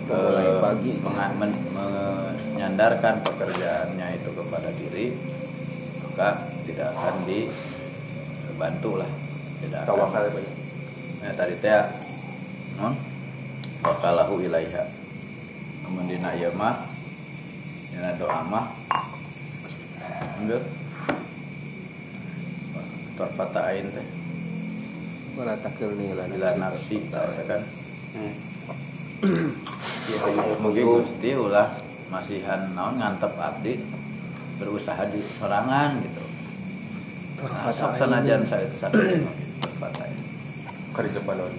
eh, 0.06 0.54
pagi. 0.62 1.02
men- 1.02 1.62
menyandarkan 1.74 3.26
pekerjaannya 3.26 4.06
itu 4.22 4.30
kepada 4.38 4.70
diri 4.70 5.18
maka 5.98 6.46
tidak 6.62 6.94
akan 6.94 7.26
dibantu 7.26 9.02
lah 9.02 9.10
tidak 9.66 9.82
akan 9.82 9.88
Tawakal 9.90 10.22
ya, 10.22 10.30
Pak. 10.30 10.46
Nah, 11.26 11.32
tadi 11.34 11.54
teh 11.58 11.74
non 12.78 12.94
wakalahu 13.82 14.46
ilaiha. 14.46 14.84
Namun 15.82 16.06
dina 16.06 16.38
ieu 16.38 16.54
mah 16.54 16.86
dina 17.90 18.14
doa 18.14 18.46
mah 18.46 18.70
enggak 20.38 20.62
terpata 23.14 23.60
ain 23.70 23.86
teh 23.90 24.06
malah 25.34 25.58
takil 25.58 25.90
nila 25.98 26.30
bila 26.30 26.54
nafsi 26.58 26.98
lah 27.10 27.26
ya 27.38 27.44
kan 27.48 27.62
Hmm. 28.14 28.30
mungkin 30.62 30.84
gusti 30.86 31.34
ulah 31.34 31.66
masihan 32.06 32.70
naon 32.78 33.02
ngantep 33.02 33.34
abdi 33.34 33.82
berusaha 34.54 35.02
di 35.10 35.18
sorangan 35.18 35.98
gitu 35.98 36.22
nah, 37.42 37.74
sok 37.74 37.98
sanajan 37.98 38.46
saya 38.46 38.70
itu 38.70 38.78
sadar 38.78 39.02
terpata 39.58 40.06
ain 40.06 40.14
Kari 40.94 41.10
sepanon. 41.10 41.50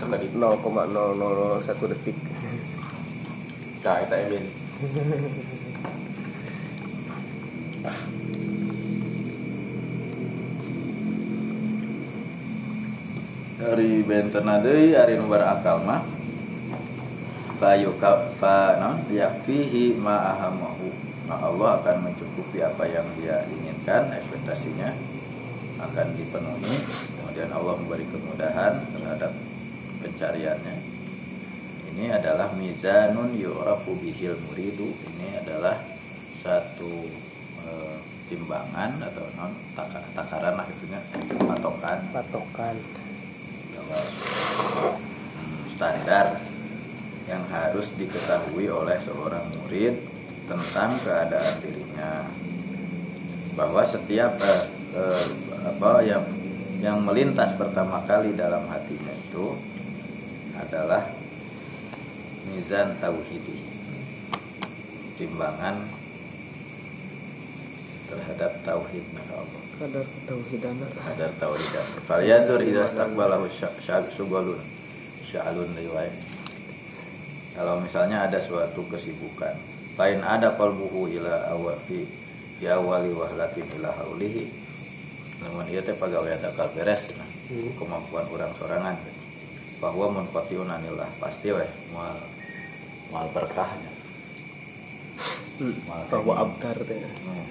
Sekali. 0.00 0.32
0,0001 0.32 1.92
detik 1.92 2.16
Nah, 3.84 4.00
eta 4.00 4.16
Emil. 4.16 4.48
dari 13.64 14.04
benten 14.04 14.44
deui 14.60 14.92
ari 14.92 15.16
nu 15.16 15.32
akal 15.32 15.80
mah. 15.80 16.04
Fa 17.56 17.72
yuka 17.80 18.36
fa 18.36 18.76
non 18.76 19.08
yakfihi 19.08 19.96
ma 19.96 20.36
ahamahu. 20.36 20.92
Nah 21.24 21.40
Allah 21.40 21.80
akan 21.80 22.12
mencukupi 22.12 22.60
apa 22.60 22.84
yang 22.84 23.08
dia 23.16 23.40
inginkan 23.48 24.12
ekspektasinya 24.12 24.92
akan 25.80 26.06
dipenuhi. 26.12 26.76
Kemudian 27.16 27.48
Allah 27.56 27.74
memberi 27.80 28.04
kemudahan 28.12 28.84
terhadap 28.92 29.32
pencariannya. 30.04 30.76
Ini 31.94 32.20
adalah 32.20 32.52
mizanun 32.52 33.32
yu'rafu 33.32 33.96
bihil 33.96 34.36
muridu. 34.44 34.92
Ini 34.92 35.40
adalah 35.40 35.80
satu 36.44 37.08
eh, 37.64 37.96
timbangan 38.28 39.00
atau 39.00 39.24
non 39.40 39.56
taka- 39.72 40.12
takaran 40.12 40.60
lah 40.60 40.66
itunya. 40.68 41.00
Patokan. 41.48 41.98
Patokan 42.12 42.76
standar 45.74 46.40
yang 47.24 47.44
harus 47.48 47.88
diketahui 47.96 48.68
oleh 48.68 49.00
seorang 49.00 49.48
murid 49.56 49.96
tentang 50.44 50.96
keadaan 51.00 51.56
dirinya. 51.64 52.28
Bahwa 53.54 53.86
setiap 53.86 54.34
eh, 54.42 54.64
eh, 54.98 55.26
apa 55.64 56.02
yang 56.04 56.24
yang 56.84 57.00
melintas 57.00 57.56
pertama 57.56 58.04
kali 58.04 58.36
dalam 58.36 58.68
hatinya 58.68 59.14
itu 59.14 59.56
adalah 60.58 61.06
mizan 62.50 62.92
tauhidi 63.00 63.56
timbangan 65.16 65.80
terhadap 68.10 68.52
tauhid 68.66 69.06
Allah 69.32 69.63
kadar 69.78 70.06
tauhidan 70.26 70.76
hadar 71.02 71.30
tauhidan 71.42 71.86
falyanzur 72.06 72.60
idza 72.62 72.86
istaqbalahu 72.90 73.50
sya'ab 73.82 74.06
sugalun 74.14 74.60
sya'alun 75.28 75.70
riwayat. 75.74 76.14
Kalau 77.54 77.78
misalnya 77.78 78.26
ada 78.26 78.38
suatu 78.42 78.82
kesibukan 78.90 79.54
lain 79.94 80.20
ada 80.26 80.50
qalbuhu 80.58 81.06
ila 81.18 81.54
awal 81.54 81.78
fi 81.86 82.02
fi 82.58 82.66
awali 82.70 83.14
wahlatin 83.14 83.66
ila 83.78 83.94
haulihi. 83.94 84.50
Namun 85.42 85.66
ieu 85.70 85.82
teh 85.82 85.94
pagawean 85.94 86.42
akal 86.42 86.70
beres 86.74 87.10
nah. 87.14 87.26
kemampuan 87.78 88.26
orang 88.30 88.50
sorangan. 88.58 88.96
Bahwa 89.78 90.10
munqatiun 90.10 90.70
anillah 90.70 91.10
pasti 91.22 91.54
weh 91.54 91.70
moal 91.94 92.18
moal 93.10 93.26
berkahnya. 93.30 93.92
Moal 95.86 96.02
bahwa 96.10 96.32
kayak 96.34 96.44
abtar 96.46 96.78
teh. 96.86 96.98
Hmm. 97.22 97.46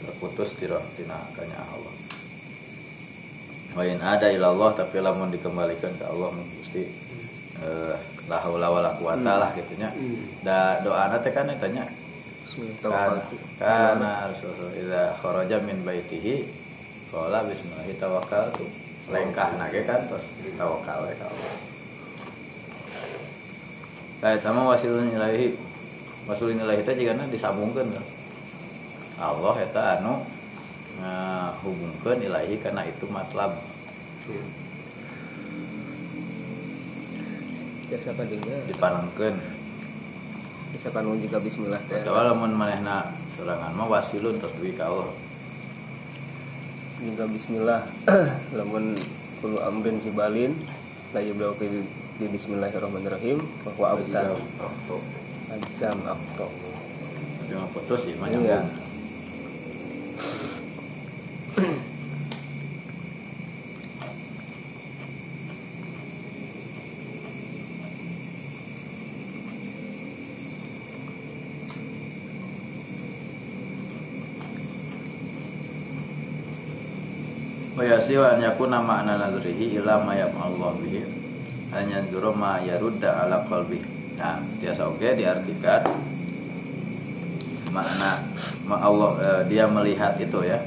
Terputus 0.00 0.56
tirah 0.56 0.82
tina 0.96 1.20
kanya 1.36 1.60
Allah 1.60 1.94
Wain 3.70 4.02
ada 4.02 4.26
ilallah 4.26 4.74
tapi 4.74 4.98
lamun 4.98 5.30
dikembalikan 5.30 5.94
ke 5.94 6.02
Allah 6.02 6.34
mesti 6.34 6.90
eh, 7.62 7.94
la 8.26 8.38
haula 8.42 8.66
wala 8.66 8.90
quwata 8.98 9.38
lah 9.38 9.54
gitunya. 9.54 9.94
Da 10.42 10.82
doana 10.82 11.22
teh 11.22 11.30
kan 11.30 11.46
tanya 11.54 11.86
Bismillah 12.50 12.82
kana 12.82 13.22
kana 13.62 14.10
rasulullah 14.26 14.74
idza 14.74 15.02
kharaja 15.22 15.62
min 15.62 15.86
baitihi 15.86 16.50
qala 17.14 17.46
bismillah 17.46 17.86
tawakkaltu. 17.94 18.66
Lengkah 19.06 19.54
nage 19.54 19.86
kan 19.86 20.02
terus 20.10 20.26
tawakal 20.58 21.06
ka 21.14 21.26
Allah. 21.30 21.54
Saya 24.18 24.36
tama 24.42 24.66
wasilun 24.66 25.14
ilahi 25.14 25.54
wasilun 26.26 26.58
ilahi 26.58 26.82
teh 26.82 26.98
jigana 26.98 27.22
disambungkeun 27.30 27.94
kan. 27.94 28.04
Allah 29.20 29.54
eta 29.60 30.00
anu 30.00 30.24
ngahubungkeun 30.96 32.24
ilahi 32.24 32.56
karena 32.60 32.88
itu 32.88 33.04
matlab. 33.06 33.52
biasa 37.90 38.14
kan 38.14 38.26
juga 38.30 38.54
dipanengkeun. 38.70 39.34
bisa 40.70 40.88
kan 40.94 41.02
jika 41.18 41.42
Bismillah 41.42 41.82
teh 41.90 42.06
Coba 42.06 42.30
lamun 42.30 42.54
manehna 42.54 43.10
sorangan 43.34 43.74
mah 43.74 43.90
wasilun 43.90 44.38
terus 44.38 44.54
duwi 44.54 44.72
ka 44.78 44.86
Allah. 44.86 45.10
jika 47.02 47.26
Bismillah 47.26 47.82
lamun 48.56 48.94
kulo 49.42 49.58
amrin 49.66 49.98
si 49.98 50.14
balin 50.14 50.54
la 51.10 51.20
ke 51.58 51.66
di 52.20 52.26
Bismillahirrahmanirrahim 52.30 53.42
bahwa 53.66 53.98
abtar 53.98 54.36
Oh, 54.86 55.02
azam 55.50 55.98
akto 56.06 56.46
mah 57.50 57.66
putus 57.74 58.06
sih 58.06 58.14
mah 58.14 58.30
Iya. 58.30 58.38
nyambung. 58.62 58.89
Wa 78.20 78.36
an 78.36 78.38
yakuna 78.44 78.78
ma'na 78.84 79.16
nadrihi 79.16 79.80
ila 79.80 80.04
ma 80.04 80.12
Allah 80.20 80.70
bihi 80.76 81.00
hanya 81.72 82.04
duru 82.12 82.36
ma 82.36 82.60
yarudda 82.60 83.24
ala 83.24 83.46
qalbi. 83.48 83.80
Nah, 84.20 84.36
biasa 84.60 84.90
oke 84.92 85.08
diartikan 85.16 85.88
makna 87.72 88.20
ma 88.68 88.76
Allah 88.84 89.10
eh, 89.24 89.42
dia 89.48 89.64
melihat 89.64 90.20
itu 90.20 90.44
ya. 90.44 90.60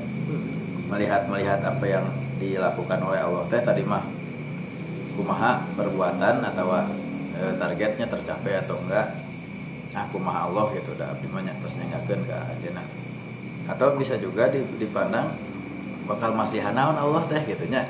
Melihat 0.89 1.30
melihat 1.30 1.62
apa 1.62 1.86
yang 1.86 2.06
dilakukan 2.41 2.99
oleh 3.06 3.22
Allah 3.22 3.43
teh 3.54 3.62
tadi 3.62 3.86
mah 3.86 4.01
kumaha 5.14 5.62
perbuatan 5.78 6.41
atau 6.41 6.74
eh, 7.38 7.54
targetnya 7.62 8.10
tercapai 8.10 8.66
atau 8.66 8.82
enggak. 8.82 9.14
Nah, 9.93 10.10
kumaha 10.10 10.49
Allah 10.49 10.74
gitu 10.74 10.97
dah 10.97 11.14
abdi 11.14 11.30
mah 11.30 11.45
nya 11.45 11.54
terus 11.62 11.78
nyengakeun 11.78 12.26
ka 12.26 12.49
ajeuna. 12.58 12.84
Atau 13.70 13.93
bisa 14.01 14.18
juga 14.18 14.49
di- 14.49 14.66
dipandang 14.82 15.53
bakal 16.04 16.36
masih 16.36 16.60
hanaon 16.60 16.97
Allah 16.99 17.24
teh 17.28 17.41
gitu 17.47 17.66
nya. 17.72 17.88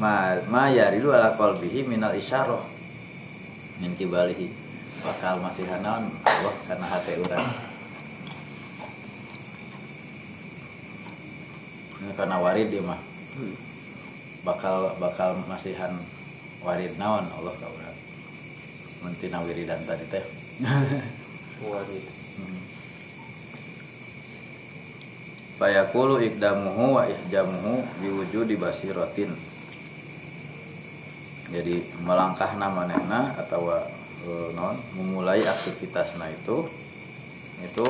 Ma 0.00 0.38
ma 0.48 0.70
yaridu 0.70 1.12
ala 1.12 1.34
qalbihi 1.34 1.84
minal 1.84 2.14
isyarah. 2.14 2.62
Min 3.82 3.96
kibalihi. 3.98 4.48
Bakal 5.00 5.40
masih 5.40 5.64
hanaon 5.68 6.12
Allah 6.24 6.54
karena 6.68 6.86
hati 6.86 7.12
urang. 7.20 7.48
Ini 12.00 12.12
karena 12.16 12.36
warid 12.40 12.68
dia 12.72 12.82
mah. 12.84 13.00
Bakal 14.44 14.96
bakal 14.96 15.36
masihan 15.44 15.92
warid 16.64 16.96
naon 16.96 17.28
Allah 17.28 17.54
ka 17.56 17.68
urang. 17.68 17.98
Mun 19.04 19.12
tina 19.16 19.40
wiridan 19.40 19.84
tadi 19.88 20.04
teh. 20.08 20.24
Warid. 21.60 22.19
Fayaqulu 25.60 26.24
ikdamuhu 26.24 26.96
wa 26.96 27.04
ihjamuhu 27.04 27.84
biwujudi 28.00 28.56
basiratin. 28.56 29.28
Jadi 31.52 31.84
melangkah 32.00 32.56
manehna 32.56 33.36
atau 33.36 33.68
eh, 33.68 34.48
non 34.56 34.80
memulai 34.96 35.44
aktivitasna 35.44 36.32
itu 36.32 36.64
itu 37.60 37.88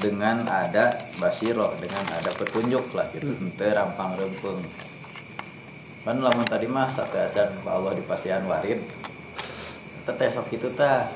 dengan 0.00 0.48
ada 0.48 0.96
basiro 1.20 1.76
dengan 1.76 2.08
ada 2.08 2.32
petunjuk 2.32 2.88
lah 2.96 3.12
gitu. 3.12 3.36
Ente 3.36 3.68
rampang 3.68 4.16
rempeng. 4.16 4.64
Kan 6.08 6.24
lamun 6.24 6.48
tadi 6.48 6.64
mah 6.64 6.88
sate 6.88 7.20
acan 7.20 7.60
ku 7.60 7.68
Allah 7.68 8.00
di 8.00 8.04
pasian 8.08 8.48
warid. 8.48 8.80
Teteh 10.08 10.32
sok 10.32 10.48
itu 10.56 10.72
tah. 10.72 11.12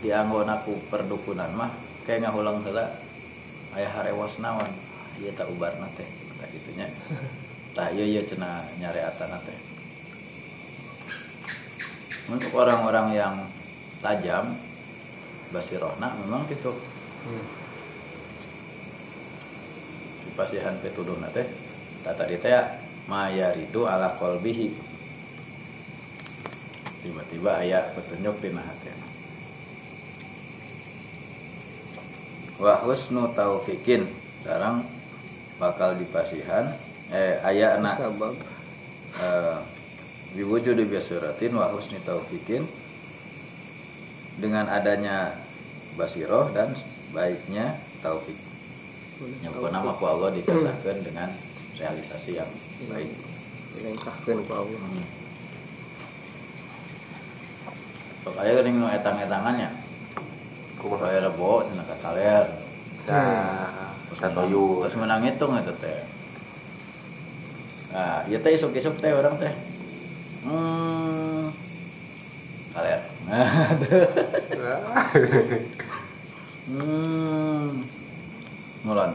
Dianggon 0.00 0.48
aku 0.48 0.88
perdukunan 0.88 1.52
mah 1.52 1.68
kayak 2.08 2.24
ngahulang 2.24 2.64
heula. 2.64 2.88
Aya 3.76 3.92
harewas 3.92 4.40
naon 4.40 4.83
ieu 5.20 5.32
tak 5.34 5.50
ubarna 5.50 5.86
teh 5.94 6.08
tak 6.40 6.48
gitunya. 6.50 6.86
Tah 7.74 7.90
ieu 7.90 8.06
ieu 8.06 8.22
cenah 8.22 8.66
nyareatana 8.78 9.38
teh 9.42 9.58
untuk 12.24 12.56
orang-orang 12.56 13.12
yang 13.12 13.34
tajam 14.00 14.56
basirohna 15.52 16.16
memang 16.24 16.48
gitu. 16.48 16.72
Di 20.24 20.30
pasihan 20.38 20.78
petuduhna 20.80 21.28
teh 21.34 21.44
tah 22.06 22.14
tadi 22.16 22.38
teh 22.40 22.54
mayaridu 23.04 23.84
ala 23.84 24.16
qalbihi 24.16 24.72
tiba-tiba 27.04 27.60
aya 27.60 27.92
petunjuk 27.92 28.40
di 28.40 28.48
hati 28.48 28.88
wa 32.56 32.80
husnu 32.80 33.28
taufikin. 33.36 34.08
Sekarang 34.40 34.88
bakal 35.58 35.94
dipasihan. 35.98 36.74
Eh 37.12 37.38
aya 37.44 37.78
anak 37.78 38.00
sabab. 38.00 38.34
eh, 39.20 39.58
diwujud 40.34 40.74
di 40.74 40.86
basiratin 40.88 41.52
wa 41.54 41.70
husni 41.70 42.00
taufikin. 42.02 42.66
Dengan 44.34 44.66
adanya 44.66 45.30
basiroh 45.94 46.50
dan 46.50 46.74
baiknya 47.14 47.78
taufik. 48.02 48.34
Yang 49.46 49.70
nama 49.70 49.94
ku 49.94 50.04
Allah 50.10 50.34
dikasahkan 50.34 51.06
dengan 51.06 51.30
realisasi 51.78 52.42
yang 52.42 52.50
baik. 52.90 53.14
Lengkahkeun 53.78 54.42
ku 54.42 54.52
Allah. 54.58 55.06
Sok 58.26 58.40
aya 58.42 58.58
geuning 58.58 58.82
nu 58.82 58.90
etang-etangannya? 58.90 59.70
Kaya 60.84 61.24
rebo 61.24 61.64
cenah 61.64 61.84
ka 61.88 61.96
kaler 62.04 62.44
Katoyu. 64.12 64.84
Terus 64.86 64.96
menang 65.00 65.24
hitung 65.24 65.56
itu 65.56 65.72
teh? 65.80 66.00
Nah, 67.94 68.26
ieu 68.26 68.38
teh 68.40 68.52
isuk-isuk 68.56 69.00
teh 69.00 69.12
orang 69.14 69.36
teh. 69.40 69.54
Hmm. 70.44 71.48
Kaler 72.74 73.00
Hmm. 76.64 77.84
Ngulon 78.88 79.12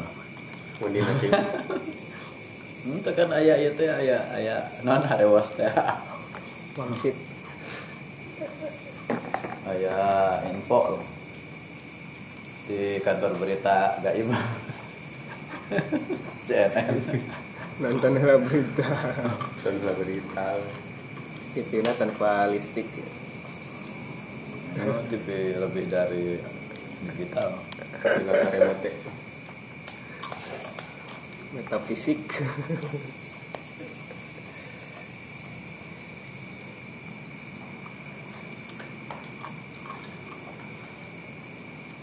Mending 0.85 1.01
nasi. 1.01 1.27
itu 2.79 3.11
kan 3.11 3.29
ayah 3.35 3.57
itu 3.57 3.83
ayah 3.89 4.21
ayah 4.37 4.61
non 4.85 5.01
harewas 5.01 5.49
teh. 5.57 5.65
Wangsit. 6.77 7.17
ayah 9.65 10.45
info. 10.45 10.79
Loh 10.93 11.03
di 12.69 13.01
kantor 13.01 13.33
berita 13.41 13.97
gaib 14.05 14.29
CNN 16.47 16.97
Nonton 17.79 18.19
berita. 18.19 18.91
Sudah 19.63 19.95
berita. 19.95 20.59
TV-nya 21.55 21.95
tanpa 21.95 22.51
listrik. 22.51 22.91
Oh, 24.83 24.99
TV 25.07 25.55
lebih 25.55 25.87
dari 25.87 26.43
digital 27.07 27.63
Tinggal 28.03 28.51
remote. 28.51 28.91
Metafisik. 31.55 32.19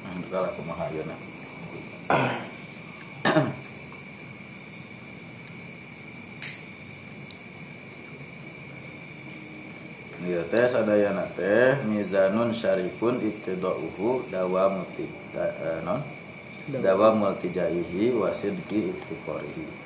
nah, 0.01 0.13
itu 0.17 0.29
kalau 0.33 0.49
aku 0.49 0.61
mah 0.65 0.89
ayeuna. 0.89 1.17
Iya 10.27 10.43
teh 10.51 10.67
sadayana 10.67 11.23
teh 11.39 11.79
syarifun 12.97 13.21
ibtidauhu 13.21 14.25
dawa 14.33 14.73
muti 14.73 15.05
da, 15.37 15.45
eh, 15.53 15.81
non? 15.85 16.01
Dawa 16.67 17.15
multijaihi 17.15 18.11
wasidki 18.17 18.91
iftikorihi 18.91 19.85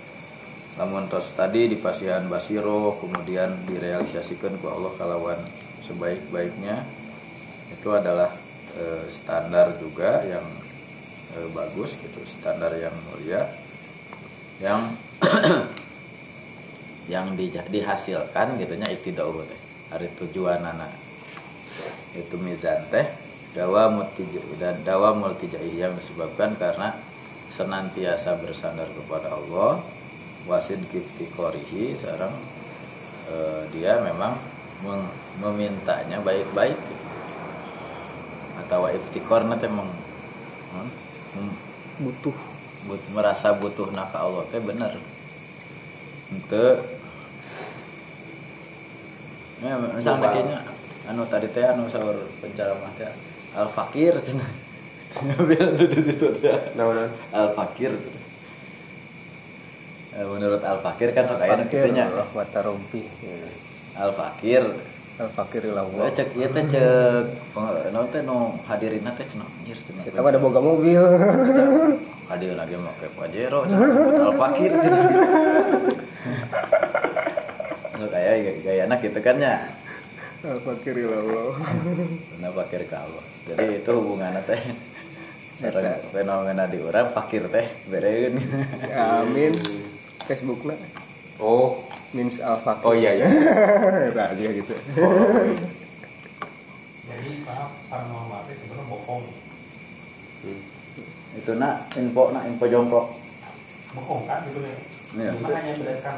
lamun 0.79 1.11
tos 1.11 1.35
tadi 1.37 1.69
di 1.69 1.77
pasihan 1.77 2.25
basiro 2.31 2.97
kemudian 3.03 3.53
direalisasikan 3.69 4.57
ku 4.63 4.71
Allah 4.71 4.95
kalawan 4.97 5.43
sebaik-baiknya 5.85 6.87
itu 7.75 7.89
adalah 7.91 8.31
eh, 8.79 9.05
standar 9.11 9.75
juga 9.83 10.23
yang 10.25 10.47
eh, 11.35 11.49
bagus 11.51 11.99
gitu 11.99 12.23
standar 12.39 12.73
yang 12.79 12.95
mulia 13.11 13.45
yang 14.63 14.95
yang 17.13 17.35
di, 17.35 17.51
dihasilkan 17.51 18.57
gitunya 18.57 18.87
iktidau 18.89 19.43
teh. 19.43 19.61
Hari 19.91 20.07
tujuan 20.23 20.63
anak 20.63 21.10
itu 22.15 22.35
mizan 22.41 22.83
teh 22.91 23.07
dawa 23.55 23.91
multija 23.91 24.43
dan 24.59 24.83
dawa 24.87 25.15
multijai 25.15 25.75
yang 25.75 25.95
disebabkan 25.99 26.55
karena 26.59 26.95
senantiasa 27.55 28.39
bersandar 28.39 28.87
kepada 28.95 29.35
Allah 29.35 29.83
wasid 30.47 30.81
korihi 31.35 31.99
sekarang 31.99 32.33
eh, 33.31 33.63
dia 33.75 34.01
memang 34.01 34.39
meng- 34.85 35.15
memintanya 35.41 36.21
baik-baik. 36.25 36.77
Atau 38.67 38.87
iftikor 38.93 39.45
nanti 39.49 39.67
meng, 39.67 39.89
hmm, 41.37 41.55
Butuh. 42.01 42.37
but, 42.89 43.03
merasa 43.13 43.53
butuh 43.53 43.93
naka 43.93 44.25
Allah 44.25 44.45
teh 44.49 44.61
bener. 44.61 44.97
Untuk 46.33 46.81
ya 49.61 49.77
misalnya 49.77 50.29
kayaknya 50.33 50.59
anu 51.05 51.25
tadi 51.25 51.49
teh 51.49 51.65
anu 51.65 51.87
sahur 51.87 52.13
penceramah 52.39 52.93
teh 52.95 53.09
al 53.53 53.67
fakir 53.67 54.15
cenah 54.19 54.51
ngambil 55.17 55.67
itu 55.81 56.01
itu 56.07 56.27
teh 56.39 56.59
Nah, 56.75 57.09
al 57.31 57.49
fakir 57.53 57.93
menurut 60.13 60.61
al 60.61 60.79
fakir 60.79 61.09
kan 61.11 61.25
sok 61.25 61.41
aya 61.41 61.57
Fakir 61.57 61.91
nya 61.91 62.07
rahmata 62.07 62.61
rompi. 62.61 63.07
al 63.95 64.13
fakir 64.13 64.63
Al 65.17 65.29
fakir 65.29 65.63
Wah, 65.67 65.85
ilallah. 65.85 66.09
cek 66.11 66.33
ieu 66.33 66.49
teh 66.49 66.65
cek 66.67 67.25
peng- 67.53 67.69
naon 67.91 68.09
teh 68.09 68.21
nu 68.21 68.57
hadirina 68.65 69.13
teh 69.13 69.25
cenah 69.25 69.45
anjir 69.47 69.77
cenah 69.79 70.03
Kita 70.03 70.19
mah 70.19 70.31
ada 70.31 70.39
boga 70.39 70.61
mobil. 70.61 70.97
hadir 72.31 72.55
lagi 72.55 72.75
make 72.75 73.09
pajero 73.11 73.65
cenah 73.65 73.89
al 74.23 74.35
fakir 74.35 74.73
cenah 74.75 75.05
Lu 77.97 78.07
kayak 78.13 78.35
gaya 78.63 78.83
anak 78.85 78.99
gitu 79.03 79.19
kan 79.19 79.37
ya 79.37 79.55
Al 80.41 80.57
fakir 80.59 80.97
ilallah. 80.97 81.53
Nah 82.41 82.49
fakir 82.51 82.89
ke 82.89 82.97
Allah 82.97 83.25
Jadi 83.45 83.65
itu 83.77 83.91
hubungannya 83.93 84.41
teh 84.43 84.63
fenomena 86.11 86.65
di 86.65 86.81
orang 86.81 87.13
fakir 87.13 87.45
teh 87.47 87.69
bereun 87.87 88.41
Amin. 88.89 89.53
Facebookna 90.25 90.73
Oh, 91.37 91.85
means 92.13 92.41
al 92.41 92.61
fakir. 92.61 92.85
oh 92.85 92.93
iya 92.93 93.17
ya. 93.17 93.29
Nah, 94.17 94.29
aja 94.29 94.49
gitu. 94.51 94.73
Jadi 97.03 97.31
para 97.43 97.65
paranormal 97.89 98.41
itu 98.45 98.61
sebenarnya 98.61 98.85
bohong, 98.87 99.25
Hmm. 100.41 100.57
Itu 101.37 101.53
nak 101.55 101.93
info 101.95 102.33
nak 102.33 102.49
info 102.49 102.65
jongkok 102.65 103.07
bohong 103.93 104.25
kan 104.25 104.41
gitu 104.49 104.65
ya. 104.65 104.77
Iya. 105.11 105.33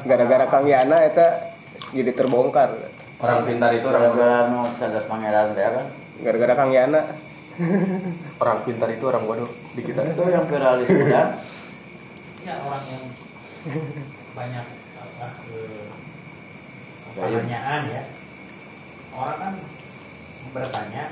Gara-gara 0.05 0.47
Kang 0.47 0.63
Yana 0.63 1.03
eta 1.03 1.55
jadi 1.91 2.15
terbongkar. 2.15 2.71
Orang 3.23 3.47
pintar 3.47 3.71
itu 3.71 3.87
orang 3.87 4.03
Gara-gara 4.11 4.51
nu 4.51 4.67
cerdas 4.77 5.07
pangeran 5.07 5.55
teh 5.55 5.63
kan 5.63 5.87
Gara-gara 6.27 6.55
Kang 6.59 6.75
Yana. 6.75 7.03
orang 8.43 8.59
pintar 8.67 8.89
itu 8.91 9.05
orang 9.07 9.25
bodoh 9.29 9.51
di 9.79 9.83
kita. 9.85 10.03
Itu 10.03 10.25
yang 10.27 10.49
viralis 10.51 10.89
kan 10.91 11.39
ya 12.43 12.59
orang 12.59 12.85
yang 12.91 13.05
banyak 14.35 14.67
apa 14.99 15.27
eh, 15.55 15.87
Gaya. 17.15 17.39
pertanyaan 17.39 17.83
ya. 17.87 18.03
Orang 19.13 19.39
kan 19.39 19.55
bertanya, 20.51 21.05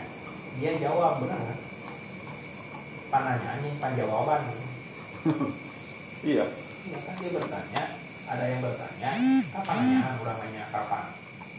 dia 0.58 0.72
jawab 0.80 1.22
benar 1.22 1.38
kan? 1.38 1.58
Pertanyaannya 3.10 3.70
panjawaban. 3.78 4.42
Iya. 6.20 6.44
Iya 6.80 6.98
kan 7.04 7.14
dia 7.20 7.30
bertanya, 7.36 7.82
ada 8.26 8.44
yang 8.48 8.60
bertanya, 8.64 9.10
kapan 9.52 9.74
nanyaan? 9.84 10.14
Orang 10.24 10.36
nanya 10.40 10.64
kapan? 10.72 11.04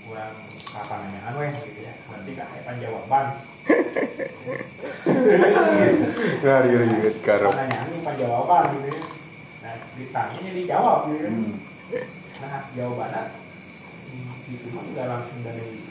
Orang 0.10 0.34
kapan 0.66 0.98
nanyaan 1.06 1.34
weh 1.38 1.52
gitu 1.68 1.80
ya. 1.86 1.94
Berarti 2.10 2.32
kan 2.34 2.48
ada 2.56 2.72
jawaban. 2.80 3.26
Ngari 6.42 6.72
ribet 6.74 7.16
karep. 7.22 7.52
Pertanyaan 7.54 7.88
ini 7.94 8.00
jawaban 8.02 8.64
gitu 8.78 8.90
ya. 8.90 9.00
Nah, 9.62 9.76
ditanya 9.94 10.52
dijawab 10.58 11.00
gitu 11.14 11.22
kan. 11.22 11.34
Hmm. 11.38 11.56
Nah, 12.42 12.62
jawabannya 12.74 13.22
hmm, 14.10 14.54
itu 14.54 14.68
mah 14.74 14.84
nggak 14.90 15.06
langsung 15.06 15.40
dari 15.46 15.86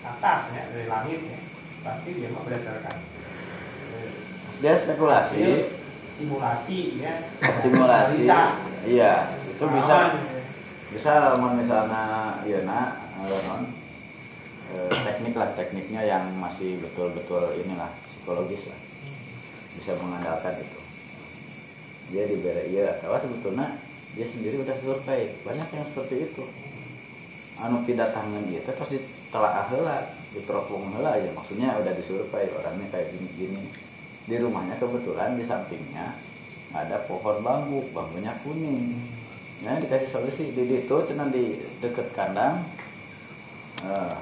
atas 0.00 0.40
ya, 0.56 0.62
dari 0.72 0.86
langit 0.88 1.20
ya. 1.28 1.38
Pasti 1.80 2.10
dia 2.16 2.28
mah 2.32 2.44
berdasarkan 2.44 2.96
eh, 3.96 4.10
Dia 4.60 4.72
spekulasi 4.80 5.40
simulasi 6.20 7.00
ya. 7.00 7.14
Simulasi. 7.40 8.28
Iya 8.84 9.12
Itu 9.48 9.64
bisa 9.68 9.96
ya. 10.12 10.40
bisa 10.92 11.12
misalnya 11.36 12.04
iya 12.44 12.60
nak 12.68 13.09
eh, 13.26 13.42
non 13.48 13.62
eh, 14.70 14.92
teknik 15.02 15.34
lah 15.34 15.50
tekniknya 15.58 16.02
yang 16.06 16.24
masih 16.38 16.78
betul-betul 16.78 17.58
inilah 17.60 17.90
psikologis 18.06 18.70
lah. 18.70 18.80
Bisa 19.76 19.96
mengandalkan 19.98 20.60
itu. 20.62 20.80
Dia 22.10 22.26
iya 22.66 22.98
atau 22.98 23.14
sebetulnya 23.18 23.78
dia 24.14 24.26
sendiri 24.26 24.62
udah 24.62 24.76
survei. 24.82 25.30
Banyak 25.46 25.68
yang 25.70 25.86
seperti 25.90 26.16
itu. 26.30 26.44
Anu 27.60 27.84
tidak 27.84 28.16
tangan 28.16 28.42
dia 28.48 28.64
itu 28.64 28.72
pasti 28.72 28.98
telah 29.28 29.68
heula 29.70 30.10
diteropong 30.34 30.90
heula 30.96 31.18
ya. 31.18 31.30
Maksudnya 31.30 31.78
udah 31.78 31.92
disurvei 31.94 32.50
orangnya 32.50 32.86
kayak 32.90 33.14
gini-gini. 33.14 33.70
Di 34.26 34.36
rumahnya 34.38 34.78
kebetulan 34.78 35.38
di 35.38 35.44
sampingnya 35.46 36.14
ada 36.70 37.02
pohon 37.06 37.42
bambu 37.42 37.82
bambunya 37.94 38.34
kuning. 38.42 38.98
Ya 39.62 39.76
dikasih 39.78 40.10
solusi. 40.10 40.50
Di 40.50 40.62
itu 40.66 40.96
cina 41.06 41.30
di 41.30 41.58
deket 41.78 42.10
kandang 42.16 42.66
Eh, 43.80 44.14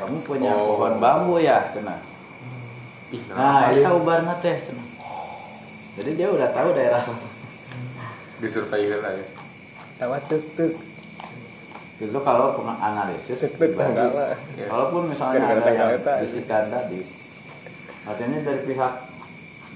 kamu 0.00 0.16
punya 0.24 0.52
Oh. 0.54 0.78
pohon 0.78 0.96
bambu 1.02 1.36
ya 1.42 1.68
cina 1.74 2.00
nah 3.32 3.72
itu 3.72 3.88
ubarna 3.88 4.36
teh 4.40 4.56
cina 4.64 4.84
jadi 5.98 6.10
dia 6.14 6.28
udah 6.30 6.48
tahu 6.54 6.72
daerah 6.76 7.02
disurvey 8.38 8.86
lah 8.86 9.12
ya. 9.18 9.26
Tawa 9.98 10.18
tek 10.22 10.42
tek. 10.54 10.72
itu 11.98 12.18
kalau 12.22 12.54
analisis 12.78 13.42
pribadi, 13.58 13.90
enggak 13.90 14.14
lah. 14.14 14.38
Ya. 14.54 14.70
Walaupun 14.70 15.10
misalnya 15.10 15.58
ada 15.58 15.66
yang 15.74 15.98
bisikan 16.22 16.70
tadi, 16.70 17.02
artinya 18.06 18.38
dari 18.46 18.60
pihak 18.62 18.94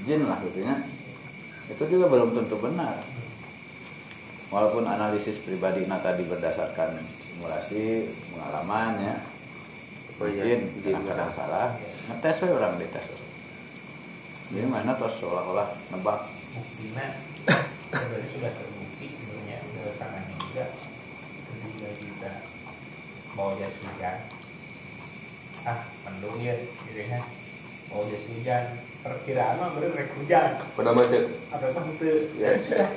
jin 0.06 0.30
lah 0.30 0.38
gitu 0.46 0.62
ya. 0.62 0.78
Itu 1.66 1.82
juga 1.90 2.06
belum 2.06 2.38
tentu 2.38 2.54
benar. 2.62 3.02
Walaupun 4.52 4.84
analisis 4.84 5.40
pribadi 5.40 5.88
nah 5.88 6.04
tadi 6.04 6.28
berdasarkan 6.28 7.00
simulasi 7.24 8.12
pengalaman 8.28 9.00
ya, 9.00 9.16
Oh 10.22 10.30
iya, 10.30 10.54
mungkin 10.54 10.86
kadang-kadang 10.86 11.34
salah. 11.34 11.74
Ngetes 12.06 12.46
we 12.46 12.54
orang 12.54 12.78
dites. 12.78 13.06
Jadi 14.54 14.66
mana 14.70 14.94
pas 14.94 15.10
seolah-olah 15.18 15.74
nebak. 15.90 16.30
Buktinya 16.54 17.18
sebenarnya 17.90 18.28
sudah 18.30 18.52
terbukti 18.54 19.06
sebenarnya 19.18 19.56
udah 19.66 19.94
tangannya 19.98 20.34
juga. 20.38 20.64
Ketika 21.48 21.90
kita 21.98 22.32
mau 23.34 23.56
jas 23.58 23.74
hujan 23.82 24.16
ah 25.62 25.78
mendung 26.06 26.38
ya 26.38 26.54
kan 27.10 27.22
mau 27.90 28.06
jas 28.06 28.22
hujan. 28.28 28.64
Perkiraan 29.02 29.58
mah 29.58 29.74
bener 29.74 29.90
rek 29.96 30.14
hujan. 30.22 30.62
Pada 30.78 30.90
apa 30.94 31.66
mah 31.66 31.84
itu 31.98 32.30
Ya. 32.38 32.62
sudah 32.62 32.90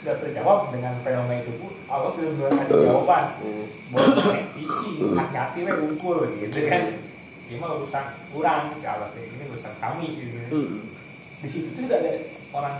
sudah 0.00 0.16
terjawab 0.16 0.72
dengan 0.72 0.96
fenomena 1.04 1.44
itu 1.44 1.52
pun 1.60 1.76
Allah 1.84 2.16
sudah 2.16 2.32
memberikan 2.32 2.66
jawaban. 2.72 3.24
Hmm. 3.44 3.66
boleh 3.92 4.44
cici 4.56 4.90
hati-hati 5.12 5.58
we 5.68 5.72
unggul 5.76 6.24
gitu 6.40 6.58
kan. 6.64 6.82
Ini 7.50 7.58
mah 7.60 7.70
urusan 7.76 8.06
kurang 8.32 8.80
kalau 8.80 9.12
ini 9.12 9.44
urusan 9.52 9.74
kami 9.76 10.06
gitu. 10.16 10.36
Hmm. 10.56 10.80
di 11.40 11.48
situ 11.48 11.68
tuh 11.72 11.88
udah 11.88 11.98
ada 12.04 12.12
orang 12.52 12.76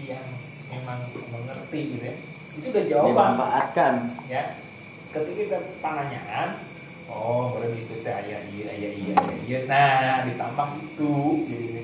yang 0.00 0.24
memang 0.68 1.08
mengerti 1.32 1.80
gitu 1.96 2.04
ya. 2.04 2.16
Itu 2.60 2.66
udah 2.68 2.84
jawaban. 2.84 3.08
Dimanfaatkan. 3.08 3.94
Ya. 4.28 4.44
Ketika 5.08 5.32
kita 5.40 5.58
penanyaan 5.80 6.60
oh 7.08 7.56
berarti 7.56 7.80
itu 7.80 7.94
teh 8.04 8.12
ayah 8.12 8.40
iya 8.52 8.64
ayah 8.76 8.92
iya 8.92 9.14
ayah 9.16 9.38
iya. 9.48 9.58
Nah 9.64 10.28
ditambah 10.28 10.68
itu 10.84 11.12
jadi 11.48 11.64
gitu 11.64 11.80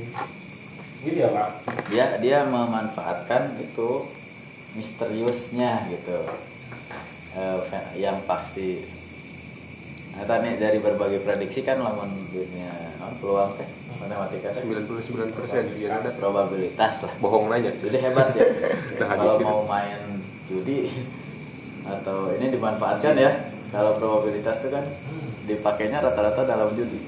ya 1.02 1.28
pak. 1.32 1.48
Dia 1.88 2.06
dia 2.20 2.38
memanfaatkan 2.44 3.56
itu 3.56 4.04
misteriusnya 4.74 5.88
gitu. 5.88 6.18
Eh, 7.30 7.58
fe- 7.70 7.94
yang 7.96 8.20
pasti. 8.26 8.84
Nah 10.10 10.26
tadi 10.26 10.58
dari 10.58 10.82
berbagai 10.82 11.22
prediksi 11.22 11.62
kan 11.62 11.78
lamun 11.78 12.10
dunia 12.28 12.74
non, 12.98 13.14
peluang 13.22 13.54
teh 13.54 13.68
matematika 13.96 14.50
99 14.58 15.30
persen 15.32 15.62
dia 15.78 15.96
ada. 15.96 16.10
Probabilitas 16.12 16.94
lah. 17.00 17.14
Bohong 17.22 17.46
nanya. 17.48 17.70
Jadi 17.72 17.98
hebat 17.98 18.34
ya. 18.34 18.44
Kalau 19.00 19.38
mau 19.40 19.62
main 19.64 20.20
judi 20.50 20.90
atau 21.86 22.34
ini 22.34 22.50
dimanfaatkan 22.50 23.14
ya. 23.14 23.32
Kalau 23.70 24.02
probabilitas 24.02 24.58
itu 24.58 24.68
kan 24.68 24.82
dipakainya 25.46 26.02
rata-rata 26.02 26.42
dalam 26.42 26.74
judi. 26.74 26.98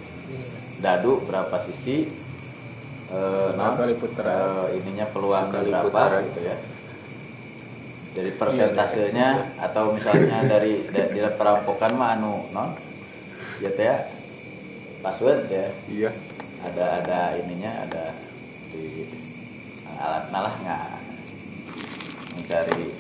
Dadu 0.78 1.26
berapa 1.26 1.59
sisi 1.66 2.07
eh, 3.13 3.49
non, 3.53 3.73
Sekali 3.73 3.95
putaran. 3.95 4.37
eh, 4.67 4.79
ininya 4.79 5.07
peluang 5.09 5.47
Sekali 5.49 5.69
berapa 5.69 6.03
gitu 6.25 6.41
ya. 6.43 6.57
Dari 8.13 8.31
persentasenya 8.33 9.29
atau 9.59 9.93
misalnya 9.93 10.45
dari 10.53 10.85
da- 10.89 11.09
di 11.09 11.21
perampokan 11.21 11.93
mah 11.95 12.17
anu 12.17 12.49
non? 12.51 12.73
Ya 13.61 13.71
teh 13.71 13.85
ya? 13.85 13.97
Password 15.01 15.49
ya? 15.49 15.69
Iya. 15.87 16.11
Ada 16.63 16.85
ada 17.01 17.19
ininya 17.37 17.73
ada 17.83 18.05
di 18.71 19.05
alat 19.93 20.31
malah 20.31 20.55
nggak 20.57 20.83
mencari 22.33 22.91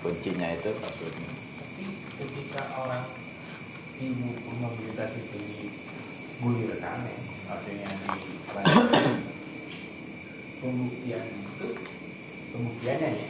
kuncinya 0.00 0.48
itu 0.50 0.70
passwordnya. 0.74 1.30
Tapi 1.30 1.84
ketika 2.18 2.62
orang 2.76 3.04
ilmu 4.00 4.32
probabilitas 4.42 5.10
itu 5.14 5.38
digulirkan 5.38 7.04
ya 7.04 7.16
artinya 7.50 7.88
di 8.14 8.32
pembuktian 10.60 11.24
itu 11.26 11.66
pembuktiannya 12.54 13.08
ya. 13.18 13.26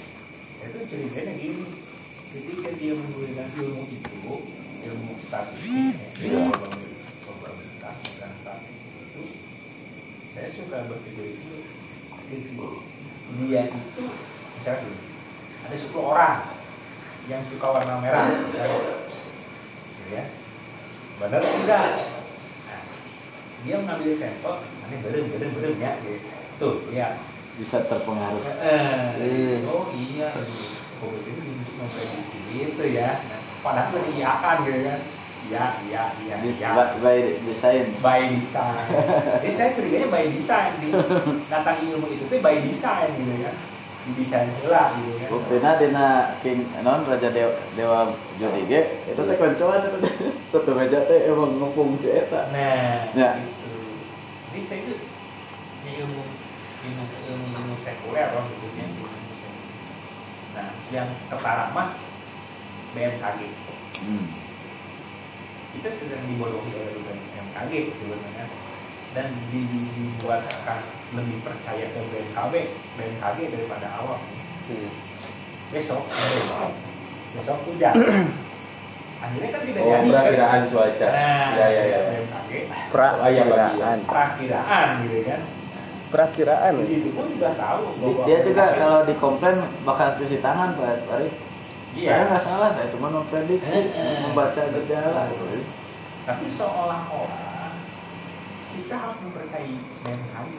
Itu 0.60 0.78
ceritanya 0.84 1.32
gini. 1.40 1.66
Ketika 2.30 2.70
dia 2.78 2.94
menggunakan 2.94 3.48
ilmu 3.58 3.82
itu 3.90 4.34
ilmu 4.86 5.12
statistik 5.26 5.98
ya, 6.22 6.30
Iya. 6.30 6.46
probabilitas 7.26 7.96
dan 8.22 8.30
statistik 8.38 8.86
itu 9.10 9.22
saya 10.30 10.46
suka 10.46 10.86
berpikir 10.86 11.34
itu 11.34 11.58
dia 12.30 13.66
itu 13.66 14.04
misalnya 14.54 14.94
ada 15.66 15.74
10 15.74 15.90
orang 15.98 16.36
yang 17.26 17.42
suka 17.50 17.66
warna 17.66 17.98
merah 17.98 18.26
ya, 18.30 18.64
Gitu 19.98 20.08
ya. 20.14 20.24
Benar 21.18 21.42
tidak 21.42 21.84
dia 23.60 23.74
mengambil 23.78 24.12
sampel 24.16 24.54
ini 24.88 24.96
belum 25.04 25.24
belum 25.36 25.50
belum 25.60 25.74
ya 25.78 25.92
gitu 26.00 26.18
tuh 26.56 26.74
ya 26.90 27.16
bisa 27.60 27.84
terpengaruh 27.84 28.40
Eh, 28.60 29.60
oh 29.68 29.92
iya, 29.92 30.32
oh 30.32 31.12
itu 31.12 31.40
untuk 31.44 31.74
memprediksi 31.76 32.38
itu 32.72 32.84
ya. 32.88 33.20
Padahal 33.60 33.92
udah 33.92 34.02
diiakan 34.08 34.56
gitu 34.64 34.80
kan. 34.88 35.00
Iya, 35.40 35.64
iya, 35.88 36.02
iya, 36.20 36.36
iya. 36.40 36.68
by, 36.72 36.88
by 37.00 37.18
design 37.44 37.84
By 38.00 38.20
design. 38.32 38.86
Jadi 39.40 39.52
saya 39.52 39.68
curiganya 39.72 40.08
by 40.08 40.24
design 40.32 40.72
datang 41.48 41.84
ilmu 41.84 42.08
itu 42.12 42.24
tuh 42.28 42.40
by 42.40 42.60
design 42.64 43.12
gitu 43.12 43.34
ya. 43.44 43.52
Di 44.10 44.18
desain 44.18 44.50
lah 44.66 44.90
gitu 44.92 45.12
ya. 45.16 45.26
buktinya 45.28 45.70
dina 45.76 46.06
king 46.40 46.66
non 46.80 47.04
raja 47.04 47.30
dewa, 47.30 47.54
dewa 47.72 47.98
judi 48.34 48.66
ge 48.66 48.80
itu 49.04 49.20
teh 49.20 49.36
koncoan 49.36 49.86
satu 50.48 50.70
meja 50.76 50.98
teh 51.04 51.26
emang 51.26 51.54
ngepung 51.56 51.94
si 51.96 52.10
eta 52.10 52.50
Nah, 52.50 53.06
Ya. 53.12 53.38
itu. 53.38 53.70
Jadi 54.48 54.60
saya 54.64 54.78
itu 54.82 54.94
ya 55.80 55.92
ilmu 56.00 56.22
ilmu 56.80 57.02
ilmu 57.24 57.46
ilmu 57.54 57.74
sekuler 57.80 58.28
loh 58.30 58.44
gitu 58.48 58.66
ya. 58.72 58.84
ilmu 58.84 59.06
sekuler. 59.06 59.94
Nah, 60.50 60.68
yang 60.90 61.08
ketara 61.26 61.70
mah 61.70 61.94
BMKG. 62.90 63.40
hmm. 64.00 64.26
kita 65.70 65.88
sedang 65.88 66.22
dibodohi 66.24 66.72
oleh 66.72 66.98
BMKG 66.98 67.72
sebenarnya 67.94 68.44
dan 69.10 69.26
di- 69.46 69.62
di- 69.64 69.90
dibuat 69.92 70.42
akan 70.42 70.80
lebih 71.12 71.38
percaya 71.40 71.86
ke 71.86 72.00
BMKG 72.00 72.54
BMKG 72.94 73.38
daripada 73.50 73.86
awam 73.96 74.20
Hmm. 74.62 74.86
besok 75.68 76.06
besok 77.32 77.58
hujan 77.66 77.94
akhirnya 79.20 79.48
kan 79.50 79.60
tidak 79.60 79.82
oh 79.82 79.90
jadi. 79.92 80.08
perakiraan 80.08 80.60
cuaca. 80.64 81.06
Nah 81.08 81.48
ya 81.52 81.66
ya 81.68 81.82
ya 81.84 81.98
BMKG 82.06 82.52
Prakiraan. 82.88 83.98
perakiraan. 84.00 84.86
Gitu 85.02 85.18
kan 85.24 85.40
Perakiraan. 86.08 86.72
di 86.72 86.86
situ 86.86 87.08
pun 87.10 87.26
sudah 87.28 87.52
tahu 87.52 87.82
Di- 87.84 87.98
bahwa 88.00 88.22
dia 88.24 88.38
juga 88.40 88.64
kalau 88.72 89.00
dikomplain 89.04 89.56
bakal 89.82 90.08
cuci 90.16 90.38
tangan 90.38 90.72
Pak 90.72 91.10
Arif 91.10 91.34
iya. 91.92 92.10
Saya 92.12 92.22
nggak 92.28 92.42
salah 92.42 92.70
saya 92.70 92.86
cuma 92.88 93.08
memprediksi 93.10 93.80
membaca 94.20 94.62
gejala. 94.70 95.22
Gitu. 95.28 95.66
tapi 96.20 96.46
seolah-olah 96.46 97.74
kita 98.70 98.94
harus 98.96 99.18
mempercayai 99.20 99.74
BMKG 100.00 100.54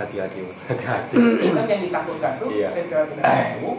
hati-hati 0.00 0.38
hati-hati. 0.68 1.14
Kan 1.50 1.66
yang 1.66 1.82
ditakutkan 1.84 2.32
tuh 2.36 2.48
Iya. 2.50 2.68
secara 2.72 3.04
tidak 3.06 3.24
tahu 3.24 3.70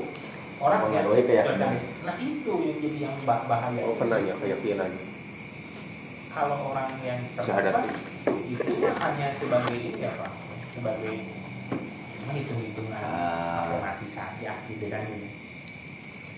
orang 0.58 0.80
yang 0.80 0.86
Mengaruhi 1.04 1.24
keyakinan. 1.26 1.72
nah 2.02 2.16
itu 2.18 2.54
yang 2.62 2.78
jadi 2.80 2.98
yang 3.02 3.16
bah- 3.24 3.46
bahaya. 3.46 3.82
Oh 3.82 3.96
penanya 3.96 4.34
keyakinan? 4.38 4.90
Kalau 6.30 6.58
orang 6.70 6.96
yang 7.02 7.20
cerdas 7.34 7.92
itu 8.48 8.74
hanya 8.80 9.28
sebagai 9.36 9.76
ini 9.76 10.02
apa 10.02 10.28
sebagai 10.72 11.16
menghitung-hitungan. 12.24 13.02
Ah. 13.02 13.68
matematis 13.68 14.12
saja 14.12 14.52
gitu 14.66 14.86
kan 14.88 15.04
ini 15.06 15.30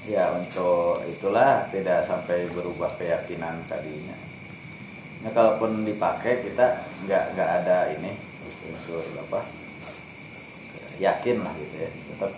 ya 0.03 0.33
untuk 0.33 0.99
itulah 1.05 1.63
tidak 1.69 2.03
sampai 2.03 2.49
berubah 2.49 2.91
keyakinan 2.97 3.63
tadinya. 3.63 4.17
Nah 5.21 5.31
kalaupun 5.31 5.83
dipakai 5.83 6.43
kita 6.43 6.83
nggak 7.05 7.23
nggak 7.33 7.49
ada 7.61 7.87
ini 7.89 8.11
unsur 8.65 8.99
apa 9.17 9.43
yakin 11.03 11.43
lah 11.43 11.53
gitu 11.59 11.75
ya. 11.83 11.89
Tetap 11.91 12.31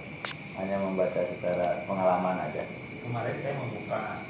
hanya 0.57 0.75
membaca 0.81 1.21
secara 1.21 1.85
pengalaman 1.85 2.41
aja. 2.49 2.65
Kemarin 3.05 3.37
saya 3.37 3.53
membuka 3.61 4.25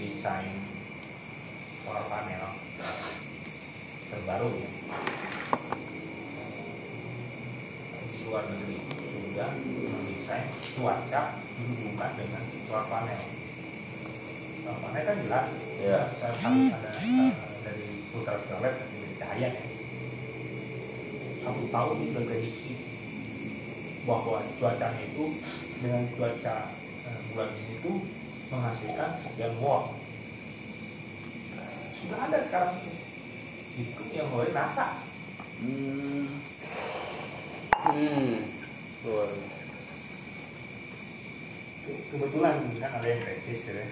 desain 0.00 0.56
solar 1.84 2.08
panel 2.08 2.56
terbaru 4.08 4.48
ya. 4.56 4.70
Di 8.08 8.18
luar 8.24 8.44
negeri 8.48 8.76
sudah 8.88 9.50
mendesain 9.52 10.48
cuaca 10.80 11.22
dihubungkan 11.36 12.10
dengan 12.16 12.42
solar 12.64 12.86
panel. 12.88 13.20
Solar 14.64 14.78
panel 14.80 15.02
kan 15.04 15.16
jelas. 15.20 15.46
Iya. 15.80 16.00
saya 16.16 16.32
harus 16.36 16.72
ada 16.72 16.90
dari 17.60 17.88
ultraviolet 18.16 18.74
dari 18.88 19.14
cahaya 19.20 19.48
ya. 19.52 19.64
Satu 21.40 21.62
tahun 21.68 21.96
ini 22.00 22.08
berprediksi 22.16 22.89
bahwa 24.10 24.42
cuacanya 24.58 25.06
itu 25.06 25.38
dengan 25.78 26.02
cuaca 26.18 26.56
eh, 27.06 27.18
bulan 27.30 27.50
ini 27.54 27.74
tuh 27.78 27.96
menghasilkan 28.50 29.10
sekian 29.22 29.54
watt. 29.62 29.94
Sudah 32.02 32.18
ada 32.26 32.38
sekarang 32.42 32.74
itu. 32.82 32.92
Itu 33.86 34.02
yang 34.10 34.34
oleh 34.34 34.50
NASA. 34.50 34.98
Hmm, 35.62 36.26
hmm 37.86 38.34
luar 39.00 39.32
kebetulan 41.88 42.56
kan 42.76 42.90
ada 43.00 43.06
yang 43.08 43.22
tesis 43.24 43.72
ya 43.72 43.86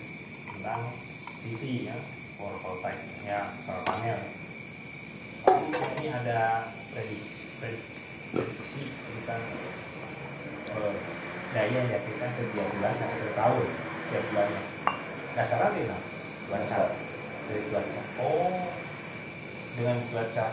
tentang 0.52 0.92
PV 1.40 1.62
ya 1.88 1.96
photovoltaik 2.36 3.00
ya 3.22 3.54
solar 3.64 3.86
panel. 3.86 4.20
Tapi 5.46 6.04
ada 6.10 6.68
prediksi 6.92 7.48
prediksi, 7.58 8.82
tentang 8.92 9.42
daya 11.54 11.72
yang 11.72 11.86
dihasilkan 11.88 12.30
setiap 12.36 12.68
bulan 12.76 12.92
sampai 13.00 13.16
satu 13.20 13.34
tahun 13.34 13.66
setiap 14.04 14.24
bulannya. 14.32 14.62
Dasarnya 15.36 15.68
di 15.72 15.82
mana 15.88 16.00
cuaca 16.48 16.82
dari 17.48 17.60
cuaca 17.72 18.00
oh 18.20 18.52
dengan 19.76 19.96
cuaca 20.12 20.46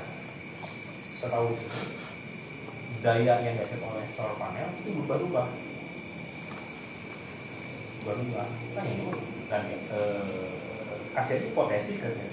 setahun 1.19 1.51
ini 1.55 1.81
daya 3.03 3.33
yang 3.43 3.53
dihasilkan 3.59 3.89
oleh 3.91 4.05
solar 4.15 4.35
panel 4.39 4.67
itu 4.83 4.89
berubah-ubah. 4.95 5.47
Berubah. 8.05 8.47
Kan 8.75 8.83
ini 8.87 9.07
dan 9.51 9.63
eh, 9.71 10.49
kasih 11.15 11.35
itu 11.43 11.47
potensi 11.55 11.99
kasih 11.99 12.23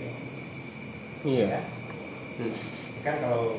Iya. 1.22 1.54
ya. 1.54 1.60
Hmm. 2.42 2.54
kan 3.06 3.14
kalau 3.22 3.54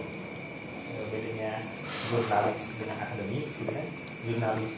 eh, 0.92 1.06
bedanya 1.08 1.64
jurnalis 2.12 2.60
dengan 2.76 2.98
akademis 3.00 3.48
gitu 3.56 3.72
kan 3.72 3.88
jurnalis 4.24 4.74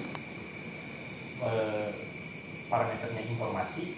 eh, 1.45 1.89
parameternya 2.65 3.21
informasi 3.29 3.93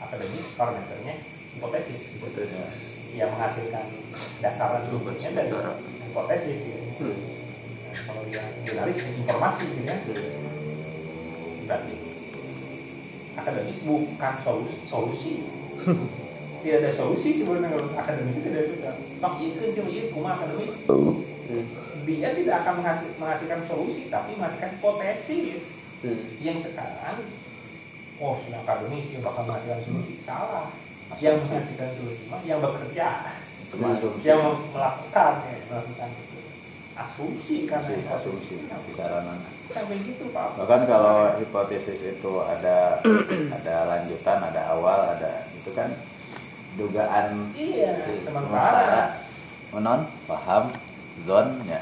akademis 0.00 0.46
parameternya 0.58 1.14
hipotesis 1.54 2.02
Hipotesis. 2.18 2.74
yang 3.14 3.30
menghasilkan 3.34 3.86
dasaran 4.42 4.86
berikutnya 4.90 5.30
dari 5.34 5.50
hipotesis 6.06 6.58
gitu. 6.66 7.10
Hmm. 7.10 7.18
Nah, 7.90 8.00
kalau 8.06 8.22
yang 8.30 8.46
jurnalis 8.66 8.98
informasi 9.02 9.62
gitu 9.70 9.82
kan 9.86 9.98
berarti 11.66 11.94
akademis 13.38 13.78
bukan 13.86 14.34
solusi, 14.42 14.76
solusi. 14.90 15.32
tidak 16.60 16.78
ada 16.80 16.90
solusi 16.92 17.30
sebenarnya 17.36 17.68
kalau 17.70 17.86
akademis 17.94 18.34
itu 18.34 18.48
tidak 18.48 18.62
ada 18.62 18.90
bang 19.16 19.34
iya 19.36 19.48
kan 19.52 19.70
cuma 19.72 19.88
iya 19.88 20.02
kuma 20.08 20.30
akademis. 20.34 20.72
Hmm. 21.50 21.64
dia 22.00 22.28
tidak 22.32 22.56
akan 22.60 22.74
menghasil- 22.78 23.14
menghasilkan 23.16 23.60
solusi 23.64 24.02
tapi 24.06 24.30
menghasilkan 24.34 24.70
hipotesis 24.74 25.62
Hmm. 26.00 26.16
yang 26.40 26.56
sekarang 26.56 27.28
oh 28.16 28.40
sudah 28.40 28.60
akademis 28.60 29.04
yang 29.10 29.20
bakal 29.20 29.44
menghasilkan 29.44 29.80
solusi 29.84 30.14
salah. 30.18 30.72
Yang 31.18 31.44
menghasilkan 31.44 31.90
solusi 31.92 32.22
mah 32.24 32.40
yang 32.40 32.60
bekerja. 32.60 33.08
Itu 33.68 33.76
asumsi 33.76 34.24
yang 34.24 34.40
melakukan 34.70 35.32
ya, 35.44 35.56
melakukan 35.68 36.08
asumsi 36.96 37.56
karena 37.64 37.96
asumsi 38.12 38.54
kisaran 38.64 39.40
sampai 39.70 39.96
gitu 40.02 40.24
pak. 40.30 40.58
Bahkan 40.58 40.80
kalau 40.84 41.16
hipotesis 41.36 42.00
itu 42.00 42.32
ada 42.42 42.98
ada 43.52 43.74
lanjutan 43.86 44.38
ada 44.42 44.60
awal 44.72 45.14
ada 45.14 45.46
itu 45.52 45.70
kan 45.70 45.92
dugaan. 46.78 47.50
Iya 47.56 48.06
sementara. 48.22 48.46
sementara. 48.46 49.02
Menon 49.74 50.00
paham. 50.26 50.64
Zon 51.26 51.48
ya. 51.68 51.80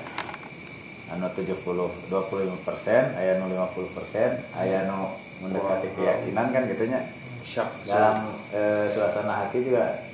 Anu 1.08 1.28
70 1.32 1.64
25 1.64 2.66
persen 2.68 3.16
aya 3.16 3.40
nu 3.40 3.48
50 3.48 3.96
persen 3.96 4.30
aya 4.52 4.84
nu 4.84 5.16
mendekati 5.40 5.88
keyakinan 5.96 6.52
kan 6.52 6.68
gitunya 6.68 7.00
Syak. 7.46 7.70
dalam 7.88 8.36
eh, 8.52 8.92
suasana 8.92 9.46
hati 9.46 9.64
juga 9.64 10.04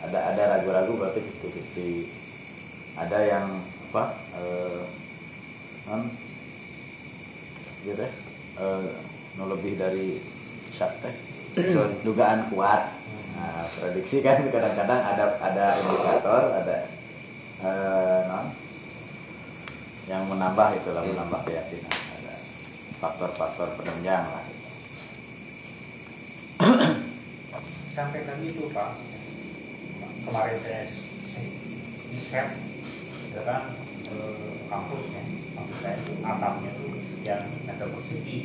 ada 0.00 0.32
ada 0.32 0.42
ragu-ragu 0.56 0.94
berarti 0.96 1.20
gitu 1.20 2.06
ada 2.96 3.18
yang 3.20 3.60
apa 3.92 4.04
eh, 4.40 4.82
non? 5.90 6.02
Gitu 7.84 8.00
ya. 8.00 8.10
Eh, 8.58 8.88
nu 9.36 9.44
lebih 9.52 9.78
dari 9.78 10.18
syak 10.74 10.92
teh. 10.98 11.14
So, 11.74 11.86
dugaan 12.06 12.50
kuat 12.50 12.97
nah, 13.38 13.64
prediksi 13.78 14.18
kan 14.20 14.42
kadang-kadang 14.50 15.00
ada 15.14 15.24
ada 15.38 15.66
indikator 15.78 16.42
ada 16.58 16.76
eh, 17.62 18.20
non? 18.26 18.46
Yang 20.08 20.22
menambah 20.24 20.68
itulah 20.80 21.04
Hmm. 21.04 21.12
menambah 21.12 21.40
keyakinan. 21.44 21.92
Ada 21.92 22.34
faktor-faktor 22.98 23.76
penunjang 23.76 24.24
lah 24.24 24.48
sampai 27.98 28.22
tadi 28.22 28.54
itu 28.54 28.70
pak 28.70 28.94
kemarin 30.22 30.58
saya 30.62 30.86
di 32.14 32.18
share 32.22 32.54
ya 33.34 33.42
kan 33.42 33.74
eh, 34.06 34.54
kampusnya 34.70 35.22
kampus 35.58 35.78
saya 35.82 35.98
itu 35.98 36.12
atapnya 36.22 36.70
tuh 36.78 36.94
sekian 37.10 37.50
meter 37.66 37.90
persegi 37.90 38.38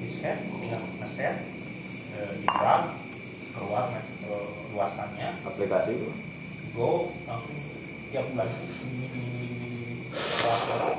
di 0.00 0.08
share 0.16 0.40
tinggal 0.48 0.80
nge-share 0.96 1.44
eh, 2.16 2.32
di 2.40 2.46
drag 2.48 2.82
keluar 3.56 3.84
luasannya 4.76 5.28
aplikasi 5.42 5.90
itu 5.96 6.10
go 6.76 7.10
langsung 7.24 7.56
tiap 8.12 8.24
bulan 8.32 8.48
ini 8.84 10.06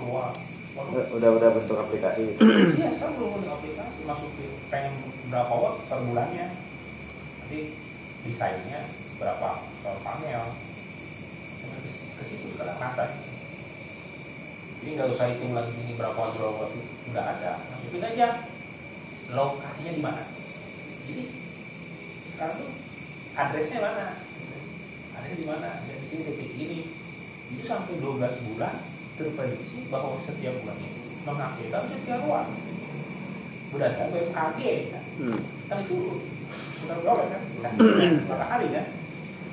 keluar 0.01 0.33
udah 0.77 1.05
udah, 1.09 1.29
udah 1.41 1.49
bentuk 1.57 1.77
aplikasi 1.77 2.21
gitu 2.33 2.41
Iya, 2.77 2.93
sekarang 2.93 3.13
belum 3.17 3.31
ada 3.41 3.49
aplikasi 3.57 3.99
masukin 4.05 4.51
pengen 4.69 4.93
berapa 5.33 5.49
watt 5.49 5.75
per 5.89 5.99
bulannya. 6.05 6.45
Nanti 6.53 7.59
desainnya 8.29 8.79
berapa 9.17 9.49
solar 9.81 9.99
panel. 10.05 10.43
Ke 12.17 12.23
situ 12.29 12.45
sekarang 12.53 12.77
rasa. 12.77 13.03
Jadi 14.77 14.89
nggak 14.93 15.09
usah 15.17 15.25
hitung 15.33 15.57
lagi 15.57 15.73
ini 15.81 15.93
berapa 15.97 16.13
watt 16.13 16.37
berapa 16.37 16.55
watt 16.61 16.73
nggak 17.09 17.25
ada. 17.25 17.51
Masukin 17.73 18.07
aja 18.13 18.27
lokasinya 19.33 19.91
di 19.97 20.01
mana. 20.05 20.23
Jadi 21.09 21.23
sekarang 22.37 22.61
tuh 22.61 22.69
adresnya 23.33 23.79
mana? 23.81 24.07
Adresnya 25.17 25.41
di 25.41 25.47
mana? 25.49 25.69
Dan 25.89 25.97
di 25.97 26.05
sini 26.05 26.21
titik 26.29 26.53
ini. 26.53 26.79
Itu 27.49 27.65
sampai 27.65 27.97
12 27.97 28.45
bulan 28.53 28.75
terprediksi 29.17 29.89
bahwa 29.89 30.21
setiap 30.21 30.53
bulan 30.61 30.77
itu 30.77 31.01
mengaktifkan 31.25 31.89
setiap 31.89 32.21
ruang 32.29 32.49
berdasarkan 33.73 34.13
BMKG 34.13 34.59
kan, 34.93 35.03
Hmm. 35.17 35.39
kan 35.67 35.77
itu 35.83 35.97
sudah 36.77 36.97
berapa 37.03 37.23
kan 37.27 37.41
kan 37.65 37.73
berapa 38.29 38.45
kali 38.47 38.67
kan 38.71 38.85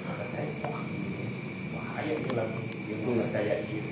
kata 0.04 0.24
saya 0.28 0.46
wah 0.62 0.84
bahaya 1.72 2.12
itu 2.14 2.30
lah 2.36 2.46
yang 2.86 3.00
percaya 3.24 3.54
gitu 3.66 3.90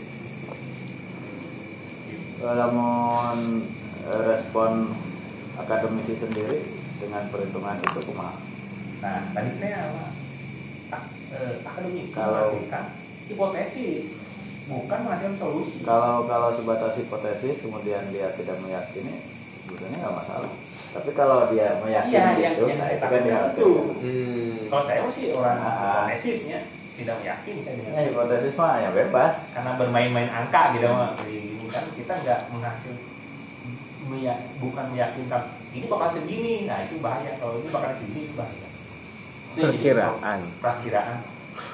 kalau 2.38 2.68
mau 2.70 3.34
eh, 4.04 4.22
respon 4.30 4.94
akademisi 5.58 6.14
sendiri 6.20 6.58
dengan 7.02 7.26
perhitungan 7.32 7.82
itu 7.82 8.00
kumaha 8.06 8.36
nah 9.02 9.18
tadi 9.32 9.50
saya 9.58 9.78
apa 9.84 10.04
tak 10.88 11.02
eh, 11.32 11.54
akademisi 11.60 12.12
Kalau- 12.12 12.30
menghasilkan 12.54 12.84
hipotesis. 13.24 14.04
Bukan 14.62 14.98
menghasilkan 15.02 15.36
solusi. 15.36 15.82
Kalau 15.82 16.22
kalau 16.24 16.54
sebatas 16.54 16.94
hipotesis 16.94 17.58
kemudian 17.58 18.06
dia 18.08 18.30
tidak 18.32 18.56
meyakini 18.56 19.26
sebenarnya 19.60 19.98
nggak 20.00 20.16
masalah. 20.16 20.52
Tapi 20.92 21.10
kalau 21.12 21.50
dia 21.50 21.82
meyakini 21.82 22.14
iya 22.14 22.26
yang, 22.38 22.54
itu 22.54 22.64
yang 22.68 22.78
nah 22.78 22.86
saya 22.86 22.94
itu 22.94 23.02
kan 23.02 23.10
takutkan 23.10 23.26
dia 23.26 23.40
itu. 23.50 23.70
Hmm. 23.98 24.58
kalau 24.70 24.84
saya 24.84 25.00
sih 25.10 25.24
orang 25.32 25.56
Ah. 25.58 25.72
hipotesisnya 26.06 26.60
tidak 26.92 27.18
yakin 27.20 27.54
saya 27.58 27.74
dengan 27.74 27.92
ya, 27.92 28.02
hipotesis 28.06 28.54
mah 28.54 28.74
ya 28.78 28.90
bebas. 28.92 29.34
Karena 29.50 29.70
bermain-main 29.74 30.30
angka 30.30 30.62
gitu 30.72 30.86
mah 30.86 31.10
kan 31.68 31.84
kita 31.90 32.12
nggak 32.14 32.40
menghasil 32.52 32.94
meya- 34.04 34.44
bukan 34.60 34.86
meyakinkan 34.92 35.42
ini 35.72 35.86
bakal 35.88 36.08
segini. 36.12 36.68
Nah 36.68 36.84
itu 36.84 37.00
bahaya. 37.00 37.34
Kalau 37.34 37.58
ini 37.58 37.66
bakal 37.66 37.90
segini 37.96 38.28
itu 38.28 38.34
bahaya 38.36 38.68
Yang 39.52 39.76
jadi 39.76 40.00
Perkiraan. 40.58 41.18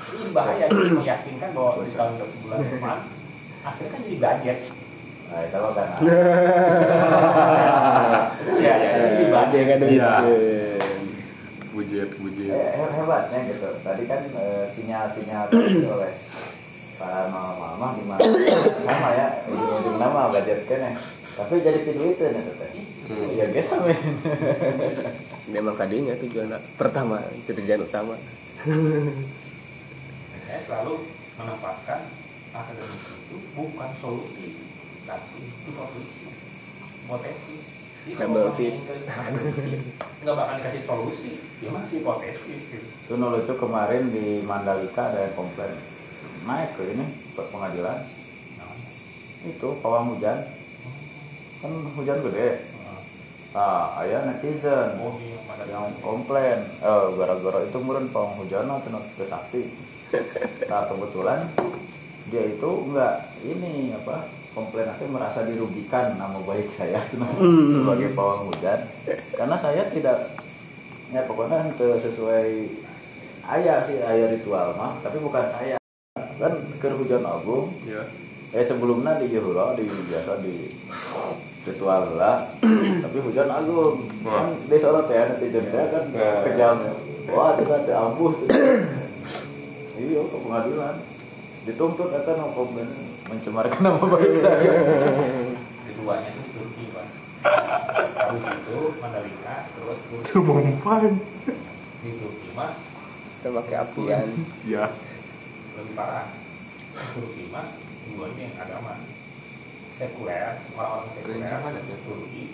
ini 0.09 0.27
bahaya 0.33 0.67
ini 0.73 0.91
meyakinkan 0.97 1.51
bahwa 1.53 1.81
di 1.81 1.93
tahun 1.93 2.13
bulan 2.41 2.59
depan 2.61 2.99
akhirnya 3.61 3.91
kan 3.91 4.01
jadi 4.03 4.17
budget. 4.19 4.59
Nah 5.29 5.41
itu 5.45 5.57
lo 5.57 5.71
kan 5.71 5.89
ya 8.59 8.75
ya 8.75 8.91
jadi 8.97 9.25
budget 9.29 9.65
kan 9.65 9.79
Iya. 9.85 10.11
Bujet, 11.71 12.11
bujet. 12.19 12.51
Eh, 12.51 12.75
he- 12.75 12.91
hebatnya 12.93 13.39
gitu. 13.47 13.69
Tadi 13.79 14.03
kan 14.05 14.21
eh, 14.27 14.65
sinyal-sinyal 14.69 15.47
tadi 15.47 15.79
oleh 15.95 16.13
paranormal 16.99 17.73
mah 17.79 17.91
gimana? 17.95 18.19
Sama 18.83 19.09
ya 19.15 19.27
ujung 19.47 19.97
nama 19.97 20.27
budget 20.29 20.67
kan 20.67 20.81
ya. 20.81 20.93
Tapi 21.37 21.63
jadi 21.63 21.79
video 21.81 22.07
itu 22.09 22.25
nih 22.25 22.43
teh 22.53 22.71
Hmm. 23.09 23.33
ya 23.33 23.49
guys 23.49 23.65
sama 23.65 23.89
Memang 25.49 25.75
kadinya 25.81 26.13
tujuan 26.21 26.53
pertama 26.77 27.25
tujuan 27.49 27.81
utama. 27.81 28.15
saya 30.49 30.61
selalu 30.65 31.09
menempatkan 31.41 32.09
akademis 32.53 33.05
itu 33.17 33.37
bukan 33.57 33.91
solusi 34.01 34.57
tapi 35.09 35.41
hipotesis 35.65 36.37
hipotesis 37.05 37.63
Jadi 38.09 38.25
kalau 38.25 38.57
Double 38.57 38.65
akademisi, 39.05 39.69
nggak 40.25 40.35
bakal 40.37 40.55
dikasih 40.57 40.83
solusi. 40.89 41.33
Dia 41.61 41.69
masih 41.69 42.01
hipotesis 42.01 42.63
gitu. 42.73 42.87
itu 42.89 43.15
no 43.21 43.37
lucu 43.37 43.53
kemarin 43.53 44.09
di 44.09 44.41
Mandalika 44.41 45.13
ada 45.13 45.29
yang 45.29 45.35
komplain 45.37 45.77
naik 46.49 46.73
ke 46.77 46.89
ini 46.89 47.05
ke 47.37 47.43
pengadilan. 47.53 48.09
Nah, 48.57 48.73
itu 49.45 49.69
pawang 49.85 50.17
hujan. 50.17 50.41
Kan 51.61 51.73
hujan 52.01 52.19
gede 52.25 52.49
ah 53.57 53.97
ayah 54.05 54.29
netizen 54.29 55.01
oh 55.01 55.17
iya, 55.21 55.41
yang 55.69 55.89
komplain. 56.05 56.69
Eh 56.85 57.07
gara-gara 57.17 57.65
itu 57.65 57.79
meureun 57.81 58.13
pawang 58.13 58.45
hujan 58.45 58.69
atau 58.69 59.01
sakti. 59.25 59.69
Nah 60.69 60.89
kebetulan 60.89 61.49
dia 62.29 62.45
itu 62.45 62.71
enggak 62.89 63.29
ini 63.41 63.93
apa 63.93 64.29
komplain 64.53 64.89
aku 64.89 65.09
merasa 65.09 65.45
dirugikan 65.45 66.17
nama 66.17 66.41
baik 66.45 66.69
saya 66.77 67.01
sebagai 67.09 68.13
pawang 68.13 68.53
hujan 68.53 68.85
karena 69.37 69.57
saya 69.57 69.89
tidak 69.93 70.33
ya 71.09 71.25
pokoknya 71.25 71.73
ke 71.77 71.89
sesuai 72.05 72.49
ayah 73.57 73.81
sih 73.85 73.97
ayah 74.01 74.29
ritual 74.29 74.77
mah 74.77 74.97
tapi 75.01 75.21
bukan 75.21 75.45
saya. 75.53 75.77
Kan 76.17 76.55
ke 76.79 76.89
hujan 76.89 77.25
agung 77.25 77.73
ya 77.85 78.05
eh 78.49 78.65
sebelumnya 78.65 79.21
di 79.21 79.29
Johura 79.29 79.77
di 79.77 79.85
biasa 79.85 80.41
di 80.41 80.73
ritual 81.63 82.17
lah 82.17 82.49
tapi 83.05 83.19
hujan 83.21 83.45
agung. 83.47 84.09
Kan 84.25 84.57
di 84.65 84.77
sorot 84.77 85.05
ya 85.07 85.29
netizen 85.29 85.69
teh 85.69 85.85
kan 85.87 86.05
Ya. 86.11 86.31
kejam. 86.43 86.77
Ya 86.81 86.93
wah 87.29 87.53
tidak 87.55 87.85
ada 87.85 88.09
ampuh 88.09 88.33
iya 90.01 90.21
ke 90.23 90.37
pengadilan. 90.39 90.97
Dituntut 91.65 92.09
atau 92.09 92.33
no 92.35 92.47
komplain. 92.51 92.89
Mencemarkan 93.29 93.81
nama 93.85 94.01
baik 94.01 94.41
saya. 94.41 94.73
Keduanya 95.85 96.31
itu 96.33 96.43
Turki 96.49 96.85
pak. 96.89 97.07
Habis 98.17 98.45
itu 98.49 98.79
Mandalika 98.97 99.57
terus 99.71 99.99
Turki. 100.09 100.25
Tumumpan. 100.33 101.13
di 101.99 102.11
Turki 102.17 102.49
mah 102.57 102.73
kita 103.37 103.49
pakai 103.53 103.77
apian. 103.77 104.29
Ya. 104.65 104.89
lebih 105.77 105.93
parah. 105.93 106.33
Turki 107.13 107.53
mah 107.53 107.69
keduanya 108.09 108.43
yang 108.49 108.57
agama. 108.59 108.93
Sekuler 109.99 110.63
orang-orang 110.73 111.11
sekuler 111.13 111.83
Turki 112.07 112.45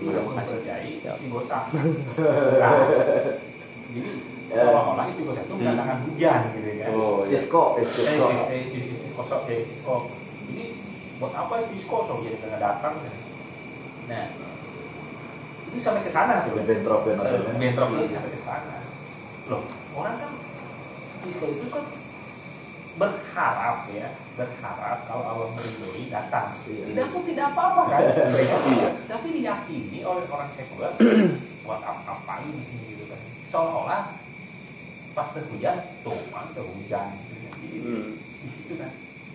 tidak 0.00 0.22
menghargai 0.24 0.92
istiqosa 0.96 1.58
nah, 1.68 2.76
jadi 3.92 4.10
seolah-olah 4.48 5.04
istiqosa 5.08 5.40
itu 5.44 5.54
mendatangkan 5.56 5.98
hujan 6.08 6.40
gitu 6.56 6.68
kan 6.80 6.88
oh 6.92 7.24
isko 7.28 7.62
isko 7.80 8.26
Eh, 8.48 8.68
is- 8.68 8.72
is- 8.76 8.88
istiqosa 8.96 9.36
ya 9.44 9.60
istiqo 9.60 10.08
jadi 10.48 10.64
buat 11.20 11.32
apa 11.32 11.54
istiqosa 11.68 12.12
jadi 12.20 12.36
nggak 12.36 12.60
datang 12.60 12.94
nah 14.08 14.24
itu 15.70 15.78
sampai 15.78 16.02
ke 16.02 16.10
sana 16.10 16.42
tuh. 16.50 16.58
Bentrok 16.66 17.06
bentrok. 17.06 17.30
Eh, 17.30 17.54
bentrok 17.54 17.88
lagi 17.94 18.10
sampai 18.10 18.34
ke 18.34 18.40
sana. 18.42 18.76
Loh 19.46 19.62
orang 19.94 20.16
kan 20.18 20.30
istiqo 21.22 21.44
itu 21.46 21.66
kan 21.68 21.84
berharap 22.96 23.86
ya 23.90 24.08
berharap 24.34 24.98
kalau 25.04 25.22
Allah 25.22 25.48
meridhoi 25.54 26.10
datang 26.10 26.58
Iya. 26.66 26.84
tidak 26.90 27.06
pun 27.10 27.22
tidak 27.22 27.54
apa-apa 27.54 27.82
kan 27.86 28.02
tapi 29.12 29.28
diyakini 29.36 30.00
oleh 30.02 30.26
orang 30.26 30.50
sekuler 30.50 30.90
buat 31.64 31.80
apa 31.84 32.34
ini 32.42 32.62
gitu 32.88 33.04
kan 33.06 33.20
seolah-olah 33.46 34.02
pas 35.10 35.28
terhujan 35.30 35.78
tuh 36.02 36.18
kan 36.30 36.46
terhujan 36.50 37.06
gitu 37.18 37.34
kan. 37.42 37.54
Di 38.40 38.48
situ 38.48 38.74
kan 38.78 38.90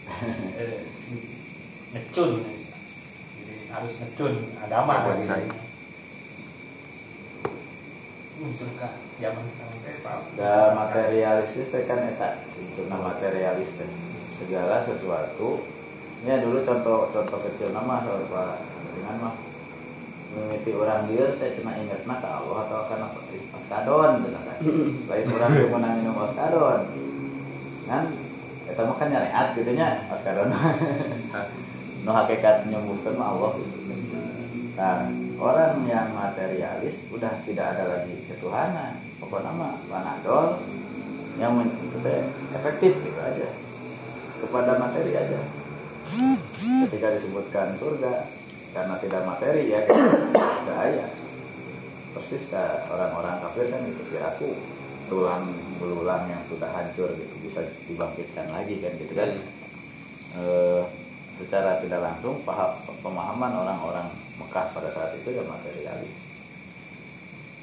eh, 0.59 0.83
ngecun 1.93 2.31
jadi 2.43 2.63
harus 3.71 3.91
ngecun 3.99 4.33
agama 4.59 4.93
Buat 5.05 5.17
gitu. 5.19 5.27
saya. 5.27 5.47
Zaman 9.19 9.43
sekarang 9.47 9.77
teh 9.79 9.95
Pak. 10.03 10.17
Da 10.35 10.75
materialistis 10.75 11.71
teh 11.71 11.83
kan 11.87 11.99
eta 12.03 12.43
itu 12.59 12.81
nama 12.91 13.15
materialis 13.15 13.71
teh. 13.79 13.89
Segala 14.43 14.83
sesuatu 14.83 15.63
ini 16.25 16.41
dulu 16.43 16.59
contoh 16.67 17.07
contoh 17.13 17.39
kecil 17.47 17.71
nama 17.71 18.03
soal 18.03 18.27
Pak 18.27 18.55
dengan 18.95 19.15
mah 19.23 19.35
mimiti 20.35 20.71
orang 20.75 21.07
dia 21.07 21.31
teh 21.39 21.49
cina 21.55 21.71
ingetna 21.79 22.15
ke 22.19 22.27
Allah 22.27 22.57
atau 22.67 22.79
karena 22.91 23.07
oskadon 23.55 24.11
gitu 24.27 24.39
kan. 24.39 24.57
Lain 25.09 25.27
orang 25.31 25.51
yang 25.55 25.71
menang 25.71 25.93
minum 26.03 26.19
oskadon. 26.19 26.79
Kan 27.87 28.03
eta 28.67 28.81
mah 28.83 28.95
kan 28.99 29.07
nyareat 29.13 29.47
gitu 29.55 29.71
nya 29.71 30.03
oskadon. 30.11 30.51
no 32.05 32.11
hakikat 32.13 32.67
nyembuhkan 32.67 33.15
mah 33.15 33.31
Allah 33.31 33.51
gitu. 33.63 33.75
Nah, 34.75 35.07
orang 35.39 35.87
yang 35.87 36.11
materialis 36.11 37.07
udah 37.07 37.39
tidak 37.47 37.65
ada 37.75 37.83
lagi 37.95 38.15
ketuhanan. 38.27 38.99
Pokoknya 39.23 39.51
mah 39.55 39.79
panadol 39.87 40.59
yang 41.39 41.55
itu 41.63 41.97
teh 41.99 42.27
efektif 42.55 42.93
gitu 42.99 43.19
aja 43.19 43.47
kepada 44.43 44.75
materi 44.75 45.15
aja. 45.15 45.39
Ketika 46.91 47.07
disebutkan 47.15 47.79
surga 47.79 48.27
karena 48.75 48.95
tidak 48.99 49.21
materi 49.23 49.71
ya 49.71 49.79
tidak 50.59 50.77
ayah. 50.91 51.11
Persis 52.11 52.43
kayak 52.51 52.87
orang-orang 52.91 53.39
kafir 53.43 53.67
kan 53.71 53.81
itu 53.87 54.03
ya 54.15 54.31
aku 54.35 54.59
tulang 55.07 55.55
belulang 55.79 56.27
yang 56.27 56.43
sudah 56.47 56.71
hancur 56.71 57.11
gitu 57.15 57.35
bisa 57.43 57.63
dibangkitkan 57.87 58.51
lagi 58.51 58.75
kan 58.83 58.91
gitu 58.99 59.13
kan. 59.15 59.31
Eh, 60.35 60.83
secara 61.35 61.83
tidak 61.83 61.99
langsung 61.99 62.39
paham 62.47 62.71
pemahaman 63.03 63.51
orang-orang 63.51 64.07
Mekah 64.39 64.71
pada 64.71 64.89
saat 64.91 65.11
itu 65.15 65.35
ya 65.35 65.43
materialis. 65.43 66.15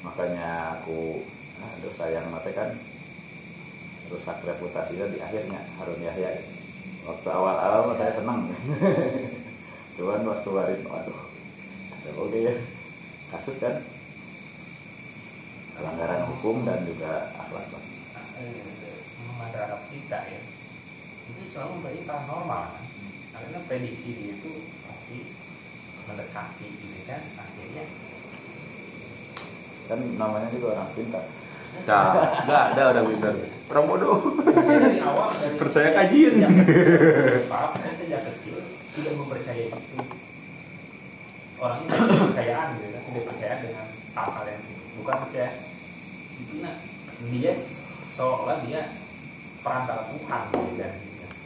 Makanya 0.05 0.77
aku 0.77 1.25
aduh 1.57 1.93
sayang 1.95 2.27
mati 2.29 2.51
kan 2.51 2.75
rusak 4.11 4.37
reputasinya 4.45 5.09
di 5.09 5.17
akhirnya 5.21 5.61
Harun 5.79 6.01
Yahya. 6.01 6.37
Waktu 7.03 7.27
awal-awal 7.29 7.97
saya 7.97 8.13
senang. 8.15 8.51
Cuman 9.97 10.25
pas 10.25 10.39
keluarin 10.41 10.81
waduh 10.89 11.19
ada 11.93 12.09
oke 12.17 12.39
ya 12.39 12.53
kasus 13.33 13.57
kan? 13.61 13.81
Pelanggaran 15.73 16.29
hukum 16.29 16.61
dan 16.65 16.85
juga 16.85 17.33
akhlak. 17.33 17.65
Nah, 17.73 18.25
eh, 18.37 19.01
masyarakat 19.41 19.81
kita 19.89 20.19
ya 20.29 20.41
itu 21.23 21.43
selalu 21.55 21.71
membayi 21.79 22.01
paranormal 22.03 22.63
karena 23.43 23.59
prediksi 23.67 24.09
dia 24.15 24.33
itu 24.39 24.51
pasti 24.87 25.17
mendekati 26.07 26.67
gitu 26.79 26.99
kan 27.03 27.21
akhirnya 27.35 27.83
kan 29.91 29.99
namanya 30.15 30.47
juga 30.55 30.79
orang 30.79 30.91
pintar 30.95 31.25
Nah, 31.73 32.45
enggak 32.45 32.63
ada 32.77 32.81
orang 32.93 33.09
pintar. 33.09 33.33
Orang 33.73 33.85
bodoh. 33.89 34.37
saya 34.61 34.77
dari 34.77 35.01
awal 35.01 35.33
dari 35.33 35.57
Percaya 35.65 35.89
kajian. 35.89 36.33
maaf 37.49 37.73
saya 37.81 37.93
sejak 37.97 38.21
kecil 38.29 38.61
tidak 38.93 39.13
mempercayai 39.17 39.73
itu 39.73 39.97
orangnya 41.57 41.87
tidak 41.97 42.19
percayaan 42.29 42.67
gitu 42.77 42.87
kan 42.93 43.01
tidak 43.09 43.23
percaya 43.25 43.53
dengan 43.63 43.85
hal-hal 44.13 44.45
yang 44.45 44.61
sih 44.61 44.75
bukan 45.01 45.15
percaya 45.25 45.49
itu 46.37 46.53
nah 46.61 46.75
dia 47.33 47.53
seolah 48.13 48.57
dia 48.67 48.81
perantara 49.65 50.03
Tuhan 50.13 50.41
gitu 50.53 50.73
kan 50.77 50.93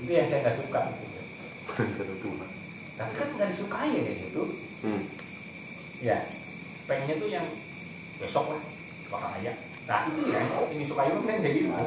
itu 0.03 0.11
yang 0.11 0.27
saya 0.27 0.39
nggak 0.43 0.57
suka 0.59 0.79
gitu. 0.91 1.06
Tapi 2.97 3.11
kan 3.13 3.27
nggak 3.37 3.49
disukai 3.53 3.89
ya 3.93 4.01
kayak 4.01 4.19
gitu. 4.29 4.43
Hmm. 4.85 5.01
ya 5.97 6.17
pengennya 6.85 7.15
tuh 7.17 7.29
yang 7.29 7.45
besok 8.21 8.53
lah 8.53 8.61
bakal 9.09 9.29
aja 9.41 9.53
nah 9.87 10.05
itu 10.05 10.21
ya 10.29 10.39
yang 10.45 10.79
disukai 10.81 11.09
itu 11.09 11.21
kan 11.25 11.37
jadi 11.41 11.59
gitu. 11.65 11.85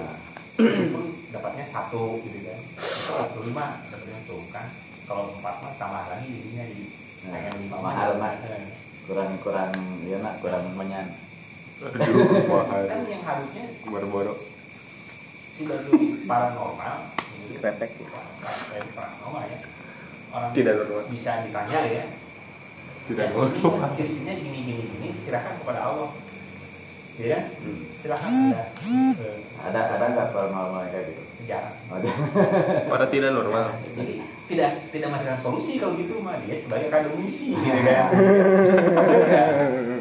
Meskipun 0.60 1.04
dapatnya 1.32 1.64
satu 1.64 2.20
gitu 2.20 2.38
kan. 2.44 2.60
Itu 2.76 3.12
satu 3.16 3.38
lima 3.48 3.80
dapatnya 3.88 4.18
tuh 4.28 4.44
kan. 4.52 4.66
Kalau 5.08 5.34
empat 5.40 5.54
mah 5.64 5.72
tambah 5.80 6.04
lagi 6.06 6.26
jadinya 6.28 6.64
di 6.68 6.84
pengen 7.24 7.54
lima 7.64 7.76
mah 7.80 7.92
mahal 7.92 8.10
mah 8.20 8.32
kurang 9.08 9.30
kurang 9.40 9.72
ya 10.04 10.20
nak 10.20 10.38
kurang 10.44 10.64
menyan. 10.76 11.06
Kan 11.80 13.00
yang 13.08 13.22
harusnya 13.24 13.64
Boro-boro. 13.88 14.36
Si 15.60 15.96
paranormal 16.24 16.96
gitu, 17.42 17.58
Kretek. 17.58 17.90
para- 18.02 18.88
paranormal 18.90 19.42
ya 19.44 19.58
orang 20.30 20.50
Tidak 20.52 20.72
normal. 20.74 21.02
bisa 21.08 21.30
ditanya 21.42 21.78
ya 21.82 22.04
Tidak 23.04 23.26
ya, 23.26 23.34
ini 23.34 23.58
normal. 23.58 23.90
ciri-cirinya 23.90 24.34
gini 24.36 24.58
gini 24.64 24.82
gini 24.88 25.08
silakan 25.18 25.54
kepada 25.58 25.80
Allah 25.82 26.10
ya? 27.16 27.40
Hmm. 27.58 27.80
silakan 27.94 28.30
anda 28.48 28.62
eh, 28.80 29.38
ada 29.60 29.80
ada 29.90 30.04
nggak 30.08 30.28
paranormal 30.30 30.82
kayak 30.86 31.04
gitu 31.08 31.22
jarang 31.44 31.74
ada 31.88 32.08
Pada 32.86 33.06
tidak 33.06 33.30
normal. 33.32 33.66
jadi 33.90 34.14
tidak 34.46 34.70
tidak 34.88 35.08
menghasilkan 35.08 35.40
solusi 35.40 35.72
kalau 35.76 35.94
gitu 35.94 36.14
mah 36.18 36.38
dia 36.38 36.56
sebagai 36.56 36.86
akademisi 36.88 37.52
gitu 37.56 37.80
kan 37.82 38.06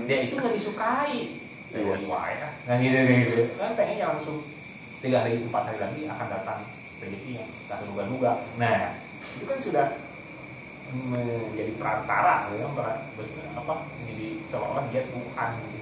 dia 0.05 0.18
itu 0.24 0.36
nggak 0.36 0.55
disukai 0.55 1.18
Iya. 1.70 2.01
iya 2.01 2.20
ya 2.34 2.49
nah 2.66 2.76
gitu 2.78 2.97
gitu 2.97 3.41
kan 3.53 3.78
pengennya 3.78 4.05
langsung 4.10 4.41
tiga 5.00 5.24
hari 5.24 5.39
empat 5.39 5.64
hari 5.72 5.80
lagi 5.80 6.02
akan 6.12 6.28
datang 6.28 6.60
rezeki 7.00 7.32
yang 7.39 7.50
tak 7.72 7.80
duga-duga 7.88 8.32
nah 8.60 9.00
itu 9.39 9.45
kan 9.47 9.60
sudah 9.64 9.86
menjadi 10.89 11.72
perantara 11.80 12.50
per- 12.76 13.04
maksudnya 13.16 13.45
apa 13.56 13.74
jadi 14.10 14.28
seolah-olah 14.50 14.86
dia 14.89 15.02
Tuhan 15.08 15.50
gitu. 15.62 15.80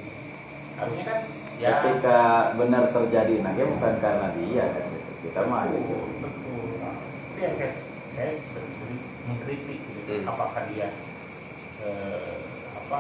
harusnya 0.78 1.04
kan 1.08 1.20
ya 1.58 1.70
ketika 1.82 2.20
benar 2.54 2.84
terjadi 2.94 3.36
dia 3.42 3.66
bukan 3.66 3.94
karena 3.98 4.28
dia 4.38 4.66
kan 4.70 4.84
gitu. 4.94 5.12
kita 5.26 5.40
mah 5.50 5.64
gitu 5.74 5.96
betul 6.22 6.66
tapi 6.78 7.40
yang 7.42 7.56
saya 7.58 7.72
saya 8.14 8.32
ser- 8.38 8.74
sering 8.78 9.02
mengkritik 9.26 9.80
gitu 9.82 10.02
Hmm. 10.08 10.24
apakah 10.24 10.64
dia 10.72 10.88
eh, 11.84 12.36
apa 12.78 13.00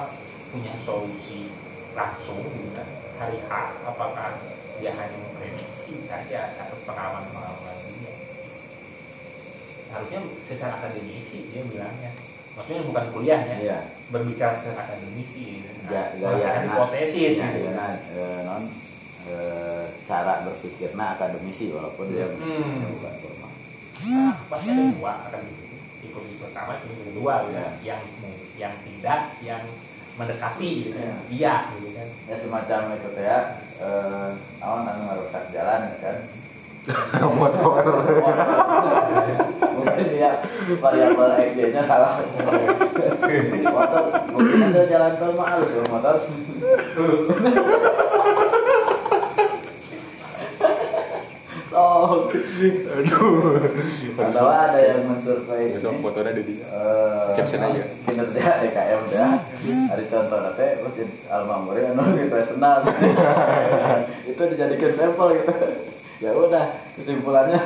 punya 0.51 0.74
solusi 0.84 1.51
langsung 1.95 2.43
gitu 2.51 2.72
kan 2.76 2.88
hari 3.15 3.39
H 3.45 3.51
apakah 3.86 4.43
dia 4.82 4.91
hanya 4.91 5.18
memprediksi 5.88 6.03
saja 6.03 6.39
atas 6.59 6.79
pengalaman 6.83 7.23
pengalaman 7.31 7.75
harusnya 9.88 10.19
secara 10.43 10.83
akademisi 10.83 11.47
dia 11.47 11.63
bilangnya. 11.63 12.11
Maksudnya 12.59 12.83
bukan 12.89 13.05
kuliah 13.15 13.39
ya 13.39 13.55
iya. 13.61 13.79
berbicara 14.11 14.59
secara 14.59 14.83
akademisi 14.83 15.63
nah, 15.88 16.11
gaya 16.17 16.65
hipotesis 16.67 17.38
Ya, 17.39 17.47
gitu. 17.53 17.69
iya, 17.69 17.71
nah, 17.71 17.95
non 18.43 18.63
eh, 19.29 19.85
cara 20.09 20.43
berpikirnya 20.43 21.05
akademisi 21.15 21.71
walaupun 21.71 22.11
dia 22.11 22.27
Hmm. 22.27 22.83
dia 22.83 22.89
bukan 22.91 23.13
formal. 23.23 23.51
Nah, 24.03 24.33
pasti 24.51 24.67
ada 24.73 24.83
dua 24.91 25.11
akademisi. 25.23 25.65
Hipotesis 26.03 26.38
pertama 26.43 26.71
yang 26.83 27.05
kedua 27.07 27.33
Ya. 27.47 27.61
kan. 27.63 27.73
yang 27.85 28.01
yang 28.57 28.73
tidak 28.83 29.21
yang 29.39 29.63
mendekati 30.18 30.70
gitu. 30.89 30.97
Ya. 30.97 31.15
iya 31.30 31.55
gitu 31.78 31.89
kan. 31.93 32.07
Ya 32.26 32.36
semacam 32.41 32.80
itu 32.97 33.09
teh 33.13 33.24
ya 33.24 33.39
eh 33.78 34.30
awan 34.59 34.89
anu 34.89 35.01
ngarusak 35.05 35.53
jalan 35.53 35.93
ya 35.93 35.97
kan? 36.01 36.18
Motor. 37.39 37.84
Mungkin 39.78 40.05
dia 40.09 40.32
variabel 40.82 41.32
XD 41.36 41.59
nya 41.72 41.84
salah. 41.86 42.20
Motor 43.70 44.03
mungkin 44.38 44.70
ada 44.70 44.82
jalan 44.86 45.13
tol 45.18 45.34
mah 45.34 45.47
halus 45.49 45.72
ya, 45.74 45.84
motor 45.89 46.15
Aduh. 52.08 53.60
Atau 54.18 54.47
ada 54.47 54.80
yang 54.80 55.01
mensurvei 55.12 55.76
besok 55.76 55.93
ini, 55.93 56.03
fotonya 56.03 56.30
ada 56.32 56.43
di 56.43 56.55
eh, 56.62 57.28
Caption 57.36 57.62
aja. 57.64 57.84
kinerja 58.08 58.51
DKM 58.64 59.01
dah 59.12 59.34
ada 59.91 60.03
contoh 60.08 60.39
nanti 60.41 60.68
masjid 60.82 61.08
Al 61.28 61.43
Mamuri 61.45 61.82
anu 61.86 62.03
gitu 62.16 62.36
senang 62.47 62.82
itu 64.32 64.41
dijadikan 64.55 64.91
sampel 64.95 65.28
gitu. 65.38 65.53
Ya 66.18 66.32
udah 66.34 66.66
kesimpulannya. 66.97 67.62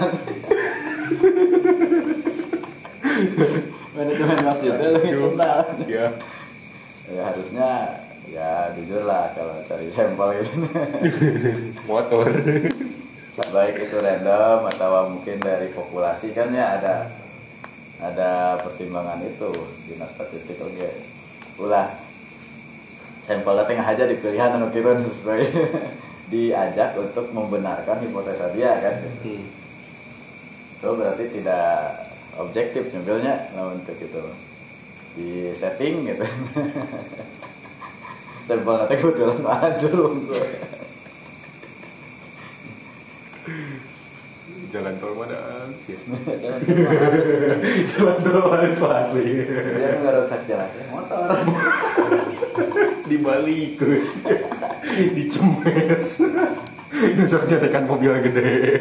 Manajemen 3.95 4.39
masjidnya 4.43 4.87
lebih 4.97 5.11
senang 5.19 5.65
ya. 5.87 6.07
Ya 7.11 7.21
harusnya 7.27 7.69
ya 8.31 8.71
jujur 8.75 9.03
lah 9.03 9.31
kalau 9.35 9.59
cari 9.67 9.87
sampel 9.91 10.27
gitu. 10.43 10.67
Motor 11.87 12.27
baik 13.31 13.87
itu 13.87 13.95
random 13.95 14.67
atau 14.75 15.07
mungkin 15.07 15.39
dari 15.39 15.71
populasi 15.71 16.35
kan 16.35 16.51
ya 16.51 16.75
ada 16.75 17.07
ada 18.03 18.59
pertimbangan 18.59 19.23
itu 19.23 19.51
dinas 19.87 20.11
statistik 20.11 20.59
oke. 20.59 20.89
Ulah 21.63 21.95
sampelnya 23.23 23.63
tengah 23.63 23.87
aja 23.87 24.03
di 24.03 24.19
pilihan 24.19 24.59
anu 24.59 24.67
kita 24.73 24.99
sesuai 24.99 25.47
diajak 26.33 26.99
untuk 26.99 27.31
membenarkan 27.31 28.03
hipotesa 28.03 28.51
dia 28.51 28.75
kan? 28.83 28.99
Hmm. 29.23 29.47
itu 30.81 30.89
berarti 30.97 31.25
tidak 31.29 31.93
objektif 32.35 32.89
nyambilnya 32.91 33.53
nah 33.55 33.71
untuk 33.71 33.95
itu. 33.95 34.23
Di 35.15 35.55
setting 35.55 36.03
gitu. 36.03 36.25
Sampel 38.49 38.75
nanti 38.75 38.95
kebetulan 38.97 39.39
hancur 39.45 40.17
untuk 40.17 40.43
jalan 44.71 44.95
tol 44.99 45.13
mana 45.15 45.67
sih 45.83 45.95
jalan 47.91 48.17
tol 48.23 48.91
asli 48.91 49.23
dia 49.47 49.99
nggak 49.99 50.13
rusak 50.21 50.41
jalan 50.47 50.69
motor. 50.91 51.27
Dibalik 53.11 53.75
dicemes 55.15 56.11
besoknya 56.91 57.57
tekan 57.59 57.83
mobil 57.83 58.15
gede. 58.23 58.79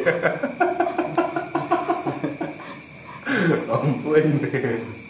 Ampun 3.67 4.25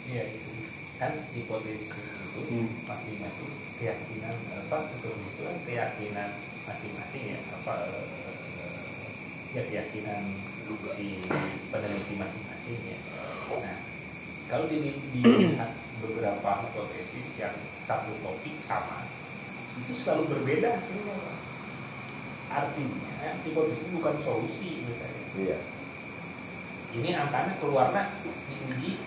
Iya 0.09 0.25
itu 0.25 0.51
kan 0.97 1.13
hipotesis 1.33 1.89
itu 1.89 2.41
Hmm. 2.51 2.67
masing-masing 2.83 3.53
keyakinan 3.79 4.35
apa 4.51 4.79
itu 4.91 5.11
kan 5.39 5.57
keyakinan 5.63 6.29
masing-masing 6.67 7.23
ya 7.31 7.39
apa 7.55 7.75
eh, 7.87 8.39
keyakinan 9.53 10.25
si 10.95 11.19
peneliti 11.69 12.15
masing-masing 12.15 12.79
ya. 12.87 12.99
Nah 13.59 13.77
kalau 14.47 14.67
di- 14.67 14.95
dilihat 15.11 15.75
beberapa 16.01 16.51
hipotesis 16.65 17.27
yang 17.37 17.55
satu 17.85 18.15
topik 18.23 18.55
sama 18.65 19.07
itu 19.79 19.93
selalu 19.95 20.39
berbeda 20.39 20.79
hasilnya. 20.79 21.19
Artinya 22.51 23.39
hipotesis 23.43 23.89
bukan 23.95 24.15
solusi 24.23 24.83
misalnya 24.87 25.23
iya. 25.39 25.59
Ini 26.91 27.15
angkanya 27.15 27.55
keluarnya 27.63 28.19
diuji 28.51 28.99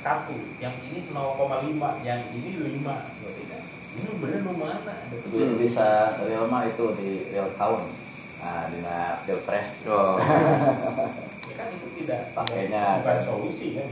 satu 0.00 0.36
yang 0.62 0.72
ini 0.80 1.04
0,5 1.10 2.06
yang 2.06 2.20
ini 2.32 2.48
5 2.56 2.80
berarti 2.86 3.42
kan 3.50 3.62
ini 3.96 4.08
bener 4.22 4.40
nu 4.46 4.54
mana 4.54 4.78
ada 4.86 5.16
Bi- 5.28 5.56
bisa 5.58 6.14
real 6.22 6.46
mah 6.46 6.62
itu 6.64 6.84
di 6.94 7.26
real 7.34 7.50
count 7.58 7.90
nah 8.36 8.68
di 8.68 8.78
pilpres 9.26 9.70
ya 9.82 10.02
kan 11.58 11.68
itu 11.72 11.88
tidak 12.04 12.36
Pakainya 12.36 13.00
bukan 13.00 13.16
kan. 13.16 13.24
solusi 13.24 13.66
kan? 13.72 13.88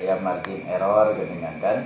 Ayam 0.00 0.24
margin 0.24 0.64
error 0.64 1.12
dengan 1.12 1.54
kan? 1.60 1.78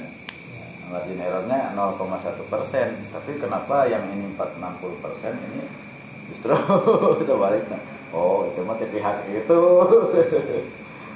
Ya. 0.55 0.66
margin 0.87 1.18
errornya 1.18 1.75
0,1 1.75 2.53
persen. 2.53 2.89
Tapi 3.11 3.31
kenapa 3.43 3.91
yang 3.91 4.07
ini 4.14 4.31
460 4.39 5.03
persen 5.03 5.35
ini 5.51 5.66
justru 6.31 6.55
sebaliknya 7.29 7.79
oh 8.14 8.47
itu 8.47 8.61
mah 8.62 8.79
pihak 8.79 9.16
itu. 9.29 9.61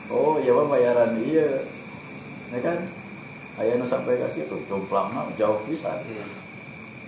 Oh 0.09 0.40
ya 0.40 0.56
mah 0.56 0.72
bayaran 0.72 1.20
dia. 1.20 1.61
Ya 2.48 2.61
kan? 2.64 2.88
Ayah 3.61 3.76
nu 3.76 3.84
sampai 3.84 4.16
ke 4.16 4.40
itu 4.40 4.56
jomplang 4.64 5.12
mah 5.12 5.28
jauh 5.36 5.61
bisa 5.68 6.00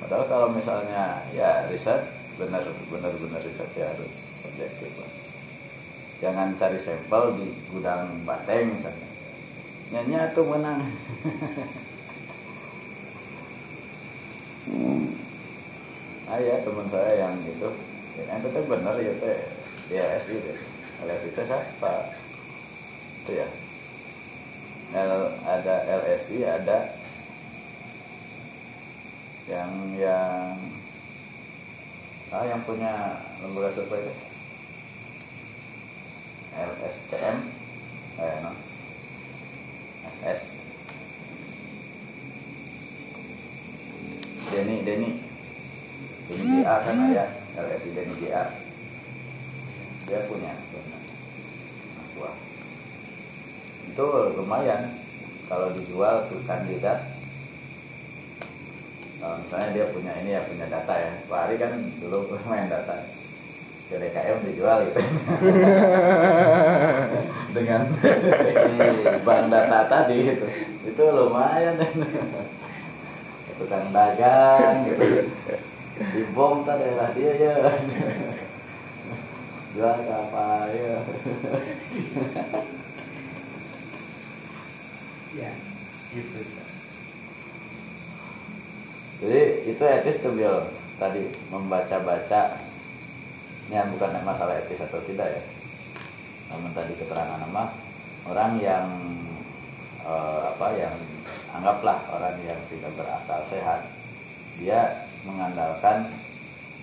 padahal 0.00 0.24
kalau 0.26 0.48
misalnya 0.48 1.20
ya 1.36 1.68
riset 1.68 2.00
benar 2.40 2.64
benar 2.88 3.12
benar 3.20 3.40
riset 3.44 3.68
ya 3.76 3.92
harus 3.92 4.14
objektif 4.48 4.88
lah. 4.96 5.12
jangan 6.24 6.56
cari 6.56 6.80
sampel 6.80 7.36
di 7.36 7.52
gudang 7.68 8.24
bateng 8.24 8.80
misalnya. 8.80 9.08
Nyanyi 9.90 10.32
tuh 10.32 10.46
menang? 10.46 10.80
Ah 16.30 16.38
ya 16.38 16.62
teman 16.62 16.86
saya 16.94 17.26
yang 17.26 17.34
itu. 17.42 17.68
Ya, 18.14 18.22
yang 18.30 18.38
itu 18.38 18.60
benar 18.70 18.94
ya 19.02 19.12
teh. 19.18 19.38
Di 19.90 19.98
LSI 19.98 20.36
deh 20.38 20.58
LSI 21.02 21.34
teh 21.34 21.42
siapa? 21.42 22.14
Itu 23.26 23.32
ya. 23.34 23.48
L, 24.94 25.10
ada 25.42 25.76
LSI 25.90 26.38
ada 26.46 26.78
yang 29.50 29.74
yang 29.98 30.54
ah 32.30 32.46
yang 32.46 32.62
punya 32.62 33.18
lembaga 33.42 33.74
survei 33.74 34.06
itu. 34.06 34.14
LSCM 36.54 37.36
eh 38.22 38.36
no. 38.42 38.52
S. 40.22 40.40
Denny 44.50 44.76
Denny. 44.86 45.10
Denny 46.30 46.62
GA 46.62 46.76
kan 46.86 47.02
ya 47.10 47.26
LSI 47.58 47.90
Denny 47.94 48.14
GA 48.22 48.44
dia 50.10 50.26
punya 50.26 50.50
punya. 50.74 50.98
Aqua. 52.02 52.30
itu 53.90 54.06
lumayan. 54.38 54.90
Kalau 55.46 55.74
dijual 55.74 56.30
ke 56.30 56.38
kandidat 56.46 57.19
kalau 59.20 59.36
misalnya 59.36 59.68
dia 59.76 59.86
punya 59.92 60.12
ini 60.24 60.32
ya 60.32 60.40
punya 60.48 60.64
data 60.64 60.96
ya. 60.96 61.12
Pak 61.28 61.40
Ari 61.44 61.60
kan 61.60 61.76
dulu 62.00 62.32
main 62.48 62.72
data. 62.72 63.04
Ke 63.92 64.00
DKM 64.00 64.38
dijual 64.48 64.88
gitu. 64.88 65.00
Dengan 67.56 67.84
bahan 69.26 69.46
data 69.52 69.78
tadi 69.92 70.16
gitu. 70.24 70.46
Itu 70.88 71.02
lumayan. 71.12 71.76
Tukang 73.60 73.92
dagang 73.92 74.88
gitu. 74.88 75.28
Dibom 76.00 76.64
tadi 76.64 76.88
daerah 76.88 77.12
dia 77.12 77.32
ya. 77.36 77.54
Jual 79.76 79.96
ke 80.00 80.14
apa 80.16 80.44
ya. 80.72 80.96
Ya 85.36 85.52
gitu 86.10 86.69
jadi 89.20 89.68
itu 89.68 89.82
etis 89.84 90.16
tuh 90.24 90.32
Bill. 90.32 90.64
Tadi 90.96 91.20
membaca-baca. 91.52 92.56
Ini 93.68 93.86
bukan 93.94 94.16
masalah 94.24 94.56
etis 94.58 94.80
atau 94.80 94.98
tidak 95.04 95.28
ya. 95.28 95.42
Namun 96.50 96.74
tadi 96.74 96.96
keterangan 96.98 97.38
nama 97.38 97.70
orang 98.26 98.58
yang 98.58 98.88
eh, 100.02 100.42
apa 100.50 100.66
yang 100.74 100.96
anggaplah 101.54 102.00
orang 102.10 102.36
yang 102.42 102.58
tidak 102.72 102.90
berakal 102.96 103.40
sehat. 103.52 103.86
Dia 104.58 105.06
mengandalkan 105.22 106.10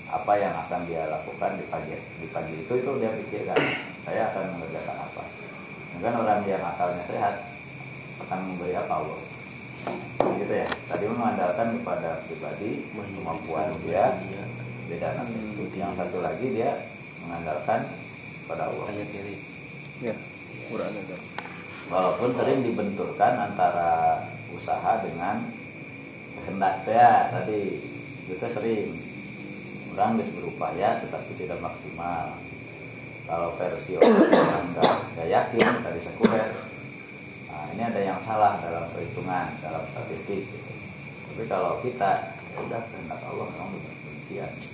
apa 0.08 0.34
yang 0.40 0.56
akan 0.56 0.88
dia 0.88 1.04
lakukan 1.12 1.60
di 1.60 1.66
pagi 1.68 1.94
di 2.24 2.28
pagi 2.32 2.56
itu 2.56 2.74
itu 2.80 2.92
dia 2.96 3.12
pikirkan 3.12 3.60
saya 4.08 4.32
akan 4.32 4.56
mengerjakan 4.56 4.98
apa? 5.04 5.24
Kan 5.98 6.14
orang 6.16 6.46
yang 6.48 6.64
akalnya 6.64 7.04
sehat 7.10 7.44
akan 8.24 8.40
memberi 8.46 8.78
apa? 8.78 9.04
Allah 9.04 9.37
gitu 10.44 10.54
ya. 10.54 10.68
Tadi 10.88 11.04
mengandalkan 11.10 11.82
kepada 11.82 12.24
pribadi 12.28 12.86
kemampuan 12.94 13.74
dia. 13.84 14.16
Beda 14.88 15.20
nanti 15.20 15.36
yang 15.76 15.94
satu 16.00 16.24
lagi 16.24 16.48
dia 16.56 16.72
mengandalkan 17.26 17.84
pada 18.48 18.72
Allah. 18.72 18.88
Ya 20.00 20.16
Quran 20.68 20.94
ada 20.94 21.18
walaupun 21.88 22.30
sering 22.36 22.60
dibenturkan 22.62 23.34
antara 23.52 24.22
usaha 24.52 25.00
dengan 25.02 25.48
kehendak 26.38 26.84
ya 26.88 27.32
tadi 27.32 27.82
itu 28.28 28.48
sering. 28.54 28.88
Orang 29.98 30.22
bisa 30.22 30.30
berupaya 30.38 31.02
tetapi 31.02 31.32
tidak 31.42 31.58
maksimal. 31.58 32.38
Kalau 33.26 33.50
versi 33.58 33.98
orang 33.98 34.78
nggak 34.78 34.94
nggak 35.18 35.28
yakin 35.28 35.68
tadi 35.82 36.00
sekuler 36.06 36.54
ini 37.78 37.86
ada 37.86 38.02
yang 38.02 38.18
salah 38.26 38.58
dalam 38.58 38.90
perhitungan 38.90 39.54
dalam 39.62 39.86
statistik 39.94 40.50
gitu. 40.50 40.72
tapi 41.30 41.46
kalau 41.46 41.78
kita 41.86 42.34
ya 42.34 42.58
udah 42.66 42.82
kehendak 42.90 43.22
Allah 43.22 43.46
memang 43.54 43.70
demikian 43.78 44.50
ya. 44.50 44.66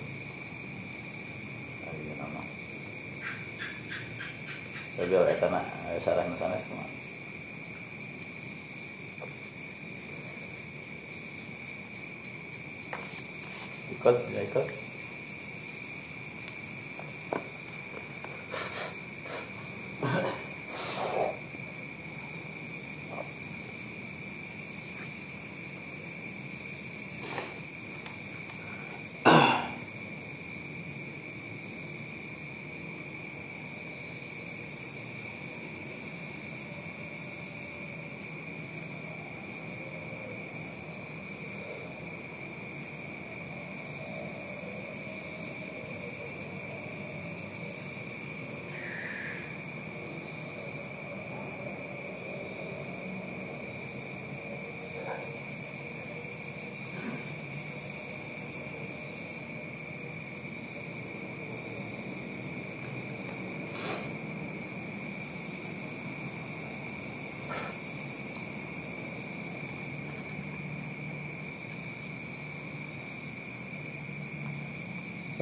Tapi 4.93 5.09
oleh 5.19 5.35
karena 5.35 5.59
sarang 5.99 6.31
sana 6.39 6.55
semua 6.63 6.87
ikut 13.99 14.15
ya 14.31 14.41
ikut 14.47 14.65
tadinya 20.03 20.31
sih 20.39 20.42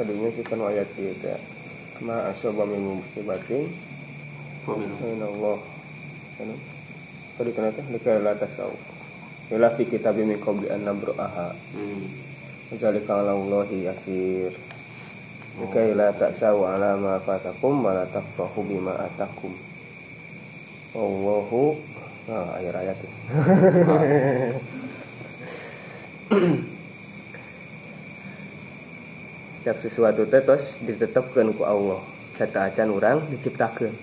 kan 0.01 0.59
ayat 0.65 0.89
itu 0.97 1.21
ya 1.21 1.37
ma 2.01 2.33
asoba 2.33 2.65
min 2.65 2.97
musibatin 2.97 3.69
min 4.67 5.21
Allah 5.21 5.57
kan 6.37 6.49
tadi 7.37 7.51
kenapa? 7.53 7.81
Dikaya 7.89 8.19
la 8.21 8.33
tasau 8.37 8.73
Ila 9.51 9.67
fi 9.75 9.83
kitab 9.83 10.15
min 10.15 10.39
qabli 10.39 10.71
an 10.71 10.87
nabru'aha. 10.87 11.51
Hmm. 11.75 12.07
Zalika 12.71 13.19
ala 13.19 13.35
Allahi 13.35 13.83
yasir. 13.83 14.55
Dikaya 15.59 15.91
la 15.91 16.15
ta'sau 16.15 16.63
ala 16.63 16.95
ma 16.95 17.19
fatakum 17.19 17.83
wa 17.83 17.91
la 17.91 18.07
tafrahu 18.07 18.63
bima 18.63 18.95
atakum. 18.95 19.51
Allahu 20.95 21.75
Nah, 22.31 22.55
ayat-ayat. 22.55 22.95
itu. 22.95 23.09
Setiap 29.61 29.77
sesuatu 29.77 30.25
teh 30.25 30.41
tos 30.41 30.81
ditetapkan 30.81 31.53
ku 31.53 31.61
Allah. 31.61 32.01
Cata 32.33 32.65
acan 32.65 32.97
orang 32.97 33.21
diciptakan. 33.29 33.93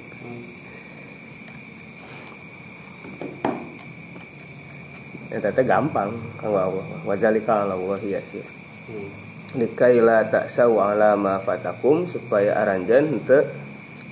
Eta 5.34 5.50
teh 5.50 5.66
gampang 5.66 6.14
kanggo 6.38 6.62
Allah. 6.62 6.86
Wazalika 7.02 7.66
ala 7.66 7.74
Allah 7.74 7.98
yasir. 8.06 8.46
Hmm. 8.86 9.10
Dikaila 9.58 10.30
tak 10.30 10.46
sawa 10.46 10.94
ala 10.94 11.18
ma 11.18 11.42
fatakum 11.42 12.06
supaya 12.06 12.54
aranjan 12.54 13.18
henteu 13.18 13.42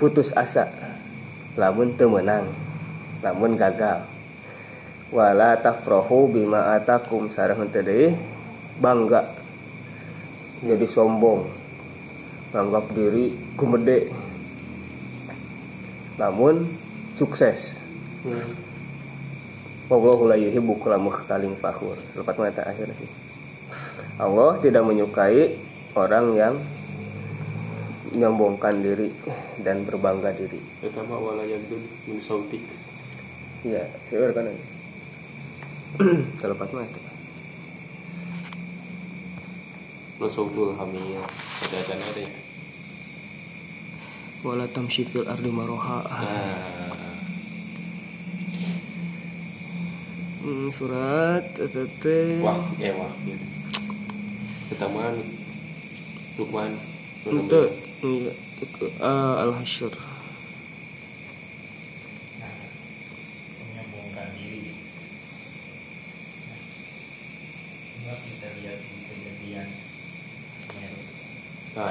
putus 0.02 0.34
asa. 0.34 0.66
Lamun 1.54 1.94
teu 1.94 2.10
menang. 2.10 2.50
Lamun 3.22 3.54
gagal. 3.54 4.02
Wala 5.14 5.54
tafrahu 5.62 6.26
bima 6.26 6.74
atakum 6.74 7.30
sareng 7.30 7.70
henteu 7.70 7.86
deui 7.86 8.18
bangga. 8.82 9.35
Jadi 10.64 10.86
sombong. 10.88 11.44
Nganggap 12.56 12.84
diri 12.96 13.34
gumede. 13.58 14.08
Namun 16.16 16.64
sukses. 17.20 17.76
Hmm. 18.24 18.52
Wallahu 19.86 20.26
la 20.26 20.36
yuhibbu 20.40 20.80
kulla 20.80 20.96
mukhtalin 20.96 21.54
fakhur. 21.60 22.00
Lepas 22.16 22.36
mata 22.40 22.64
akhir 22.64 22.90
sih. 22.96 23.10
Allah 24.16 24.56
tidak 24.64 24.82
menyukai 24.82 25.60
orang 25.92 26.26
yang 26.34 26.54
menyombongkan 28.16 28.80
diri 28.80 29.12
dan 29.60 29.84
berbangga 29.84 30.32
diri. 30.32 30.56
Eta 30.80 31.04
mah 31.04 31.20
wala 31.20 31.44
yagdud 31.44 31.84
min 32.08 32.18
sautik. 32.18 32.64
Iya, 33.62 33.84
saya 34.08 34.32
kan. 34.32 34.48
Terlepas 36.40 36.70
mata. 36.72 37.15
Lo 40.16 40.28
sautul 40.32 40.72
hamiyah. 40.72 41.28
Ada 41.68 41.76
acan 41.84 42.00
ada 42.00 42.20
ya. 42.24 42.32
Wala 44.40 44.64
tamshi 44.70 45.04
fil 45.04 45.28
ardi 45.28 45.50
maroha. 45.52 46.00
Nah. 46.08 46.96
Hmm, 50.40 50.70
surat 50.70 51.42
tete. 51.58 52.38
Wah, 52.40 52.56
eh 52.78 52.94
wah. 52.94 53.10
gitu. 53.26 53.46
Ketaman. 54.72 55.14
Lukman. 56.38 56.72
Itu 57.26 57.60
uh, 59.02 59.34
Al-Hasyr. 59.42 60.05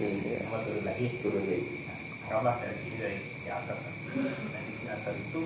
Perahunya 0.00 0.40
Hmm. 0.40 0.48
Iya. 0.48 0.64
turun 0.64 0.84
lagi 0.88 1.06
Turun 1.20 1.42
deh. 1.44 1.60
nah, 2.32 2.56
dari 2.56 2.76
sini 2.80 2.96
dari 2.96 3.18
Ciater 3.44 3.76
dan 3.76 4.64
di 4.64 5.20
itu 5.20 5.40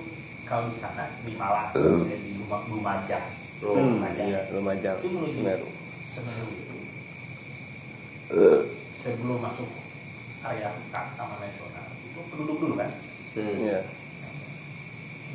kalau 0.47 0.71
di 0.71 0.77
sana 0.79 1.11
di 1.27 1.33
Malang 1.35 1.75
dan 1.75 2.19
di 2.23 2.31
Lumaj 2.39 2.63
Lumajang 2.71 3.25
Hmm, 3.59 3.99
Lumajang 3.99 4.27
iya, 4.29 4.41
Lumajang. 4.55 4.95
itu 4.99 5.07
menuju 5.09 5.35
Semeru. 5.35 5.67
Semeru 6.05 6.45
itu 6.47 6.75
sebelum 9.03 9.39
masuk 9.43 9.69
area 10.41 10.69
hutan 10.71 11.05
Taman 11.13 11.39
Nasional 11.43 11.87
itu 11.99 12.19
penduduk 12.31 12.57
dulu 12.57 12.73
kan 12.79 12.91
Hmm. 13.35 13.59
Iya. 13.59 13.79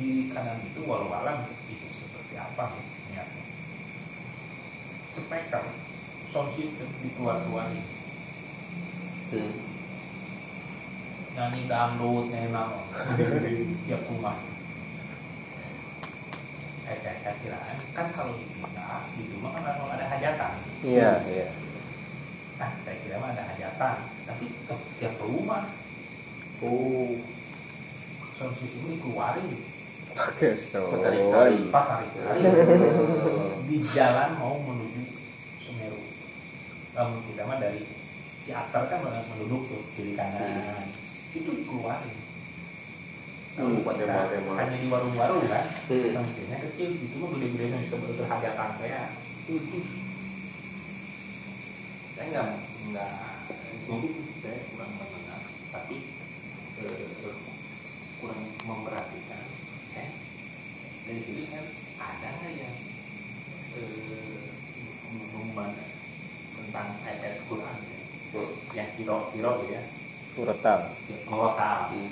kiri 0.01 0.33
kanan 0.33 0.65
itu 0.65 0.81
walau 0.81 1.13
alam 1.13 1.45
itu 1.69 1.87
seperti 1.93 2.33
apa 2.33 2.73
nih 2.73 2.85
niatnya 3.13 3.43
speaker 5.13 5.63
sound 6.33 6.49
system 6.57 6.89
dikeluar-keluarin 7.05 7.85
Hmm. 9.31 9.53
nyanyi 11.31 11.61
dangdut 11.65 12.27
nyanyi 12.27 12.51
naon 12.51 12.83
tiap 13.87 14.03
rumah 14.05 14.35
eh 16.83 16.97
saya, 16.99 17.15
saya 17.17 17.33
kira 17.39 17.55
kan 17.95 18.11
kalau 18.11 18.35
dipindah 18.35 19.07
di 19.15 19.23
rumah 19.31 19.55
kan 19.55 19.63
kalau 19.71 19.87
ada 19.89 20.05
hajatan 20.05 20.53
Iya, 20.83 21.23
iya. 21.25 21.47
nah 22.59 22.75
saya 22.83 22.97
kira 22.99 23.15
mah 23.17 23.31
ada 23.31 23.47
hajatan 23.47 23.95
tapi 24.27 24.45
ke 24.51 24.73
tiap 24.99 25.15
rumah 25.17 25.63
Oh. 26.61 27.17
sound 28.37 28.53
system 28.53 28.85
dikeluarin 28.91 29.49
Pakai. 30.11 30.53
Tarik-tarik. 30.53 31.71
pas 31.71 31.85
tarik-tarik 31.87 32.43
di 33.71 33.77
jalan 33.89 34.29
mau 34.35 34.59
menuju 34.59 35.01
Semeru. 35.57 35.97
Namun 36.91 37.17
kita 37.25 37.47
mah 37.47 37.57
dari 37.57 37.81
Ciater 38.41 38.83
kan 38.89 38.99
banyak 39.05 39.23
penduduk 39.29 39.61
tuh 39.69 39.81
kiri 39.93 40.17
kanan 40.17 40.89
itu 41.31 41.49
dikeluarin. 41.61 42.17
Hmm, 43.51 43.83
hanya 43.83 44.77
di 44.79 44.87
warung-warung 44.87 45.43
kan, 45.51 45.67
Hmm. 45.91 46.23
mesinnya 46.23 46.57
kecil 46.63 46.95
itu 46.95 47.15
mah 47.19 47.35
gede-gede 47.35 47.65
yang 47.67 47.83
suka 47.83 48.07
berhajatan 48.15 48.69
kayak 48.79 49.11
itu 49.43 49.53
itu. 49.59 49.79
Saya 52.15 52.25
nggak 52.31 52.47
nggak 52.95 53.11
mungkin 53.91 54.13
saya 54.39 54.57
kurang 54.71 54.91
mengenal, 54.95 55.41
tapi 55.67 55.95
eh, 56.79 57.05
kurang 58.23 58.41
memperhatikan. 58.63 59.43
Saya 59.91 60.09
dari 61.03 61.19
situ 61.19 61.43
saya 61.51 61.61
ada 61.99 62.29
nggak 62.39 62.53
yang 62.55 62.75
eh, 63.75 64.47
membaca 65.35 65.85
tentang 66.55 66.89
ayat 67.03 67.35
Quran? 67.51 67.90
Hmm. 68.31 68.51
yang 68.71 68.89
kiro 68.95 69.17
kiro 69.29 69.51
gitu 69.61 69.73
ya 69.73 69.83
Uretam. 70.33 70.79
lokal 71.27 71.79
Hmm. 71.89 72.11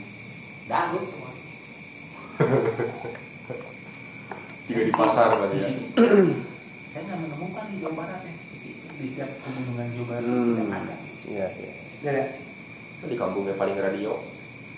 dangdut 0.65 1.03
semua 1.05 1.31
Jika 4.65 4.81
di 4.81 4.93
pasar 4.93 5.33
berarti 5.33 5.57
ya. 5.57 5.69
saya 6.89 7.01
nggak 7.03 7.19
menemukan 7.19 7.65
di 7.67 7.77
Jawa 7.79 7.93
Barat 7.95 8.21
ya 8.21 8.33
di 8.95 9.07
tiap 9.13 9.31
pegunungan 9.39 9.87
Jawa 9.91 10.05
Barat 10.07 10.23
Hmm. 10.23 10.45
tidak 10.53 10.77
ada 10.77 10.95
Iya, 11.25 11.45
iya. 11.53 11.71
ya 12.01 12.11
ya 12.13 12.25
Di 13.01 13.15
kampungnya 13.15 13.55
paling 13.55 13.77
radio. 13.77 14.19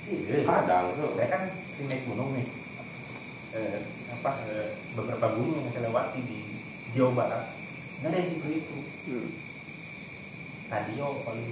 Iya, 0.04 0.44
Padang. 0.44 0.94
saya 0.94 1.28
kan 1.28 1.42
sering 1.70 1.88
naik 1.88 2.04
gunung 2.06 2.34
nih 2.34 2.46
eh, 3.52 3.80
apa 4.12 4.32
eh, 4.46 4.68
beberapa 4.92 5.28
gunung 5.32 5.60
yang 5.60 5.72
saya 5.72 5.86
lewati 5.86 6.20
di 6.22 6.40
Jawa 6.92 7.12
Barat 7.16 7.44
nggak 8.00 8.10
ada 8.10 8.18
yang 8.18 8.30
seperti 8.32 8.56
itu 8.60 8.78
Hmm. 9.04 9.28
Radio 10.72 11.06
paling 11.28 11.50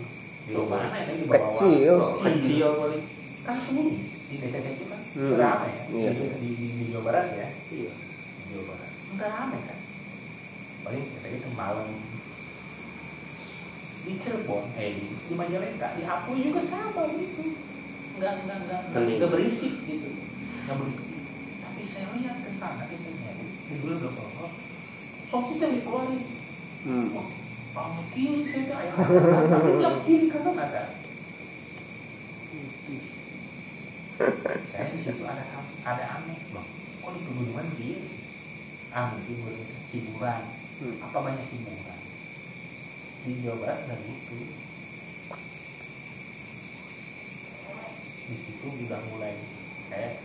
di 0.47 0.53
mana 0.55 0.87
ya 0.95 1.13
di 1.13 1.27
Kecil. 1.27 1.95
kecil 2.23 2.69
paling. 2.79 3.03
Kan 3.43 3.55
sembunyi 3.59 3.97
di 4.31 4.35
desa 4.39 4.57
saya 4.63 4.73
itu 4.73 4.85
kan? 4.87 5.01
Hmm. 5.13 5.35
ramai 5.35 5.71
ya? 5.73 5.83
Iya, 5.91 6.09
di, 6.15 6.25
di, 6.39 6.49
di, 6.55 6.67
di 6.79 6.85
Jawa 6.93 7.03
Barat 7.11 7.27
ya? 7.35 7.47
Iya. 7.69 7.91
di 7.93 8.43
Jawa 8.55 8.63
Barat. 8.71 8.89
Enggak 9.11 9.29
ramai 9.35 9.59
kan? 9.67 9.79
Paling 10.87 11.03
kita 11.03 11.27
itu 11.35 11.49
malam 11.53 11.87
di 13.99 14.11
Cirebon. 14.15 14.63
Eh 14.79 14.89
di, 14.95 15.05
di 15.11 15.33
Majalengka. 15.35 15.87
Di 15.99 16.03
Apu 16.07 16.31
juga 16.39 16.61
sama 16.63 17.03
gitu. 17.11 17.43
Enggak 18.17 18.33
enggak 18.41 18.57
enggak 18.63 18.79
enggak, 18.95 19.29
berisik 19.29 19.73
gitu. 19.83 20.09
Enggak 20.65 20.75
berisik. 20.79 21.07
Tapi 21.59 21.81
saya 21.83 22.07
lihat 22.15 22.37
ke 22.41 22.49
sana 22.55 22.83
di 22.87 22.97
sini 22.97 23.19
di 23.69 23.75
dulu 23.85 24.01
udah 24.01 24.11
bawa 24.17 24.45
sound 25.29 25.45
system 25.53 25.77
dikeluarin. 25.77 26.25
Hmm. 26.89 27.13
Wah, 27.13 27.27
pamit 27.79 28.07
kiri 28.11 28.43
saya 28.43 28.75
ayam 28.75 28.95
tapi 29.47 29.69
tiap 29.79 29.95
kiri 30.03 30.27
kanan 30.27 30.55
ada 30.59 30.83
saya 34.67 34.85
di 34.91 34.99
situ 34.99 35.23
ada 35.23 35.43
ada 35.87 36.03
aneh 36.19 36.39
loh 36.51 36.65
kok 36.99 37.11
di 37.15 37.19
pegunungan 37.23 37.67
dia 37.79 37.99
ah 38.91 39.15
mungkin 39.15 39.35
boleh 39.47 39.63
hiburan 39.89 40.43
Hmm. 40.79 40.95
apa 41.03 41.19
banyak 41.19 41.43
hiburan 41.51 41.99
di 43.19 43.43
Jawa 43.43 43.59
Barat 43.59 43.83
dan 43.83 43.99
gitu 43.99 44.47
di 48.23 48.35
situ 48.39 48.63
udah 48.87 48.99
mulai 49.11 49.35
kayak 49.91 50.23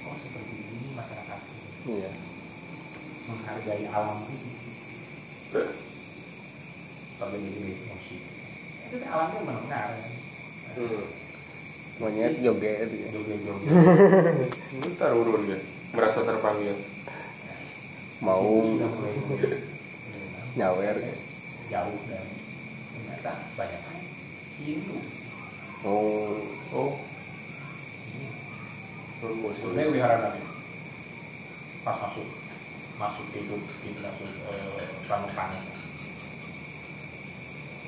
oh 0.00 0.16
seperti 0.16 0.54
ini 0.64 0.96
masyarakat 0.96 1.40
Iya. 1.80 2.08
menghargai 3.28 3.84
alam 3.84 4.24
itu 4.24 4.32
sih 4.32 4.69
kalau 5.50 7.36
jadi 7.36 7.72
musik 7.90 8.20
itu 8.86 8.96
kan 9.02 9.08
alamnya 9.10 9.54
kan 9.66 9.90
Hmm. 10.70 11.02
Monyet 11.98 12.38
joget 12.46 12.86
gitu. 12.94 13.10
joget-joget 13.10 13.74
Bentar 14.78 15.10
urun 15.10 15.50
ya. 15.50 15.58
Merasa 15.90 16.22
terpanggil. 16.22 16.78
Mau 18.22 18.62
nyawer 20.54 20.96
ya. 21.02 21.14
jauh 21.70 21.98
dan 22.06 22.26
ternyata 22.94 23.32
banyak 23.58 23.82
Hindu 24.62 24.98
Oh. 25.82 26.38
Oh. 26.70 26.94
Sebenarnya 29.22 29.90
wihara 29.90 30.16
nabi 30.22 30.40
pas 31.80 31.96
masuk 31.96 32.26
masuk 33.00 33.24
itu 33.32 33.56
itu 33.88 34.00
masuk 34.04 34.28
eh, 34.28 34.84
Pramukanya 35.08 35.60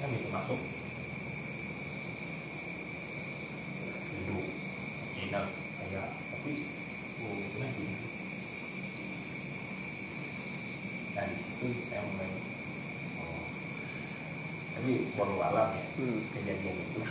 kan 0.01 0.09
itu 0.09 0.29
masuk. 0.33 0.59
Hindu 4.09 4.39
Cina 5.13 5.41
kayak 5.53 6.09
tapi 6.17 6.53
oh 7.23 7.37
benar 7.53 7.71
gini 7.77 7.97
nah 11.13 11.25
di 11.29 11.37
situ 11.37 11.67
saya 11.93 12.01
mulai 12.09 12.33
oh, 13.21 13.45
tapi 14.73 14.93
baru 15.13 15.37
alam 15.45 15.69
ya 15.77 15.85
Hmm. 15.93 16.25
kejadian 16.33 16.73
itu 16.89 17.05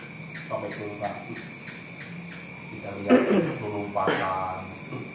sampai 0.50 0.74
ke 0.74 0.84
kaki 0.98 1.38
kita 2.74 2.90
lihat 3.06 3.20
pelumpakan 3.62 4.66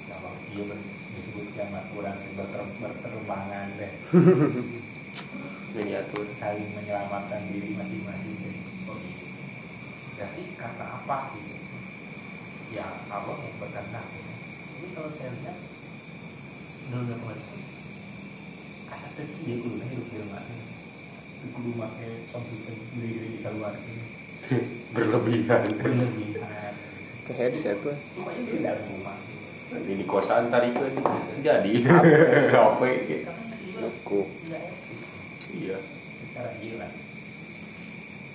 yang 0.06 0.22
dia 0.54 0.64
kiamat 1.52 1.84
kurang 1.92 2.18
berter, 2.36 2.64
berterbangan 2.80 3.68
deh. 3.76 3.92
Miniatur. 5.76 6.24
saling 6.40 6.72
menyelamatkan 6.72 7.52
diri 7.52 7.76
masing-masing 7.76 8.34
deh. 8.40 8.54
Iya 8.56 9.26
berarti 10.16 10.42
karena 10.56 10.84
apa 10.96 11.18
gitu? 11.36 11.54
Ya 12.72 12.88
Allah 13.12 13.36
yang 13.36 13.56
berkehendak 13.60 14.06
ini 14.16 14.88
kalau 14.96 15.12
saya 15.12 15.28
lihat 15.28 15.58
dulu 16.88 17.14
kemarin 17.20 17.60
asal 18.86 19.10
kecil 19.18 19.44
ya 19.44 19.56
kudu 19.60 19.76
hidup 19.82 20.06
di 20.08 20.16
rumah 20.24 20.40
itu 20.40 21.46
kudu 21.52 21.70
pakai 21.76 22.10
sound 22.32 22.48
system 22.48 22.74
gede-gede 22.96 23.28
di 23.28 23.38
keluar 23.44 23.74
ini. 23.76 24.04
Berlebihan. 24.96 25.62
berlebihan. 25.76 26.72
Ke 27.26 27.32
headset 27.34 27.78
lah. 27.84 27.98
Cumanya 28.14 28.40
di 28.40 28.58
dalam 28.62 28.84
rumah 28.88 29.16
nanti 29.66 29.92
di 29.98 30.04
kosan 30.06 30.46
tadi 30.46 30.70
itu 30.70 30.82
jadi 31.42 31.72
apa 32.70 32.84
ya? 32.86 32.98
gitu. 33.06 33.30
Cukup. 33.76 34.26
Iya. 35.52 35.78
Secara 36.22 36.50
gila. 36.62 36.88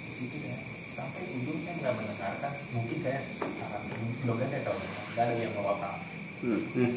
Di 0.05 0.11
situ 0.11 0.37
ya 0.43 0.55
sampai 0.91 1.23
ujungnya 1.33 1.71
nggak 1.79 1.93
mendengarkan. 1.95 2.53
Mungkin 2.75 2.97
saya 2.99 3.19
sangat 3.39 3.81
blognya 4.21 4.47
saya 4.51 4.61
tahu 4.67 4.77
dari 5.15 5.43
yang 5.43 5.55
bawa 5.55 5.73
kamu. 5.79 5.99
Hmm. 6.41 6.61
hmm. 6.75 6.91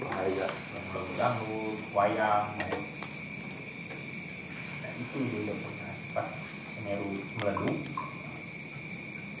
Bahaya. 0.00 0.46
Belum 0.90 1.08
dangdut, 1.16 1.78
wayang. 1.96 2.46
Nah 4.80 4.90
itu 5.00 5.16
dulu 5.16 5.38
yang 5.48 5.58
pernah 5.64 5.92
pas 6.12 6.28
Semeru 6.76 7.08
meledup. 7.40 7.76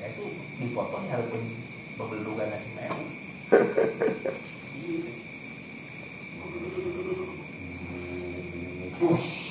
Saya 0.00 0.08
itu 0.16 0.24
dipotong 0.60 1.04
harus 1.12 1.28
bebelugan 2.00 2.48
Semeru 2.56 3.29
Push. 9.00 9.49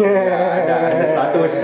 yeah. 0.00 0.64
ada, 0.64 0.74
ada 0.94 1.04
status 1.06 1.54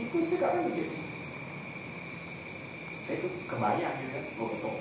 itu 0.00 0.18
sih 0.26 0.36
kadang 0.38 0.66
begitu 0.70 1.00
saya 3.10 3.26
itu 3.26 3.28
kebayang 3.50 3.94
gitu 3.98 4.10
kan 4.14 4.22
gue 4.22 4.46
ketok. 4.54 4.76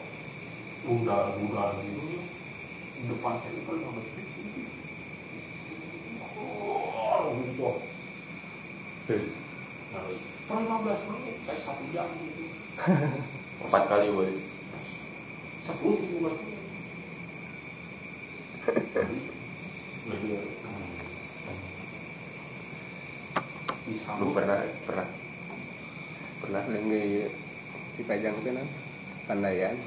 Udah 0.86 1.34
udah 1.34 1.82
gitu. 1.82 2.02
Di 2.94 3.04
depan 3.10 3.42
saya 3.42 3.58
itu 3.58 3.62
kalau 3.66 3.90
nggak 3.90 4.06
oh 6.38 7.34
gitu. 7.42 7.70
Per 9.10 9.18
15 10.54 10.70
nah, 10.70 10.98
menit 11.10 11.38
saya 11.42 11.58
satu 11.58 11.84
jam 11.90 12.06
gitu. 12.22 12.46
Empat 13.66 13.84
kali 13.90 14.14
boleh 14.14 14.38
sepuluh 15.66 15.98
lima 16.06 16.30
belas 16.30 16.38
menit. 16.46 16.59
dipajang 28.10 28.42
itu 28.42 28.50
nah 28.58 28.66
pandayan 29.30 29.78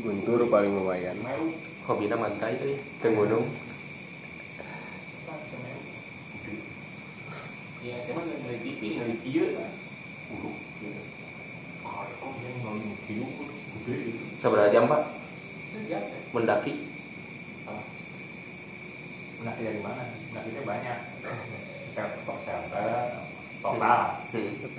Guntur 0.00 0.46
paling 0.46 0.70
lumayan. 0.70 1.18
Hobi 1.84 2.06
nama 2.06 2.30
mantai 2.30 2.54
tadi, 2.54 2.78
ya, 2.78 3.02
ke 3.02 3.10
gunung. 3.10 3.42
Ya, 7.82 7.98
saya. 7.98 8.14
Seberapa 14.40 14.70
jam, 14.70 14.86
Pak? 14.86 15.02
Sejam. 15.74 16.02
Mendaki? 16.32 16.89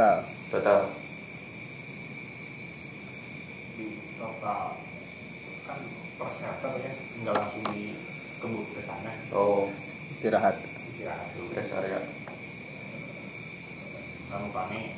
total. 0.01 0.17
Total. 0.49 0.81
Di 3.77 3.87
total. 4.17 4.65
Kan 5.69 5.79
persiapan 6.17 6.71
ya 6.81 6.91
nggak 7.21 7.35
langsung 7.37 7.65
di 7.69 7.93
kebut 8.41 8.67
ke 8.73 8.81
sana. 8.81 9.13
Oh. 9.29 9.69
Istirahat. 10.09 10.57
Istirahat 10.89 11.27
dulu. 11.37 11.53
Rest 11.53 11.73
area. 11.77 12.01
Kamu 14.31 14.47
pamit 14.49 14.90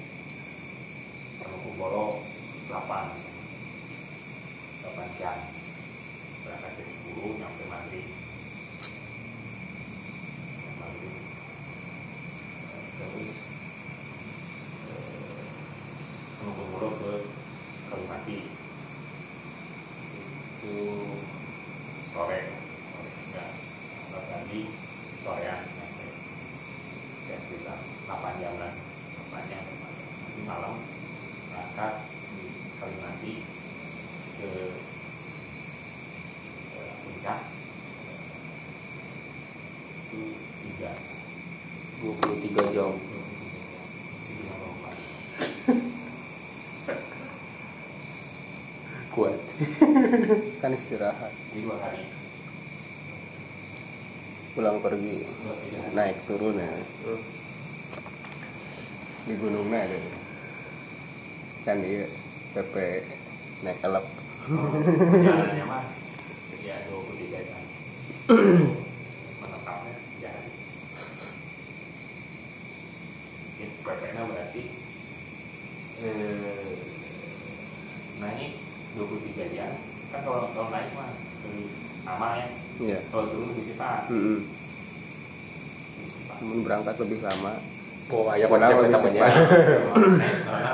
Karena 89.26 90.28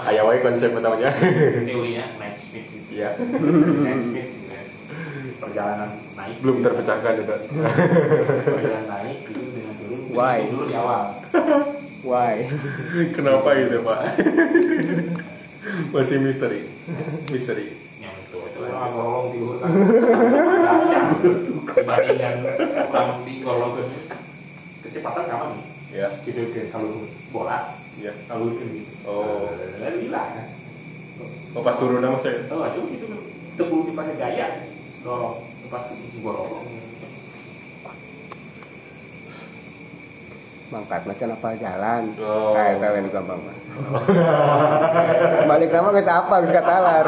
Ayah 0.10 0.24
wae 0.24 0.40
konsep 0.40 0.72
utamanya. 0.72 1.12
teorinya 1.62 2.06
naik 2.18 2.36
speed. 2.38 2.66
Iya. 2.90 3.10
Naik 3.20 4.00
speed 4.02 4.26
sih. 4.28 4.42
ya. 4.48 4.62
Perjalanan 5.38 5.90
naik 6.14 6.36
Belum 6.40 6.58
terpecahkan 6.60 7.14
itu. 7.18 7.36
perjalanan 8.44 8.86
naik 8.88 9.18
itu 9.24 9.42
dengan 9.52 9.74
turun 9.78 10.00
Why? 10.10 10.38
dulu 10.48 10.64
di 10.66 10.76
awal 10.76 11.04
why 12.00 12.48
Kenapa 13.16 13.50
itu, 13.54 13.78
Pak? 13.82 14.00
Masih 15.94 16.18
misteri. 16.18 16.64
Misteri. 17.28 17.66
yang 18.00 18.16
itu 18.18 18.38
itu 18.40 18.60
orang 18.64 18.92
ngolong 18.92 19.28
di 19.30 19.40
hutan 19.40 19.70
dibandingkan 21.70 22.36
orang 22.88 23.10
di 23.24 23.34
ngolong 23.40 23.72
ke 23.76 23.84
kecepatan 24.82 25.26
sama 25.28 25.46
nih 25.52 25.64
Ya. 25.90 26.06
gitu 26.22 26.54
ke 26.54 26.70
kalau 26.70 27.02
bola 27.28 27.74
Iya. 28.00 28.12
kalau 28.26 28.48
gitu 28.50 28.66
Oh. 29.04 29.52
lalu 29.78 30.08
hilang 30.08 30.30
kan? 30.32 30.48
Oh, 31.52 31.60
pas 31.60 31.76
turun 31.76 32.00
nama 32.00 32.16
saya. 32.18 32.46
oh 32.48 32.64
itu 32.64 32.82
itu 32.96 33.06
tebul 33.54 33.84
dipakai 33.86 34.16
gaya 34.16 34.48
dorong 35.02 35.44
pas 35.68 35.84
gorong 36.16 36.64
mangkat 40.70 41.02
macam 41.04 41.28
apa 41.34 41.50
jalan? 41.58 42.04
Oh. 42.18 42.54
kayak 42.54 42.78
tahu 42.78 42.94
yang 42.96 43.10
gampang 43.10 43.40
mah 43.42 43.58
balik 45.50 45.70
nama 45.70 45.88
nggak 45.90 46.08
apa 46.08 46.34
nggak 46.40 46.56
katalar 46.56 47.06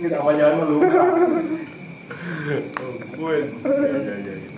Ini 0.00 0.16
apa 0.16 0.30
jalan 0.32 0.54
lu 0.56 0.80
lupa. 0.80 1.02
Oh, 2.80 2.96
gue. 2.96 3.36
Ya, 3.36 3.76
ya, 4.00 4.16
ya. 4.16 4.32
ya. 4.32 4.36
Eh, 4.40 4.48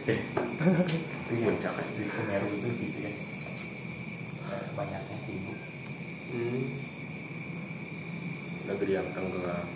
itu 0.00 1.34
yang 1.36 1.56
jangan 1.58 1.86
di 1.92 2.04
Semeru 2.04 2.48
itu 2.50 2.68
gitu 2.78 2.98
ya 3.00 3.12
banyaknya 4.72 5.16
sibuk 5.24 5.58
Hmm. 6.30 6.62
Negeri 8.62 8.92
yang 8.94 9.10
tenggelam. 9.10 9.66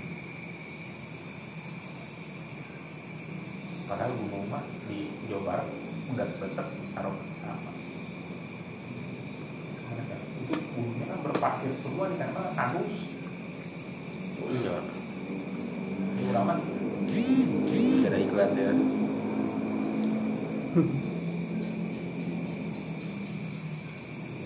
padahal 3.85 4.15
gunung 4.15 4.47
mah 4.47 4.63
di 4.87 5.11
Jawa 5.27 5.43
Barat 5.45 5.67
udah 6.09 6.29
tetap 6.31 6.67
taruh 6.95 7.19
sama 7.37 7.73
itu 10.41 10.55
gunungnya 10.73 11.07
kan 11.11 11.19
berpasir 11.21 11.75
semua 11.83 12.07
di 12.07 12.17
sana 12.17 12.55
tandus 12.55 12.93
Oh 14.35 14.51
iya. 14.51 14.77
Ada 18.05 18.19
iklan 18.19 18.51
ya. 18.55 18.73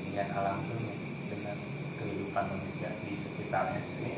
dengan 0.02 0.28
alam 0.34 0.56
itu 0.64 0.76
dengan 1.28 1.56
kehidupan 1.96 2.44
manusia 2.48 2.90
di 3.02 3.12
sekitarnya 3.14 3.80
ini 3.98 4.12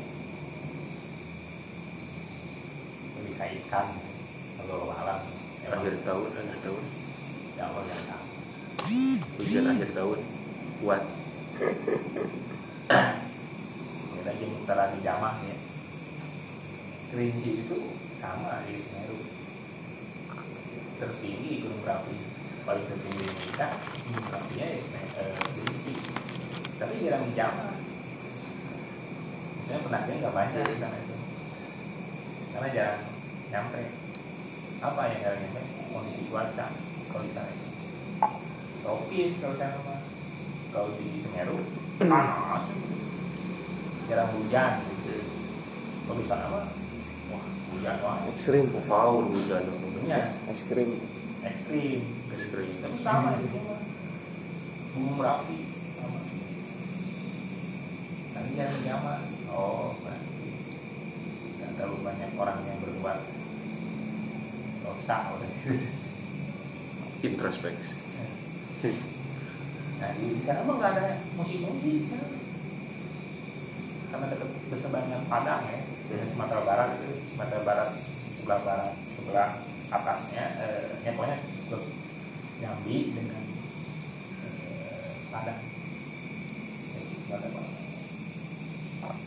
lebih 3.17 3.35
kaitkan 3.37 3.87
kalau 4.57 4.91
alam 4.91 5.21
Akhir 5.61 5.93
tahun, 6.03 6.25
akhir 6.33 6.57
tahun. 6.59 6.83
ya 7.55 7.63
Allah 7.63 7.83
yang 7.85 8.03
tahu 8.03 8.25
Hujan 9.37 9.65
akhir 9.69 9.89
tahun. 9.93 10.19
Kuat. 10.81 11.03
kita 14.11 14.31
jadi 14.33 14.45
utara 14.51 14.89
di 14.91 14.99
Jamah 14.99 15.37
ya 15.39 15.55
Kerinci 17.07 17.61
itu 17.61 17.77
sama 18.17 18.65
di 18.65 18.81
Semeru 18.81 19.19
tertinggi 20.97 21.61
gunung 21.61 21.81
berapi 21.81 22.17
paling 22.61 22.85
tertinggi 22.85 23.21
di 23.21 23.29
Indonesia 23.29 23.67
gunung 24.01 24.25
berapinya 24.25 24.65
ya 24.65 24.77
Semeru- 24.81 25.13
eh, 25.15 25.31
Kerinci 25.37 25.93
tapi 26.75 26.93
jarang 26.99 27.23
di 27.23 27.33
Jamah 27.33 27.69
misalnya 29.55 29.85
pendakian 29.85 30.17
nggak 30.19 30.33
banyak 30.33 30.63
di 30.65 30.77
sana 30.77 30.97
itu 30.97 31.15
karena 32.51 32.67
jarang 32.71 33.01
nyampe 33.47 33.81
apa 34.81 35.01
yang 35.07 35.19
jarang 35.21 35.39
nyampe 35.39 35.61
kondisi 35.87 36.21
cuaca 36.25 36.65
kalau 37.05 37.21
di 37.21 37.31
sana 37.31 37.51
itu 37.51 37.67
tropis 38.81 39.33
kalau 39.37 39.55
sana 39.55 39.77
mah 39.79 39.99
kalau 40.71 40.89
di 40.95 41.19
Semeru 41.19 41.57
panas 41.99 42.63
jarang 44.07 44.31
hujan 44.33 44.71
gitu. 44.81 45.15
kalau 46.03 46.17
di 46.17 46.25
sana 46.25 46.45
mah 46.47 46.65
wah 47.29 47.43
hujan 47.69 47.95
wah 48.01 48.17
ekstrim 48.27 48.65
Wow, 48.83 49.23
hujan. 49.23 49.63
Es 50.61 50.69
krim 50.69 50.93
ekstrim. 51.41 52.01
Es 52.37 52.45
krim. 52.53 52.69
tapi 52.85 52.97
sama 53.01 53.33
itu 53.41 53.57
mah 53.65 53.81
gunung 54.93 55.17
merapi 55.17 55.57
sama 55.97 56.19
tapi 58.29 58.49
jangan 58.53 58.79
nyaman. 58.85 59.21
Oh 59.49 59.97
berarti 60.05 60.49
nggak 61.57 61.71
terlalu 61.81 61.97
banyak 62.05 62.29
orang 62.37 62.61
yang 62.69 62.77
berbuat 62.77 63.19
dosa 64.85 65.17
oleh 65.33 65.49
Introspeksi. 67.25 67.97
nah 69.97 70.13
di 70.13 70.45
sana 70.45 70.61
mah 70.61 70.75
nggak 70.77 70.93
ada 70.93 71.25
musik-musik 71.41 72.05
karena 74.13 74.25
dekat 74.29 74.49
berseberangan 74.69 75.25
Padang 75.25 75.65
ya. 75.73 75.81
Dari 76.05 76.29
Sumatera 76.37 76.61
Barat 76.61 77.01
itu 77.01 77.17
Sumatera 77.33 77.65
Barat 77.65 77.89
sebelah 78.37 78.61
barat 78.61 78.93
sebelah 79.17 79.49
atasnya 79.91 80.43
eh, 80.63 80.87
ya 81.03 81.11
pokoknya 81.19 81.35
ke 81.67 81.77
Jambi 82.63 83.11
dengan 83.11 83.43
eh, 84.39 85.11
Padang 85.27 85.59
Jadi, 86.95 87.15
Sumatera 87.27 87.51
Barat. 87.51 89.17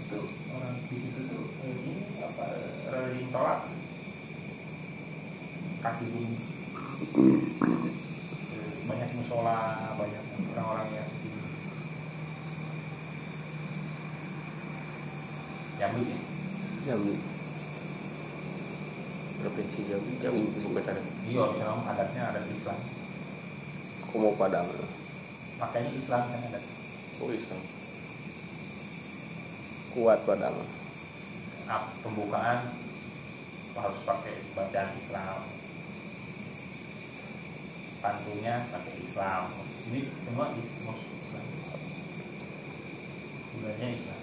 itu 0.00 0.20
orang 0.56 0.74
di 0.88 0.96
situ 0.96 1.20
tuh 1.28 1.44
eh, 1.60 1.74
ini 1.76 1.94
apa 2.24 2.44
rajin 2.88 3.26
sholat 3.28 3.60
kaki 5.84 6.04
bumi 6.08 6.38
banyak 8.88 9.10
musola 9.12 9.92
banyak 10.00 10.24
orang-orang 10.56 10.88
yang 10.96 11.10
di 11.20 11.30
Jambi 15.76 16.02
ya 16.08 16.18
Jambi 16.88 17.14
Provinsi 19.42 19.82
Jambi, 19.90 20.22
Jambi 20.22 20.40
ibu 20.54 20.70
kota. 20.70 20.94
iya 21.26 21.42
di 21.50 21.58
sana 21.58 21.82
adatnya 21.82 22.22
adat 22.30 22.46
Islam 22.46 22.78
Kumo 24.42 24.50
Padang. 24.50 24.66
Makanya 25.62 25.90
Islam 25.94 26.22
kan 26.26 26.42
adat 26.50 26.64
Oh, 27.22 27.30
Islam. 27.30 27.62
kuat 29.94 30.26
Padang 30.26 30.58
nah, 31.62 31.86
pembukaan 32.02 32.74
harus 33.78 33.98
pakai 34.02 34.42
bacaan 34.50 34.98
Islam 34.98 35.46
pantunya 38.02 38.66
pakai 38.66 38.94
Islam 38.98 39.52
jadi 39.86 40.00
semua 40.26 40.46
is- 40.58 40.80
mus- 40.82 41.12
Islam 41.22 41.46
bulannya 43.52 43.88
Islam 43.94 44.22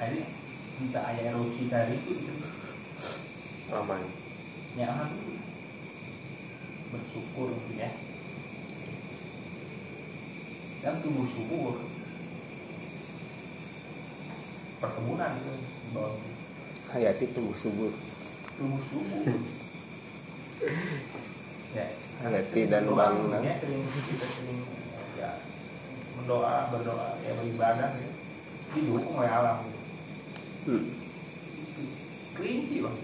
jadi 0.00 0.18
minta 0.80 1.00
ayah 1.06 1.24
erupsi 1.30 1.70
tadi 1.70 1.94
itu 2.00 2.34
Aman. 3.70 4.02
ya 4.74 4.88
aman 4.88 5.14
dulu. 5.14 5.36
bersyukur 6.96 7.50
ya 7.76 7.92
dan 10.80 11.02
tumbuh 11.04 11.26
subur 11.28 11.76
perkebunan 14.76 15.40
itu 15.40 15.52
di 15.56 15.88
bawah 15.90 16.14
itu. 16.14 16.30
Hayati 17.16 17.32
tumbuh 17.32 17.56
subur. 17.56 17.88
Tumbuh 18.60 18.76
subur. 18.92 19.24
Ya 21.72 21.88
Hayati 22.20 22.60
dan 22.68 22.84
bangunan. 22.92 23.40
ya, 23.40 23.56
sering 23.56 23.88
kita 23.88 24.28
sering 24.36 24.60
ya 25.16 25.40
berdoa 26.20 26.68
berdoa 26.76 27.16
ya 27.24 27.32
beribadah 27.40 27.96
ya. 27.96 28.08
Didukung 28.76 29.16
oleh 29.16 29.32
alam. 29.32 29.64
Gitu. 29.64 29.80
Hmm. 30.68 30.84
kelinci 32.36 32.84
bang. 32.84 32.96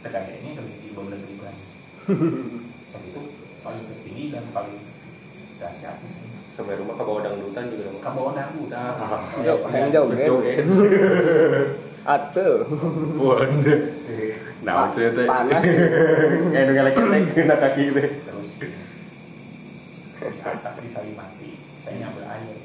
Kayaknya 0.00 0.50
kelinci 0.56 0.88
boleh 0.96 1.20
beribadah 1.20 1.66
Sebab 2.08 3.02
itu 3.04 3.20
paling 3.60 3.84
tertinggi 3.84 4.24
dan 4.32 4.48
paling 4.56 4.80
dahsyat. 5.60 6.00
Di 6.00 6.08
sini 6.08 6.28
sampai 6.56 6.80
rumah 6.80 6.96
ke 6.96 7.04
bawah 7.04 7.20
dangdutan 7.20 7.68
juga 7.68 8.00
kabawa 8.00 8.32
dangdutan. 8.32 8.96
Jauh, 9.44 9.68
yang 9.68 9.92
jauh 9.92 10.08
kan? 10.40 10.66
Atuh. 12.06 12.62
waduh 13.18 13.82
nah 14.62 14.90
teh 14.94 15.10
Panas. 15.26 15.62
kayak 16.54 16.64
nunggu 16.70 17.02
lagi 17.10 17.30
kena 17.34 17.56
kaki 17.58 17.82
teh 17.92 18.08
terus 18.22 18.48
di 18.56 20.40
atas 20.42 20.74
di 20.78 20.88
Kalimati 20.94 21.50
saya 21.82 21.94
ngambil 22.02 22.24
air 22.30 22.58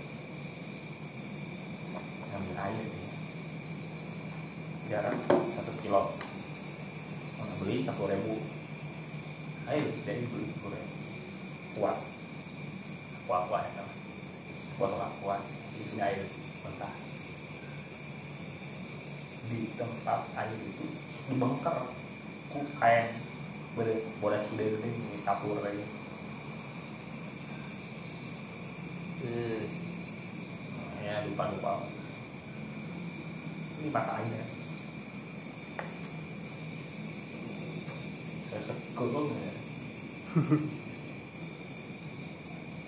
ngambil 2.32 2.56
air 2.58 2.86
ya. 2.86 3.14
jarak 4.94 5.18
satu 5.30 5.72
kilo 5.82 6.14
Mana 7.38 7.54
beli 7.62 7.86
satu 7.86 8.06
ribu 8.10 8.36
air 9.70 9.86
jadi 10.06 10.26
beli 10.26 10.46
satu 10.54 10.68
ribu 10.74 10.92
kuat 11.78 11.98
kuat 13.26 13.44
kuat 13.48 13.64
ya 13.64 13.72
kan 13.80 13.88
kuat 14.76 14.92
kuat 14.98 15.12
kuat 15.22 15.42
di 15.78 15.84
sini 15.88 16.02
air 16.02 16.26
mentah 16.66 16.94
di 19.48 19.60
tempat 19.80 20.22
air 20.36 20.60
itu 20.60 20.86
dibengker 21.30 21.78
ku 22.52 22.60
kain 22.76 23.16
boleh 23.72 24.04
boleh 24.20 24.40
sudah 24.52 24.68
ini 24.68 25.24
campur 25.24 25.64
lagi 25.64 25.84
hmm. 29.24 29.64
ya 31.08 31.24
lupa 31.24 31.44
lupa 31.56 31.72
ini 33.80 33.90
patah 33.90 34.20
air 34.20 34.34
ya 34.36 34.46
saya 38.52 38.62
sekulung 38.68 39.32
ya 39.40 39.54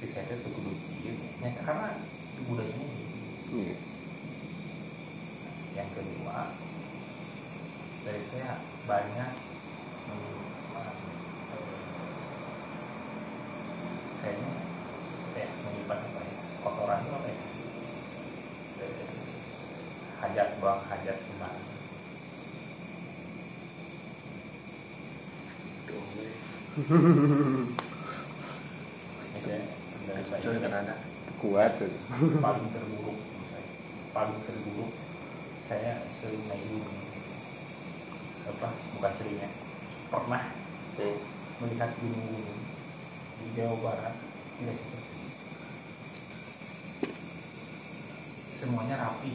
si 0.03 0.05
saya 0.11 0.35
itu 0.35 0.49
kudu 0.51 0.71
kieu 0.99 1.15
ya 1.39 1.49
karena 1.63 1.95
itu 1.95 2.41
budayanya 2.43 2.85
gitu. 2.91 3.15
Iya. 3.55 3.75
yang 5.79 5.89
kedua 5.95 6.51
dari 8.03 8.21
saya 8.35 8.59
banyak 8.83 9.31
menyimpan 10.11 10.95
eh, 11.55 11.79
kayaknya 14.19 14.51
kayak 15.31 15.51
menyimpan 15.63 15.99
apa 16.03 16.19
ya 16.19 16.35
kotoran 16.59 16.99
itu 16.99 17.11
apa 17.15 17.27
ya 17.31 17.37
Eh, 18.83 19.07
hajat 20.19 20.49
buang 20.59 20.81
hajat 20.91 21.17
sembarangan 21.23 21.73
ada 30.73 30.95
Kuat 31.39 31.75
tuh. 31.75 31.91
paling 32.39 32.67
terburuk 32.71 33.17
menurut 33.19 33.47
saya 33.51 33.67
paling 34.15 34.39
terburuk 34.47 34.91
saya 35.67 35.93
sering 36.11 36.43
naik 36.47 36.63
gunung 36.71 36.99
apa 38.43 38.69
bukan 38.95 39.11
seringnya 39.19 39.49
pernah 40.07 40.43
hmm. 40.99 41.17
melihat 41.63 41.91
gunung-gunung 41.99 42.61
di 43.43 43.47
Jawa 43.59 43.75
Barat 43.83 44.15
tidak 44.59 44.75
seperti 44.79 45.11
ini. 45.19 45.31
semuanya 48.59 48.95
rapi 49.03 49.33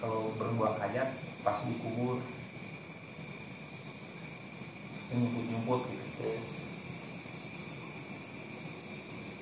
kalau 0.00 0.32
berbuang 0.40 0.80
hajat 0.80 1.08
pas 1.44 1.60
dikubur 1.68 2.24
nyumput-nyumput 5.12 5.80
gitu 5.92 6.08
Hmm. 6.20 6.60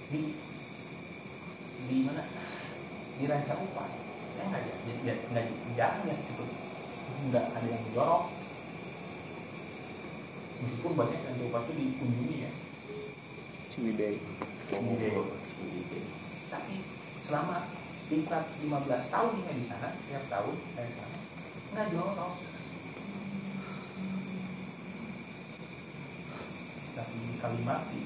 di 0.09 0.33
di 1.85 1.97
mana 2.01 2.25
di 3.21 3.25
ranca 3.29 3.55
upas 3.61 3.93
saya 4.33 4.45
nggak 4.49 4.63
jadi 4.65 4.93
nggak 5.05 5.19
nggak 5.35 5.47
jarang 5.77 6.05
yang 6.09 6.21
seperti 6.25 6.57
nggak 7.29 7.45
ada 7.53 7.69
yang 7.69 7.85
jorok 7.93 8.25
meskipun 10.65 10.93
banyak 10.97 11.21
yang 11.21 11.35
di 11.37 11.45
upas 11.51 11.63
itu 11.69 11.73
dikunjungi 11.77 12.37
ya 12.41 12.53
Ciwidey. 13.69 14.17
Ciwidey. 14.73 16.03
tapi 16.49 16.77
selama 17.27 17.69
tingkat 18.09 18.45
15 18.65 19.13
tahun 19.13 19.33
ya 19.45 19.53
di 19.53 19.65
sana 19.69 19.89
setiap 19.93 20.25
tahun 20.33 20.57
saya 20.73 20.89
sana 20.97 21.19
nggak 21.77 21.87
jorok 21.93 22.33
tapi 26.97 27.13
di 27.13 27.37
Kalimati 27.39 28.01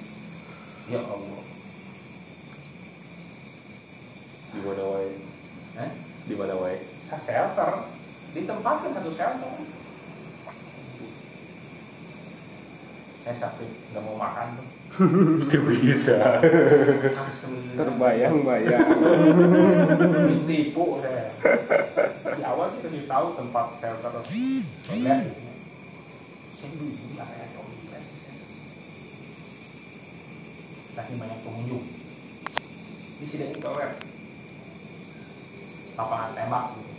ya 0.90 0.98
Allah 0.98 1.52
di 4.52 4.60
mana 4.60 4.84
wae 4.84 5.08
eh? 5.80 5.90
di 6.28 6.34
mana 6.36 6.54
wae 6.60 6.76
saya 7.08 7.20
shelter 7.24 7.70
ditempatkan 8.36 8.92
satu 8.92 9.10
shelter 9.16 9.52
saya 13.24 13.30
sampai 13.42 13.66
nggak 13.90 14.02
mau 14.06 14.14
makan 14.14 14.46
tuh. 14.54 14.66
Itu 15.50 15.58
bisa. 15.66 16.38
Terbayang-bayang. 17.74 18.86
ditipu 20.30 21.02
saya 21.02 21.26
di 22.38 22.42
awal 22.46 22.70
sih 22.70 22.80
kasih 22.86 23.02
tahu 23.10 23.26
tempat 23.34 23.66
shelter. 23.82 24.12
Toilet. 24.22 25.26
Saya 26.54 26.70
dulu 26.78 26.86
ini 26.94 27.18
area 27.18 27.46
toilet 27.50 28.04
saking 30.92 31.16
banyak 31.18 31.38
pengunjung. 31.42 31.84
Disediain 33.18 33.58
toilet. 33.58 33.96
Lapangan 35.98 36.30
tembak 36.38 36.64
gitu 36.78 36.92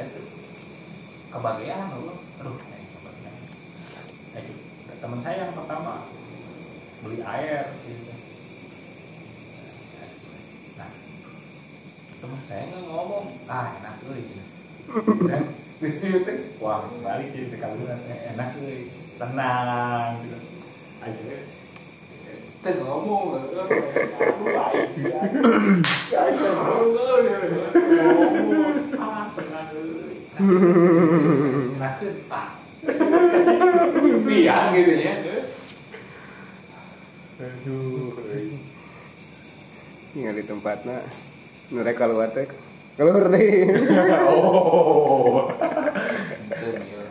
saya 0.00 0.16
tuh 0.16 0.26
kebagian 1.40 1.88
loh 1.88 2.20
aduh 2.20 2.56
nah, 4.36 4.96
teman 5.00 5.18
saya 5.24 5.36
yang 5.48 5.56
pertama 5.56 6.04
beli 7.00 7.24
air 7.24 7.69
aduh 37.40 38.12
Ingat 40.10 40.34
di 40.36 40.44
tempatnya. 40.44 40.98
Nurek 41.70 41.94
keluar 41.94 42.28
teh. 42.34 42.50
Keluar 42.98 43.30
deh. 43.30 43.46
oh 44.26 45.46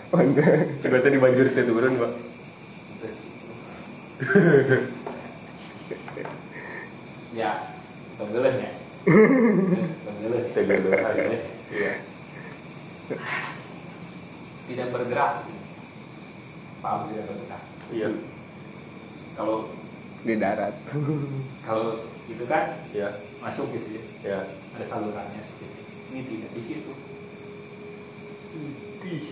Mantap. 0.10 0.82
sebetulnya 0.82 1.14
di 1.14 1.22
banjir 1.22 1.46
saya 1.54 1.70
turun 1.70 2.02
pak 2.02 2.12
Ya, 7.40 7.72
tenggelam 8.18 8.56
ya. 8.58 8.72
Tenggelam 9.06 10.42
ya. 10.44 10.50
Tenggelam 10.52 11.00
hari 11.06 11.22
ini. 11.30 11.38
Iya. 11.72 11.94
Tidak 14.68 14.88
bergerak. 14.92 15.46
Paham 16.84 17.00
tidak 17.14 17.26
bergerak. 17.32 17.62
iya 17.94 18.10
Kalau 19.38 19.72
Di 20.26 20.36
darat. 20.36 20.76
Kalau 21.66 22.02
itu 22.30 22.44
kan 22.50 22.64
ya 22.94 23.10
masuk 23.42 23.70
gitu 23.74 24.00
ya. 24.00 24.04
ya 24.26 24.40
Ada 24.78 24.86
salurannya 24.90 25.42
sedikit. 25.46 25.86
Ini 26.10 26.22
tidak 26.26 26.50
di 26.58 26.62
situ. 26.62 26.94
Dih. 29.00 29.26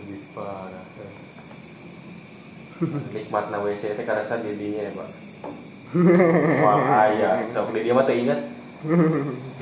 lebih 0.00 0.20
parah 0.32 0.86
nikmat 3.12 3.52
na 3.52 3.60
WC 3.60 3.92
teh 3.92 4.04
karasa 4.08 4.40
didinya 4.40 4.88
ya 4.88 4.92
pak 4.96 5.08
wah 6.64 6.80
ayah 7.04 7.44
sok 7.52 7.76
di 7.76 7.84
dia 7.84 7.92
mah 7.92 8.08
teu 8.08 8.16
inget 8.16 8.40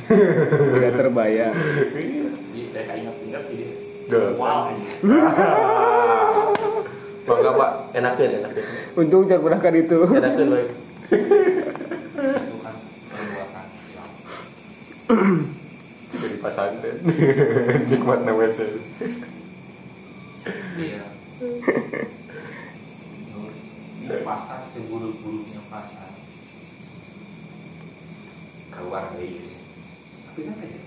Tidak 0.08 0.94
terbayang. 0.94 1.52
Jadi 1.52 2.62
saya 2.70 2.84
kayak 2.86 3.02
ingat-ingat 3.02 3.42
jadi 3.50 3.66
Duh. 4.08 4.38
wow. 4.38 4.70
Mangga 7.28 7.50
Pak, 7.52 7.70
enakeun 7.92 8.40
enakeun. 8.40 8.64
untung 8.96 9.28
jangan 9.28 9.44
pernah 9.44 9.60
kan 9.60 9.74
itu 9.76 9.98
Enakeun 10.16 10.48
baik. 10.48 10.68
Jadi 16.18 16.36
pasantren. 16.42 16.96
Nikmat 17.88 18.20
nama 18.24 18.48
saya. 18.52 18.76
Iya. 20.76 21.04
Pasar 24.24 24.60
seburuk-buruknya 24.72 25.60
pasar. 25.72 26.12
Keluar 28.68 29.04
dari 29.16 29.56
Tapi 30.28 30.40
kan 30.44 30.56
aja. 30.60 30.80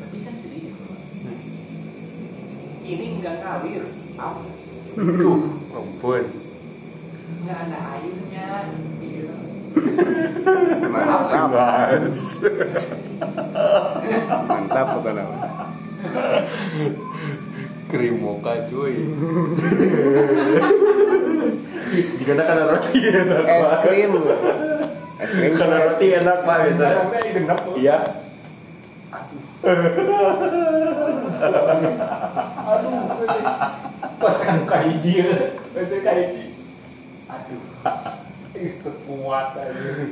Tapi 0.00 0.16
kan 0.24 0.34
sedih 0.40 0.72
keluar. 0.72 1.00
Ini 2.84 3.04
enggak 3.20 3.36
ngalir. 3.44 3.84
Tahu? 4.16 4.53
Duh, 4.94 5.42
ampun. 5.74 6.24
Enggak 7.42 7.58
ada 7.66 7.78
airnya. 7.98 8.46
Mantap 10.86 11.50
Mas. 11.50 12.20
mantap 14.46 14.86
kata 14.98 15.10
nama 15.18 15.38
Krim 17.90 18.22
mocha 18.22 18.54
cuy. 18.70 18.94
Jika 22.22 22.32
kan 22.38 22.58
roti 22.70 22.98
enak. 23.02 23.44
es 23.50 23.72
krim 23.82 24.12
es 25.18 25.30
krim 25.30 25.52
Karena 25.58 25.76
roti 25.90 26.06
enak 26.14 26.38
Pak. 26.46 26.58
Iya. 27.74 28.23
Pas 34.20 34.36
kan 34.44 34.60
kaiji 34.68 35.24
ya. 35.24 35.56
Pas 35.72 35.88
kaiji. 35.88 36.52
Aduh. 37.32 37.64
Itu 38.52 38.90
kuat 39.08 39.56
aja. 39.56 40.04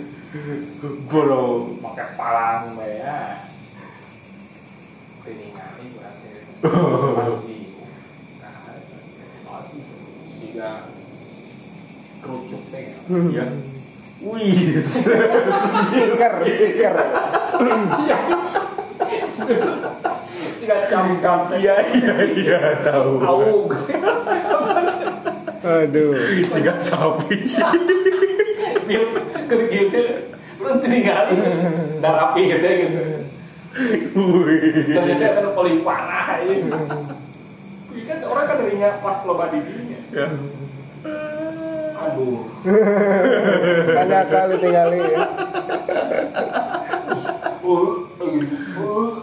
Bro. 1.08 1.76
Pakai 1.84 2.08
palang 2.16 2.80
ya. 2.80 3.44
Peningali 5.20 5.86
berarti. 6.00 6.28
Pasti. 6.64 7.58
Jika 10.40 10.88
kerucut 12.24 12.62
teh. 12.72 12.96
Iya. 13.04 13.44
Wih. 14.22 14.80
stiker 15.82 16.34
stiker 16.46 16.96
Jika 20.62 20.76
cam-cam 20.90 21.38
teh. 21.50 21.58
Iya 21.58 21.76
iya 21.94 22.14
iya 22.38 22.58
tahu. 22.86 23.18
Aug. 23.22 23.70
aduh 25.62 26.14
Jika 26.54 26.74
sapi. 26.78 27.38
Biar 28.86 29.04
keur 29.46 29.62
gitu. 29.70 30.00
Belum 30.58 30.76
tinggali. 30.78 31.34
Dan 31.98 32.12
rapi 32.14 32.40
gitu 32.46 32.64
ya 32.66 32.74
gitu. 32.86 33.00
Wih. 34.18 34.92
Ternyata 34.92 35.26
kan 35.40 35.46
paling 35.56 35.76
parah 35.82 36.26
ini. 36.44 36.70
Ini 37.92 38.02
kan 38.08 38.18
orang 38.26 38.44
kan 38.46 38.56
dirinya 38.62 38.88
pas 39.02 39.18
loba 39.26 39.50
didinya. 39.50 40.00
Ya. 40.12 40.26
Aduh. 42.02 42.42
ada 43.98 44.20
kali 44.26 44.54
tinggali 44.58 44.98
Uh, 47.62 48.10
uh, 48.18 48.42
uh. 48.82 49.22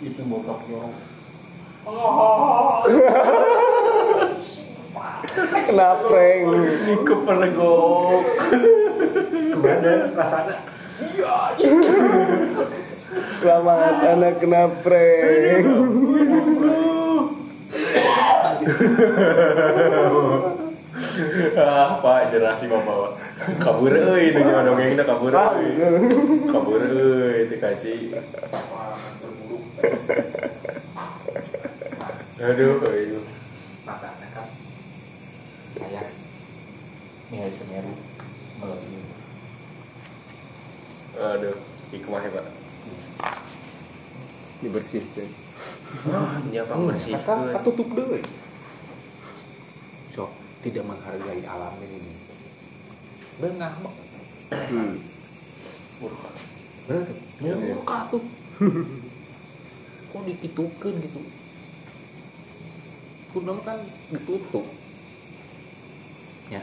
Itu 0.00 0.22
bokapnya. 0.24 0.80
Oh. 1.84 2.82
kena 5.36 6.00
prank 6.08 6.48
Ini 6.56 6.94
kepelegok. 7.04 8.24
Gimana 9.28 9.92
rasanya? 10.16 10.56
selamat 13.36 13.94
anak 14.08 14.34
kena 14.40 14.72
prank 14.80 15.64
ah 21.60 22.00
pak 22.00 22.32
generasi 22.32 22.64
kok 22.72 22.80
bawa? 22.88 23.12
Kabur 23.60 23.92
euy 23.92 24.32
itu 24.32 24.40
jangan 24.40 24.64
dongengnya 24.64 25.04
kabur 25.04 25.32
euy 25.32 25.68
kabur 26.48 26.80
euy 26.80 27.44
itu 27.44 27.56
kaci 27.60 28.16
aduh 32.40 32.80
itu. 32.96 33.20
Makanya 33.84 34.28
kan 34.32 34.48
saya 35.76 36.02
nilai 37.28 37.52
Semeru 37.52 37.92
melebihi 38.60 39.00
aduh 41.16 41.56
hikmah 41.92 42.22
ya 42.24 42.30
pak. 42.32 42.46
Dibersihkan 44.64 45.28
ya 46.48 46.64
pak 46.64 46.76
Kata 47.20 47.60
tutup 47.60 47.92
deh. 47.92 48.24
So, 50.16 50.32
tidak 50.66 50.82
menghargai 50.82 51.42
alam 51.46 51.78
ini. 51.78 52.12
Bengah 53.38 53.74
mah. 53.86 53.94
hmm. 54.50 54.94
Murka. 56.02 56.30
Berarti 56.90 57.14
murka 57.38 57.98
tuh. 58.10 58.24
Kok 60.10 60.22
dikitukan 60.26 60.94
gitu? 61.06 61.20
Kuno 63.30 63.54
kan 63.62 63.78
ditutup. 64.10 64.66
Ya, 66.46 66.62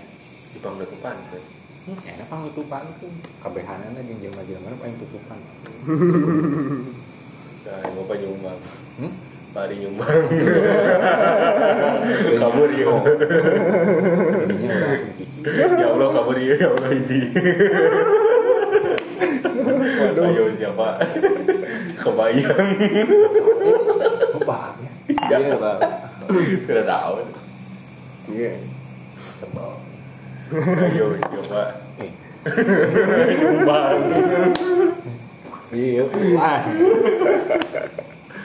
di 0.55 0.59
pangdetupan 0.63 1.15
hmm, 1.19 1.99
enak 2.07 2.27
pangutupan 2.31 2.87
tuh. 2.99 3.11
Kabehanana 3.43 3.99
jeung 3.99 4.19
jelema-jelema 4.19 4.79
paling 4.79 4.97
tutupan. 4.99 5.39
nah 7.63 7.79
yang 7.79 7.95
bapak 7.95 8.17
nyumbang 8.19 8.59
Hmm? 8.99 9.11
Pari 9.53 9.77
nyumbang 9.77 10.09
kabur 12.41 12.69
ya 12.73 12.89
ya 15.45 15.85
Allah 15.93 16.09
kabur 16.09 16.37
ya 16.41 16.57
ya 16.57 16.67
Allah 16.73 16.89
hiji 16.89 17.21
ayo 20.23 20.43
siapa 20.57 20.87
kebayang 22.01 22.69
Bahannya. 24.43 24.89
Iya, 25.07 25.55
Pak. 25.55 25.79
tidak 26.67 26.83
tahu 26.83 27.15
iya 28.27 28.59
Tebal. 29.39 29.71
ayo 30.81 31.05
siapa 31.21 31.61
Eh, 32.03 32.11
nyumbang 33.39 34.03
iya. 35.71 36.03
Wah. 36.35 36.59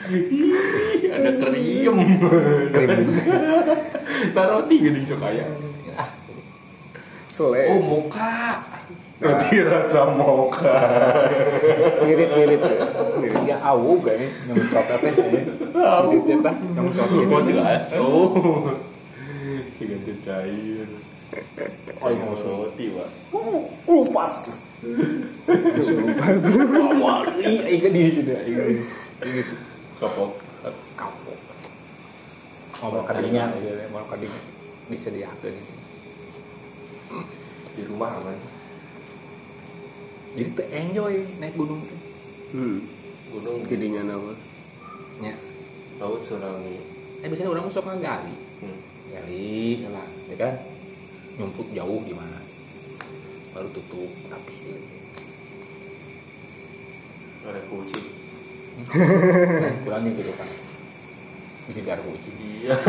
ada 1.15 1.29
krim 1.37 1.97
nah 4.33 4.43
roti 4.51 4.75
gini 4.81 5.05
sok 5.05 5.19
kaya 5.21 5.45
sele 7.29 7.61
Oh, 7.71 7.79
muka. 7.79 8.61
roti 9.19 9.55
rasa 9.63 10.11
mocha 10.15 10.79
mirip 12.03 12.29
mirip 12.35 12.61
Ya 13.45 13.57
awu 13.63 13.99
gak 13.99 14.15
nih 14.15 14.29
yang 14.47 14.57
coklat 14.71 14.99
teh. 15.03 15.13
Awu 15.75 16.23
teh 16.23 16.35
yang 16.39 16.87
coklat. 16.95 17.27
kok 17.27 17.41
jelas 17.47 17.83
oh 17.99 18.71
si 19.75 19.83
ganti 19.87 20.13
cair 20.23 20.87
oh 21.99 22.09
yang 22.09 22.31
roti 22.31 22.85
pak. 22.95 23.09
Iya, 27.39 27.63
iya 27.67 27.87
di 27.91 28.01
sini. 28.13 28.33
Iya. 28.33 28.63
Iya. 29.19 29.43
Kapok 29.99 30.31
Kapok. 30.95 31.37
Ngomong 32.79 33.05
kadinya, 33.07 33.47
iya, 33.55 33.87
ngomong 33.87 34.11
kadinya. 34.11 34.41
Bisa 34.91 35.07
diatur 35.07 35.51
di 35.51 35.63
sini. 35.63 35.83
di 37.73 37.81
rumah 37.87 38.11
aman 38.19 38.35
Jadi 40.35 40.51
tuh 40.51 40.67
enjoy 40.67 41.15
naik 41.39 41.55
gunung 41.55 41.79
tuh. 41.81 41.99
hmm. 42.53 42.79
gunung 43.31 43.59
gedingan 43.65 44.11
apa 44.11 44.33
Ya. 45.19 45.35
laut 45.97 46.21
tsunami 46.23 46.75
Eh 47.19 47.27
biasanya 47.27 47.51
orang 47.51 47.65
masuk 47.67 47.83
gali. 47.99 48.35
hmm. 48.63 48.77
Gali, 49.09 49.83
lah, 49.89 50.07
ya 50.29 50.35
kan? 50.37 50.53
Nyumput 51.35 51.67
jauh 51.71 51.99
gimana? 52.03 52.39
Baru 53.51 53.67
tutup 53.73 54.11
rapi. 54.27 54.55
ada 57.41 57.61
kucing 57.65 58.18
Kurangnya 59.85 60.11
gitu 60.15 60.31
kan. 60.35 60.49
Bisa 61.69 61.79
biar 61.85 61.99
kucing. 62.01 62.35
iya 62.39 62.75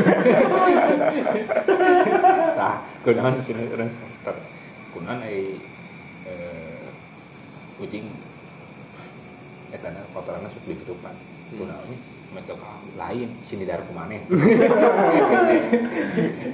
Nah, 2.61 2.77
kunaon 3.05 3.41
cina 3.45 3.61
orang 3.71 3.91
semester. 3.91 4.35
Kunaon 4.93 5.21
ai 5.25 5.57
eh 6.29 6.85
kucing 7.81 8.05
eta 9.71 9.89
na 9.95 10.01
kotoranna 10.13 10.49
sok 10.53 10.65
ditutupan. 10.69 11.15
Kunaon 11.55 11.91
metode 12.31 12.63
lain 12.95 13.27
sini 13.51 13.67
dari 13.67 13.83
ke 13.83 13.91
mana 13.91 14.15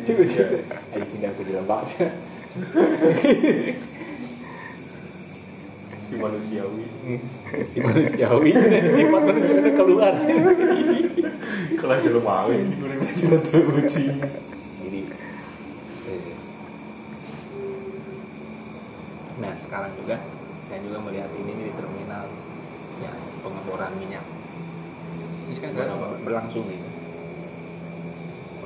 cukup 0.09 0.25
cukup 0.25 0.65
ayo 0.97 1.05
sindar 1.05 1.37
ke 1.37 1.45
jelembak 1.45 1.85
si 6.11 6.15
manusiawi. 6.15 6.85
Si 7.67 7.79
manusiawi. 7.83 8.51
Sifat 8.95 9.23
manusia 9.27 9.73
keluar. 9.75 10.15
Kelas 11.81 12.01
jelemawi 12.03 12.67
udah 12.83 12.99
baca 12.99 13.27
tuh 13.47 13.63
kucing 13.69 14.17
jadi 14.83 15.01
nah 19.37 19.53
sekarang 19.53 19.93
juga 20.01 20.17
saya 20.65 20.81
juga 20.83 20.99
melihat 21.05 21.31
ini 21.37 21.53
di 21.53 21.73
terminal. 21.77 22.27
Ya 23.05 23.13
pengeboran 23.45 23.93
minyak. 24.01 24.25
Ini 25.47 25.59
kan 25.61 25.71
sekarang 25.77 25.97
berlangsung 26.25 26.65
gitu 26.67 26.89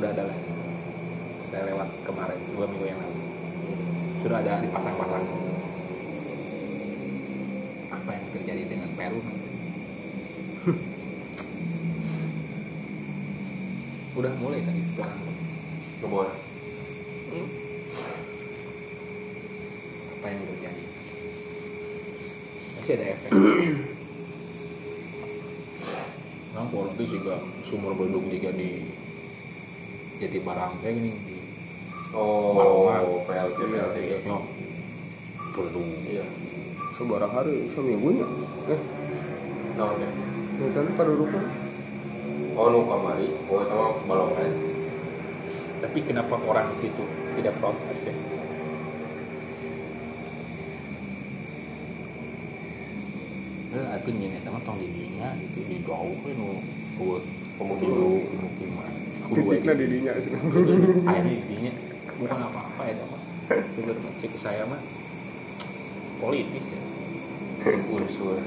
udah 0.01 0.17
ada 0.17 0.25
lagi 0.33 0.49
saya 1.53 1.63
lewat 1.69 1.89
kemarin 2.09 2.41
dua 2.57 2.65
minggu 2.65 2.87
yang 2.89 3.01
lalu. 3.05 3.21
Sudah 4.25 4.39
ada 4.41 4.65
dipasang-pasang 4.65 5.25
apa 7.93 8.11
yang 8.17 8.25
terjadi 8.33 8.65
dengan 8.65 8.89
Peru. 9.01 9.17
Udah 14.21 14.33
mulai 14.37 14.61
tadi 14.61 14.85
berlangsung 14.93 15.37
ngebor 16.05 16.29
apa 20.21 20.27
yang 20.29 20.45
terjadi 20.45 20.85
masih 22.77 22.93
ada 22.93 23.05
efek. 23.17 23.33
Nah, 26.53 26.69
Polong 26.69 26.93
itu 27.01 27.17
juga 27.17 27.41
sumur 27.65 27.97
beduk 27.97 28.29
juga 28.29 28.53
di 28.53 28.85
Jati 30.21 30.45
Barang 30.45 30.77
kayak 30.85 31.01
gini 31.01 31.17
di 31.25 31.41
oh. 32.13 33.25
PLT 33.25 33.57
PLT. 33.65 33.97
No, 34.29 34.45
Beduk. 35.57 35.89
iya. 36.05 36.29
Sebarang 37.01 37.33
hari 37.33 37.73
seminggunya 37.73 38.29
eh. 38.69 38.81
Nah 39.81 39.87
oke. 39.89 40.07
Itu 40.61 40.81
pada 40.93 41.13
rukun 41.17 41.45
oh 42.61 42.67
nu 42.69 42.85
kamari 42.85 43.29
oh 43.49 43.63
sama 43.65 43.87
balongan 44.05 44.53
Tapi 45.81 45.99
kenapa 46.05 46.37
orang 46.45 46.77
di 46.77 46.85
situ 46.85 47.05
tidak 47.41 47.57
protes 47.57 48.05
ya? 48.05 48.13
Eh, 53.71 53.87
aku 53.97 54.13
nyini 54.13 54.45
teman 54.45 54.61
tong 54.61 54.77
didinya 54.77 55.33
itu 55.41 55.65
di 55.65 55.81
jauh 55.81 56.21
kan 56.21 56.37
nu 56.37 56.61
buat 57.01 57.25
pemukiman. 57.57 58.29
pemukiman. 58.29 58.93
titiknya 59.33 59.73
didinya 59.73 60.13
sih. 60.21 60.31
Air 61.17 61.25
didinya 61.25 61.73
bukan 62.21 62.39
apa-apa 62.45 62.83
ya 62.85 62.95
teman. 63.01 63.21
Sebenarnya 63.73 64.11
cek 64.21 64.33
saya 64.37 64.69
mah 64.69 64.85
politis 66.21 66.67
ya. 66.69 66.81
Unsur 67.61 68.41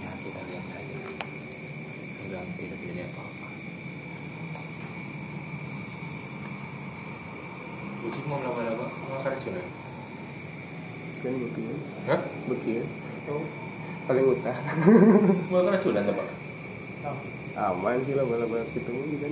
Ya 0.00 0.10
kita 0.24 0.40
lihat 0.40 0.64
saja. 0.72 0.96
Mudah 2.24 2.42
tidak 2.56 2.76
terjadi 2.80 3.04
apa-apa. 3.12 3.48
mau 8.24 8.40
lama-lama 8.40 8.88
mau 8.88 9.20
keracunan 9.20 9.68
kan 11.20 11.32
begitu. 11.36 11.76
Hah? 12.08 12.20
Begitu. 12.48 12.88
Oh 13.28 13.44
paling 14.04 14.36
utah 14.36 14.52
aman 17.94 18.10
sih 18.10 18.18
lah 18.18 18.26
bala-bala 18.26 18.66
gitu 18.74 18.90
kan. 19.22 19.30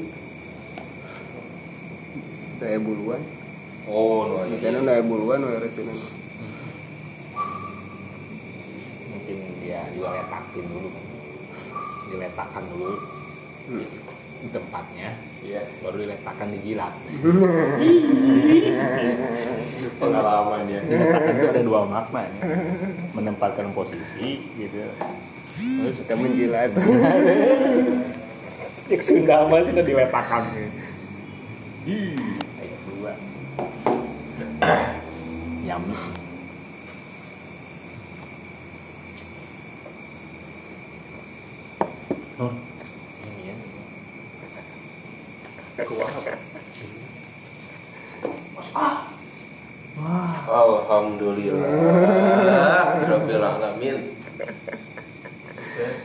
Daya 2.63 2.79
buluan. 2.79 3.19
Oh 3.91 4.31
no 4.31 4.47
misalnya 4.47 4.87
daya 4.87 5.03
buluan 5.03 5.43
daya 5.43 5.67
racunan 5.67 5.99
Mungkin 9.11 9.39
dia 9.67 9.83
juga 9.91 10.15
letakin 10.15 10.65
dulu. 10.71 10.95
Kan. 10.95 11.05
Diletakkan 12.07 12.63
dulu 12.71 13.03
di 14.47 14.49
tempatnya. 14.55 15.11
Iya. 15.43 15.67
Baru 15.83 15.99
diletakkan 15.99 16.55
di 16.55 16.59
jilat. 16.63 16.95
Pengalaman 19.99 20.71
ya 20.71 20.81
diletakkan 20.87 21.35
itu 21.35 21.47
ada 21.51 21.63
dua 21.67 21.83
makna 21.91 22.31
ya. 22.31 22.47
menempatkan 23.11 23.75
posisi 23.75 24.39
gitu. 24.55 24.87
Terus 25.59 25.99
kita 26.07 26.15
menjilat 26.15 26.71
cek 28.89 29.01
Sunda 29.03 29.47
mah 29.47 29.63
sudah 29.63 29.85
diletakkan 29.85 30.43
gitu. 30.55 30.71
ayat 32.59 32.81
dua 32.87 33.13
nyami 35.67 36.23
Nur 42.39 42.53
ini 43.23 43.53
ya 43.53 43.57
Alhamdulillah 50.83 51.69
Rabbil 53.07 53.45
Alamin 53.45 53.99
Sukses 55.55 56.01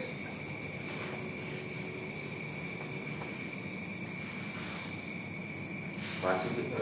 Masih 6.22 6.50
gitu 6.54 6.76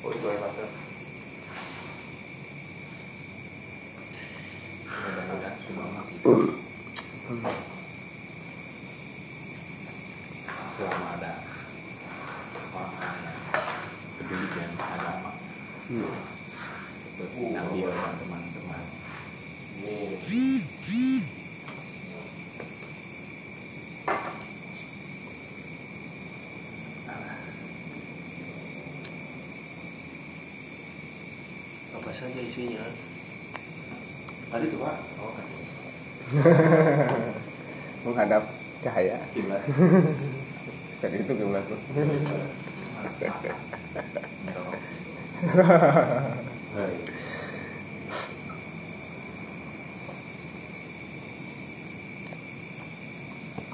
Oh 0.00 0.10
itu 0.10 0.26
yang 0.26 0.40
mata 0.40 0.64
mudah-mudahan 4.90 5.54
semua 5.64 5.86
mati 5.96 6.16
selama 10.76 11.06
ada 11.18 11.32
orang 12.72 12.94
yang 13.00 13.28
peduli 14.18 14.46
dengan 14.52 14.72
agama 14.80 15.32
seperti 15.90 17.40
Nabil 17.52 17.88
dan 17.90 18.14
teman-teman 18.20 18.82
Ini 19.80 21.20
apa 31.94 32.10
saja 32.14 32.40
isinya 32.40 32.84
Tadi 34.50 34.66
tuh 34.66 34.78
pak 34.82 34.96
oh 35.22 35.30
kan 35.30 35.46
menghadap 38.06 38.42
cahaya 38.80 39.18
Kiblat 39.34 39.62
tadi 41.02 41.16
itu 41.18 41.32
gimana 41.34 41.62
tuh 41.66 41.78
Hai 46.70 46.94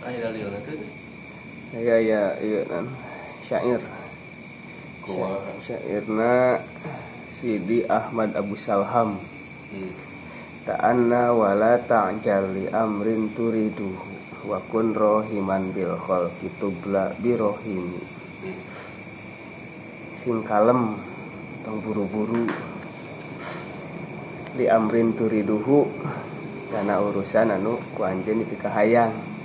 ayo 0.06 0.18
dalil 0.22 0.46
nanti 0.54 0.72
ya 1.82 1.96
ya 1.98 2.22
iya 2.38 2.62
nan 2.70 2.86
syair 3.42 3.82
Kumaha. 5.02 5.50
syairna 5.58 6.62
Sidi 7.26 7.82
Ahmad 7.96 8.36
Abu 8.36 8.52
Salham. 8.60 9.16
Ta'anna 10.68 11.32
wala 11.32 11.80
ta'jal 11.80 12.52
li 12.52 12.68
amrin 12.68 13.32
turiduhu 13.32 14.44
wa 14.44 14.60
kun 14.68 14.92
rohiman 14.92 15.72
bil 15.72 15.96
khalqi 15.96 16.52
tubla 16.60 17.16
bi 17.16 17.32
rohimi. 17.32 18.02
Sing 20.12 20.44
kalem 20.44 21.00
tong 21.64 21.80
buru-buru. 21.80 22.44
Li 24.60 24.68
amrin 24.68 25.16
turiduhu 25.16 25.88
karena 26.68 27.00
urusan 27.00 27.56
anu 27.56 27.80
ku 27.96 28.04
anjeun 28.04 28.44
dipikahayang 28.44 29.36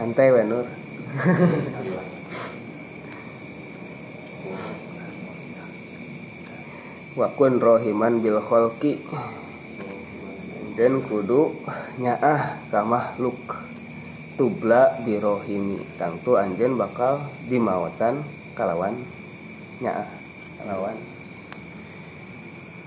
santai 0.00 0.32
we 0.32 0.42
Nur 0.48 0.66
wakun 7.18 7.58
rohiman 7.58 8.22
bil 8.22 8.38
kholki 8.42 9.00
dan 10.78 11.02
kudu 11.02 11.54
nyaah 11.98 12.60
ka 12.70 12.82
makhluk. 12.84 13.70
Kitubla 14.40 14.96
birohimi 15.04 15.84
tangtu 16.00 16.40
anjen 16.40 16.72
bakal 16.80 17.20
dimawatan 17.44 18.24
kalawan 18.56 18.96
nyaah 19.84 20.08
kalawan 20.56 20.96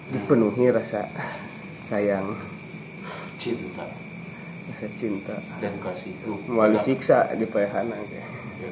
dipenuhi 0.09 0.73
rasa 0.73 1.05
sayang. 1.85 2.33
Cinta. 3.37 3.85
Rasa 4.65 4.87
cinta. 4.97 5.37
Dan 5.61 5.77
kasih 5.77 6.17
wali 6.49 6.81
siksa 6.81 7.29
di 7.37 7.45
payahana 7.45 8.01
teh 8.01 8.25
Ya. 8.57 8.69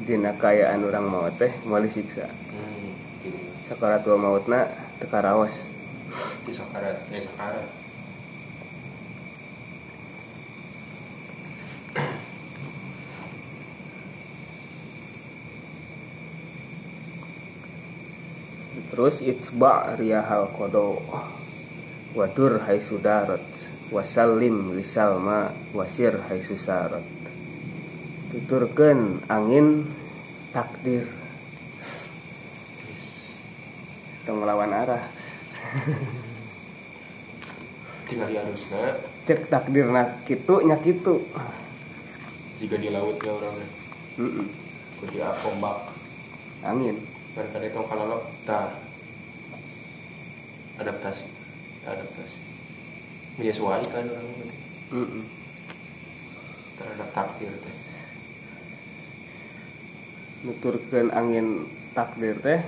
dina 0.00 0.32
kayaan 0.32 0.80
orang 0.80 1.12
maut 1.12 1.36
teh 1.36 1.52
siksa. 1.92 2.24
Hmm, 2.24 2.96
gitu. 3.66 3.74
sakaratul 3.74 4.14
mautna 4.22 4.70
teka 5.02 5.18
raos 5.18 5.74
Di 6.46 6.54
sakarat, 6.54 7.02
sakarat. 7.10 7.66
terus 18.96 19.20
itba 19.20 19.98
riyahal 19.98 20.48
kodo 20.56 21.02
wadur 22.16 22.64
hai 22.64 22.80
sudarat 22.80 23.44
wasallim 23.92 24.72
lisalma 24.72 25.52
wasir 25.76 26.16
hai 26.30 26.40
susarat 26.40 27.04
tuturkeun 28.32 29.20
angin 29.28 29.84
takdir 30.54 31.25
tong 34.26 34.42
ngelawan 34.42 34.74
arah. 34.74 35.06
Tinggal 38.10 38.30
harusnya 38.34 38.98
cek 39.26 39.50
takdir 39.50 39.86
nak 39.90 40.26
kitu 40.26 40.66
nya 40.66 40.78
kitu. 40.82 41.22
Jika 42.58 42.74
di 42.78 42.90
laut 42.90 43.18
ya 43.22 43.30
orangnya 43.30 43.66
Mm-mm. 44.18 44.46
kudu 44.98 45.22
ombak. 45.22 45.92
Angin. 46.66 46.98
Dan 47.36 47.46
karena 47.52 47.68
itu 47.68 47.80
kalau 47.84 48.22
tar. 48.48 48.72
Adaptasi. 50.80 51.26
Adaptasi. 51.84 52.40
Menyesuaikan 53.36 54.04
orang 54.08 54.26
berarti 54.34 54.56
Mm-mm. 54.90 55.24
terhadap 56.80 57.08
takdir 57.12 57.52
teh. 57.52 57.76
Nuturkeun 60.46 61.10
angin 61.12 61.68
takdir 61.92 62.38
teh 62.40 62.60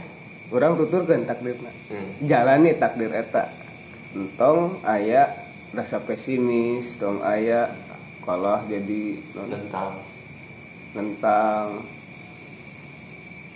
orang 0.53 0.73
tuturkeun 0.77 1.29
takdirna. 1.29 1.73
Hmm. 1.93 2.09
jalani 2.25 2.73
takdir 2.77 3.13
eta. 3.13 3.53
Entong 4.17 4.81
aya 4.89 5.29
rasa 5.77 6.01
pesimis 6.01 6.97
tong 6.97 7.21
aya 7.21 7.69
kalah 8.25 8.65
jadi 8.69 9.21
tentang 9.37 9.93
tentang 10.97 11.67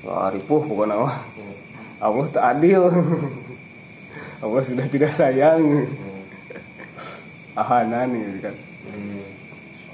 Wah, 0.02 0.34
ripuh 0.34 0.66
pokoknya 0.66 0.98
mah 0.98 1.14
hmm. 1.14 1.54
Allah 2.02 2.26
tak 2.34 2.44
adil. 2.58 2.90
Allah 4.42 4.62
sudah 4.66 4.86
tidak 4.90 5.14
sayang. 5.14 5.62
Hmm. 5.62 6.22
ahanan 7.54 8.10
gitu 8.10 8.50
kan. 8.50 8.56
Hmm. 8.90 9.22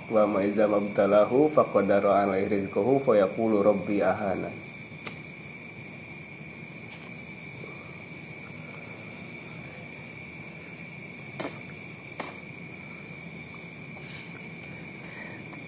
wa 0.09 0.25
ma 0.25 0.41
iza 0.41 0.65
mabtalahu 0.65 1.53
faqadara 1.53 2.25
alaihi 2.25 2.49
rizqahu 2.49 3.05
fa 3.05 3.21
yaqulu 3.21 3.61
rabbi 3.61 4.01
ahana 4.01 4.49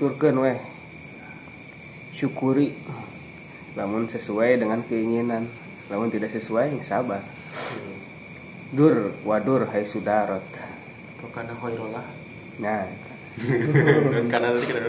tuturkeun 0.00 0.40
weh. 0.40 0.56
Syukuri. 2.16 2.72
Namun 3.76 4.08
sesuai 4.08 4.56
dengan 4.56 4.80
keinginan. 4.80 5.44
Namun 5.92 6.08
tidak 6.08 6.32
sesuai 6.32 6.80
sabar. 6.80 7.20
Hmm. 7.20 8.00
dur 8.72 9.12
wadur 9.28 9.68
hai 9.68 9.84
sudarot. 9.84 10.40
Rokana 11.20 11.52
khairolah. 11.52 12.06
Nah. 12.64 12.88
Tadi 14.32 14.60
kita 14.64 14.80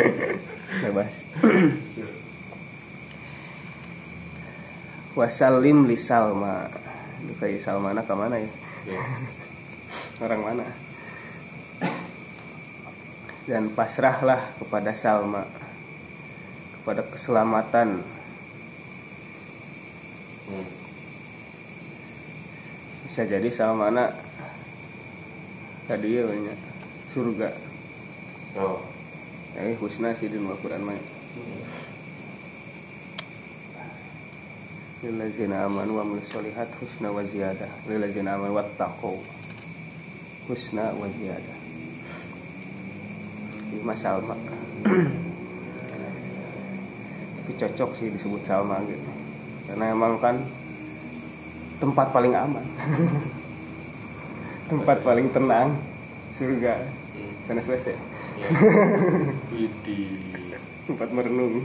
bebas. 0.88 1.28
Wasalim 5.12 5.84
li 5.84 6.00
salma. 6.00 6.72
Dukai 7.20 7.60
salmana 7.60 8.00
ke 8.00 8.14
mana 8.16 8.40
ya? 8.40 8.50
Orang 10.24 10.40
mana 10.40 10.64
dan 13.46 13.74
pasrahlah 13.74 14.54
kepada 14.62 14.94
Salma 14.94 15.42
kepada 16.82 17.06
keselamatan. 17.06 18.02
Hmm. 20.42 20.66
bisa 23.06 23.22
jadi 23.22 23.48
Salmana 23.54 24.10
tadi 25.86 26.18
ya 26.18 26.26
banyak 26.26 26.58
surga. 27.14 27.48
Oh. 28.58 28.82
Ini 29.52 29.76
husna 29.78 30.16
sih 30.16 30.32
di 30.32 30.40
Al-Quran 30.40 30.82
mah 30.82 30.96
lillazina 35.02 35.66
amanu 35.68 36.00
wa 36.00 36.06
amilus 36.08 36.30
solihat 36.30 36.72
husna 36.80 37.12
wa 37.12 37.22
ziyadah 37.22 37.70
lillazina 37.86 38.34
amanu 38.34 38.58
wattaqu. 38.58 39.22
Husna 40.50 40.90
wa 40.96 41.06
ziyadah 41.06 41.61
Mas 43.80 44.04
Salma. 44.04 44.36
Tapi 47.40 47.52
cocok 47.56 47.90
sih 47.96 48.12
disebut 48.12 48.44
Salma 48.44 48.76
gitu. 48.84 49.08
Karena 49.72 49.96
emang 49.96 50.20
kan 50.20 50.36
tempat 51.80 52.12
paling 52.12 52.36
aman. 52.36 52.66
Tempat 54.68 55.00
paling 55.00 55.32
tenang 55.32 55.80
surga. 56.32 56.80
Hmm. 57.12 57.32
sana 57.44 57.60
WC 57.60 57.92
ya 57.92 58.48
Widi 59.52 60.00
tempat 60.82 61.08
merenung. 61.14 61.62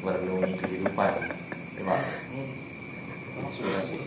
Merenungi 0.00 0.52
kehidupan. 0.56 1.12
Emang 1.76 2.00
sudah 3.52 3.84
sih. 3.84 4.00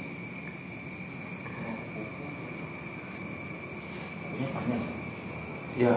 Ya 5.79 5.95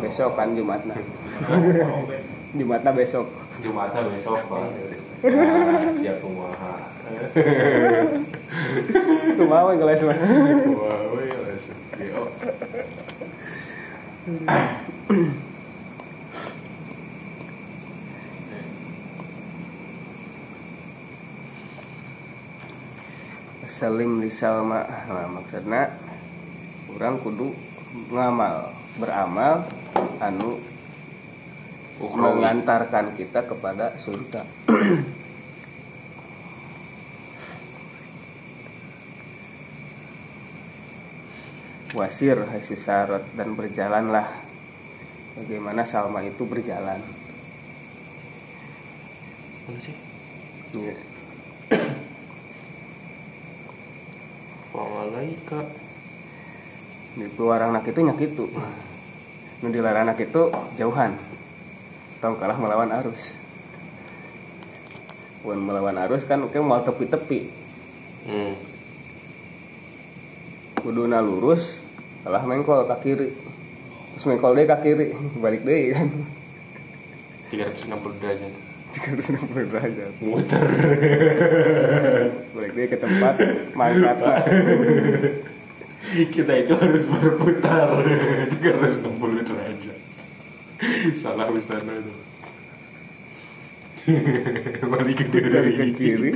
besok 0.00 0.32
kan 0.36 0.56
Jumatna 0.56 0.96
Jumatna 2.58 2.90
besok. 2.90 3.30
Jumatnya 3.62 4.00
besok 4.10 4.40
pak. 4.48 4.60
Nah, 5.20 5.92
siap 6.00 6.16
kumaha 6.24 6.90
itu 9.30 9.44
mau 9.44 9.68
ngeles 9.68 10.02
mah 10.08 10.16
langsung 10.16 11.78
GO 11.92 12.24
salim 23.80 24.20
li 24.20 24.28
salma. 24.28 24.84
Nah, 25.08 25.24
maksudnya 25.24 25.88
orang 26.92 27.16
kudu 27.24 27.48
ngamal 28.12 28.76
beramal 29.00 29.64
anu 30.20 30.60
mengantarkan 32.00 33.16
kita 33.16 33.48
kepada 33.48 33.96
surga. 33.96 34.44
Wasir 41.96 42.38
hai 42.38 42.62
sisarot 42.62 43.24
dan 43.34 43.58
berjalanlah. 43.58 44.28
Bagaimana 45.40 45.82
Salma 45.88 46.22
itu 46.22 46.44
berjalan? 46.46 47.00
Sih? 49.80 49.94
Iya. 50.74 50.94
Walaika 54.74 55.62
di 57.10 57.26
keluar 57.34 57.58
anak 57.66 57.90
itu 57.90 58.00
nyak 58.06 58.22
itu 58.22 58.46
dilarang 59.68 60.08
anak 60.08 60.24
itu 60.24 60.48
jauhan. 60.80 61.20
Tong 62.24 62.40
kalah 62.40 62.56
melawan 62.56 62.88
arus. 63.04 63.36
Wan 65.44 65.60
melawan 65.60 66.00
arus 66.08 66.24
kan 66.24 66.40
oke 66.40 66.56
mau 66.64 66.80
tepi-tepi. 66.80 67.60
Hmm. 68.20 68.52
kuduna 70.80 71.20
lurus 71.20 71.76
kalah 72.24 72.40
mengkol 72.48 72.88
ke 72.88 72.96
kiri. 73.04 73.28
Terus 74.16 74.24
mengkol 74.24 74.56
deh 74.56 74.64
ke 74.64 74.76
kiri 74.80 75.06
balik 75.40 75.60
deh 75.64 75.92
kan. 75.92 76.08
360 77.52 78.20
derajat. 78.20 78.52
360 78.96 79.70
derajat. 79.72 80.12
Muter. 80.24 80.64
Balik 82.56 82.72
deh 82.72 82.86
ke 82.88 82.96
tempat 82.96 83.34
mangkat 83.76 84.16
kita 86.10 86.52
itu 86.64 86.72
harus 86.74 87.04
berputar. 87.06 87.88
360 88.00 89.09
salah 91.16 91.48
ustaznya 91.52 91.94
itu. 92.00 92.14
Balik 94.90 95.16
ke 95.20 95.24
putar 95.28 95.64
ke 95.68 95.86
kiri 95.94 96.32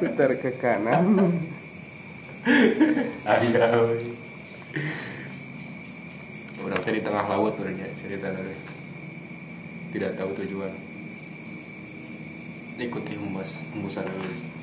putar 0.00 0.30
ke 0.40 0.50
kanan. 0.56 1.06
Ada 3.26 3.86
Orang 6.66 6.82
teh 6.82 6.92
di 6.98 7.02
tengah 7.02 7.26
laut 7.30 7.54
berarti 7.54 7.86
cerita 8.02 8.34
dari 8.34 8.54
tidak 9.94 10.18
tahu 10.18 10.34
tujuan. 10.42 10.74
Ikuti 12.76 13.16
hembus 13.16 13.62
hembusan 13.72 14.04
dulu. 14.04 14.56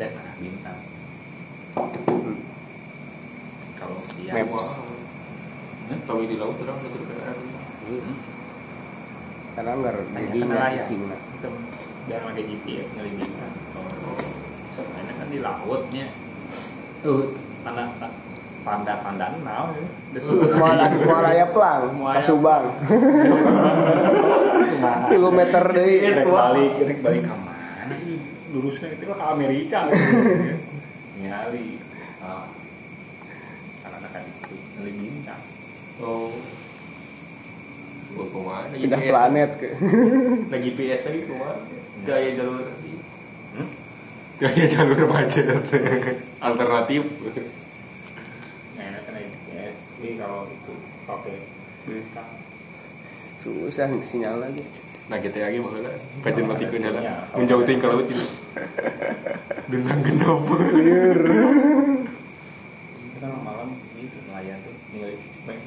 dan 0.00 0.16
arah 0.16 0.36
bintang. 0.40 0.80
Kalau 3.76 4.00
dia 4.16 4.32
Maps. 4.32 4.80
Tahu 5.90 6.22
di 6.26 6.36
laut 6.38 6.54
orang 6.62 6.78
udah 6.78 6.90
terkena 6.94 7.22
air. 7.26 7.38
karena 9.50 9.74
jangan 12.08 12.32
pakai 12.32 12.44
GPS 12.48 12.88
nyari 12.96 13.12
oh 13.76 14.16
sebenarnya 14.72 15.12
kan 15.18 15.28
di 15.28 15.38
lautnya 15.42 16.06
tuh 17.04 17.36
mana 17.66 17.92
panda 18.60 19.00
pandaan 19.00 19.40
naon 19.40 19.72
ya. 19.76 19.88
Muara 20.60 20.84
Muara 20.92 21.32
Plang, 21.48 21.96
Pasubang. 21.96 22.68
Kilometer 25.12 25.64
deui. 25.76 26.00
Rek 26.04 26.24
balik 26.24 26.72
rek 26.84 27.00
balik 27.00 27.22
ke 27.24 27.36
mana 27.36 27.96
ih? 28.04 28.20
lurusnya 28.52 28.88
itu 28.92 29.04
ke 29.08 29.16
Amerika. 29.16 29.88
Nyari 31.20 31.80
ah. 32.20 32.44
Karena 33.80 34.08
kan 34.12 34.22
itu 34.28 34.54
nyari 34.76 34.92
bintang 34.92 35.40
Oh. 36.00 36.32
Gua 38.10 38.24
ke 38.26 38.38
mana? 38.38 38.74
Pindah 38.74 38.98
GPS? 38.98 39.08
planet 39.08 39.50
ke. 39.54 39.68
Nah 40.48 40.58
GPS 40.58 41.00
lagi 41.06 41.20
ke 41.22 41.34
mana? 41.34 41.60
Gaya 42.00 42.30
jalur 42.34 42.58
tadi. 42.60 42.92
Hmm? 43.54 43.68
Gaya 44.36 44.64
jalur 44.66 44.98
macet. 45.06 45.46
Alternatif. 46.40 47.02
nah 48.72 48.82
enak 48.82 49.02
kan 49.04 49.14
GPS 49.14 49.74
ini 50.00 50.10
kalau 50.16 50.48
itu 50.48 50.72
pakai 51.04 51.36
bintang 51.84 52.30
Susah 53.40 53.86
nih 53.86 54.00
sinyal 54.00 54.36
lagi. 54.38 54.64
Nah 55.06 55.16
kita 55.16 55.40
lagi 55.40 55.58
bahwa 55.58 55.80
kajian 56.20 56.44
mati 56.44 56.64
ke 56.64 56.76
Iya. 56.76 56.84
dalam 56.88 57.02
menjauhin 57.34 57.78
ke 57.78 57.86
laut 57.86 58.06
ini. 58.06 58.26
Bintang 59.66 60.00
genap. 60.00 60.40
itu 63.00 63.16
kan 63.18 63.32
malam 63.40 63.68
itu 64.00 64.18
nelayan 64.24 64.56
tuh 64.62 64.74
nilai 64.90 65.14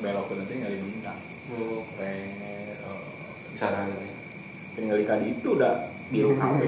belok 0.02 0.26
ke 0.28 0.34
nanti 0.36 0.54
nilai 0.58 0.80
bintang 0.82 1.20
Oh, 1.52 1.84
oh, 2.88 3.04
cara 3.60 3.84
ini. 3.84 4.10
tinggal 4.74 4.98
kali 5.04 5.36
itu 5.36 5.48
udah 5.54 5.92
biru 6.08 6.34
KB 6.40 6.60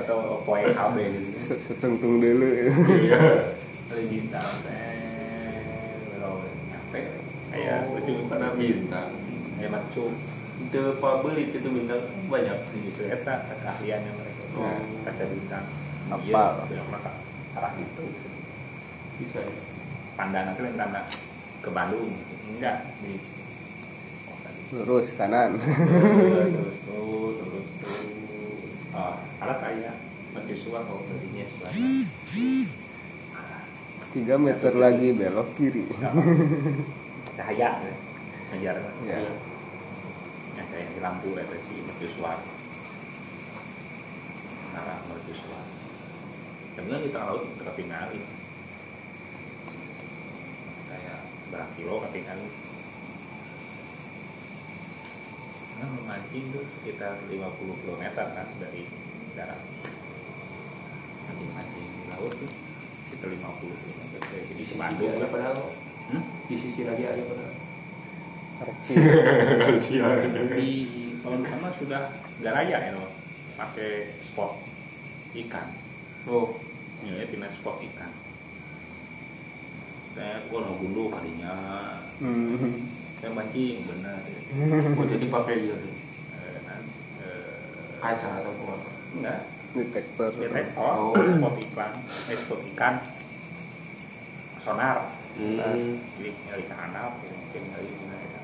atau 0.00 0.40
poin 0.42 0.72
KB 0.72 0.96
gitu. 0.96 1.28
Se- 1.44 1.60
Setungtung 1.70 2.18
dulu. 2.18 2.48
nilai 3.92 4.04
bintang 4.08 4.48
teh 4.64 5.92
belok 6.08 6.40
nyampe. 6.66 7.00
Kayak 7.52 7.80
bintang. 8.56 9.10
macu. 9.68 10.04
Itu 10.62 10.80
pabrik 10.98 11.52
itu 11.52 11.68
bintang 11.68 12.00
banyak. 12.26 12.58
gitu 12.80 13.00
eta 13.06 13.34
keahliannya 13.52 14.12
mereka 14.16 14.40
Oh. 14.52 14.80
kaca 15.04 15.24
bintang. 15.28 15.64
Iya 16.24 16.42
mereka 16.88 17.10
arah 17.56 17.72
itu 17.76 18.04
Bisa 19.20 19.40
ya. 19.40 19.52
Pandangan 20.22 20.54
itu 20.54 20.62
tanda 20.78 21.02
ke 21.58 21.70
Bandung 21.74 22.14
enggak 22.54 22.86
di 23.02 23.18
oh. 24.30 24.38
Lurus 24.70 25.10
kanan. 25.18 25.58
terus 25.58 26.78
terus 26.86 27.34
terus 27.42 27.66
terus 27.82 28.94
ah 28.94 29.18
alat 29.42 29.58
kayak 29.58 29.94
mercusuar 30.30 30.86
kalau 30.86 31.02
suara 31.02 31.74
Tiga 34.12 34.36
meter 34.36 34.76
lagi 34.76 35.08
belok 35.10 35.48
kiri. 35.58 35.88
cahaya 37.36 37.80
ya. 37.82 37.94
ngejar 38.52 38.76
Ya. 39.08 39.18
yang 40.54 40.68
kayak 40.70 40.86
di 40.92 41.00
lampu 41.02 41.32
itu 41.34 41.56
si 41.66 41.74
mercusuar 41.82 42.38
arah 44.76 44.98
mercusuar 45.08 45.64
sebenarnya 46.76 47.08
kita 47.08 47.20
laut 47.24 47.44
ketinggalan 47.56 48.20
berapa 51.52 51.68
kilo 51.76 52.00
ketinggalan. 52.08 52.48
Nah 55.76 55.88
memancing 56.00 56.44
tuh 56.48 56.64
sekitar 56.80 57.20
50 57.28 57.36
km 57.84 58.04
kan 58.16 58.48
dari 58.56 58.88
darat. 59.36 59.60
Mancing-mancing 61.28 61.86
di 61.92 62.04
laut 62.08 62.32
tuh 62.40 62.50
sekitar 63.12 63.28
50 63.36 63.68
km 63.68 64.02
jadi 64.16 64.44
Di 64.48 64.54
di 64.56 64.64
sisi 64.64 64.80
Bandung 64.80 65.12
ada 65.12 65.20
lah 65.20 65.28
padahal. 65.28 65.58
Hmm? 66.08 66.22
Di 66.48 66.56
sisi 66.56 66.80
lagi 66.88 67.04
ada 67.04 67.20
padahal. 67.20 67.54
Arci. 68.64 68.92
di 70.56 70.70
kalau 71.20 71.36
di 71.38 71.46
sana 71.46 71.68
sudah 71.76 72.02
nggak 72.40 72.54
raya 72.56 72.76
ya 72.80 72.90
loh 72.96 73.08
pakai 73.60 74.16
spot 74.24 74.56
ikan. 75.44 75.68
Oh, 76.24 76.56
ya 77.04 77.28
tina 77.28 77.52
spot 77.52 77.84
ikan 77.84 78.31
saya 80.12 80.44
gua 80.46 80.60
mau 80.62 80.76
kalinya 81.10 81.54
Hmm. 82.18 82.84
saya 83.16 83.30
mancing 83.30 83.82
benar 83.84 84.18
jadi 85.06 85.26
pakai 85.26 85.56
gitu. 85.62 85.88
Nah, 86.62 86.78
Kaca 87.98 88.28
atau 88.36 88.52
apa? 88.52 88.90
enggak 89.12 89.40
Detektor. 89.72 90.28
detektor 90.34 90.84
Oh. 90.84 91.16
spot 91.16 91.54
ikan 91.62 91.92
eh 92.28 92.36
spot 92.36 92.60
ikan 92.70 92.94
sonar 94.58 94.98
Hmm. 95.32 95.96
jadi 96.12 96.28
nyari 96.44 96.64
ke 96.66 96.74
anak 96.76 97.08
mungkin 97.16 97.62
nyari 97.64 97.88
ya 97.88 98.40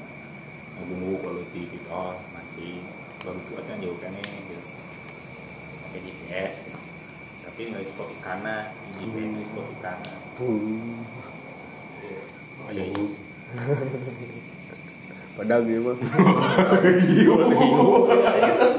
mau 0.73 0.85
dulu 0.87 1.11
kalau 1.21 1.43
di 1.45 1.63
kita 1.67 2.03
mancing 2.33 2.81
baru 3.19 3.39
itu 3.39 3.53
aja 3.55 3.75
jauh 3.77 3.99
kan 3.99 4.15
gitu 4.15 4.57
pakai 5.83 6.01
GPS 6.01 6.55
gitu. 6.65 6.81
tapi 7.45 7.61
nyari 7.69 7.87
spot 7.87 8.09
ikannya 8.15 8.57
di 8.73 9.05
GPS 9.05 9.29
nyari 9.29 9.47
spot 9.47 9.67
ikannya 9.75 10.15
Hmm. 10.39 11.03
Ya 12.77 12.85
ini. 12.93 13.05
Padahal 15.39 15.63
gitu. 15.65 15.95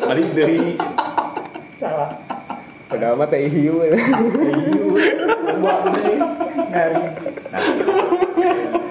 balik 0.03 0.27
dari 0.35 0.75
salah 1.79 2.11
Padahal 2.85 3.15
mah 3.15 3.31
teh 3.31 3.47
hiu. 3.47 3.79
buat 3.79 3.95
dari 6.69 6.99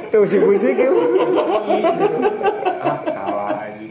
Tuh 0.08 0.24
si 0.24 0.40
musik 0.40 0.72
itu. 0.74 0.98
ah 2.80 2.96
salah 3.04 3.60
aja 3.60 3.84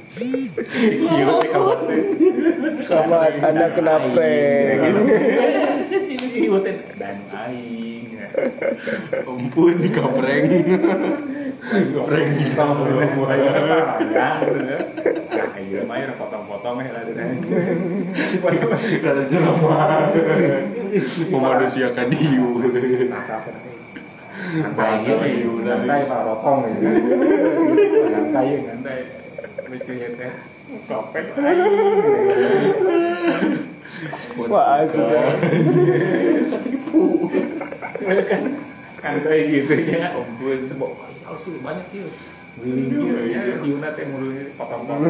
iya 0.73 1.29
teh 1.37 1.53
teh 1.85 2.01
Sama 2.83 3.29
anda 3.29 3.69
kenapa? 3.71 4.17
Iya 4.17 4.89
teh 6.65 6.75
dan 6.97 7.21
aing 7.31 8.06
Ampun, 9.27 9.77
kapreng. 9.89 10.45
Kapreng 11.67 12.29
di 12.37 12.47
sama 12.53 12.85
nah, 12.87 14.39
iya 15.57 15.81
mah 15.83 15.97
ya 15.99 16.15
potong-potong 16.15 16.79
ya 16.85 16.91
lah 16.95 17.03
Ada 19.03 19.23
jelema. 19.27 19.77
Memanusiakan 21.33 22.09
hiu. 22.13 22.49
Nantai 24.47 25.03
gitu 25.03 25.25
ya, 25.27 25.49
nantai 25.65 26.01
pak 26.07 26.19
rokong 26.23 26.59
ya. 26.71 26.71
Nantai 28.15 28.45
ya, 28.47 28.59
nantai. 28.71 28.99
Lucunya 29.67 30.09
teh. 30.15 30.31
Wah 34.47 34.85
asik. 34.85 35.01
kan 38.27 38.41
kan 38.97 39.15
kayak 39.21 39.43
gitu 39.51 39.73
ya 39.87 40.09
ampun 40.15 40.59
sebab 40.69 40.89
harus 40.97 41.41
sudah 41.43 41.61
banyak 41.61 41.85
ya 41.93 42.07
Giling 42.57 42.89
dia 42.89 43.21
ya 43.29 44.49
potong-potong 44.57 45.05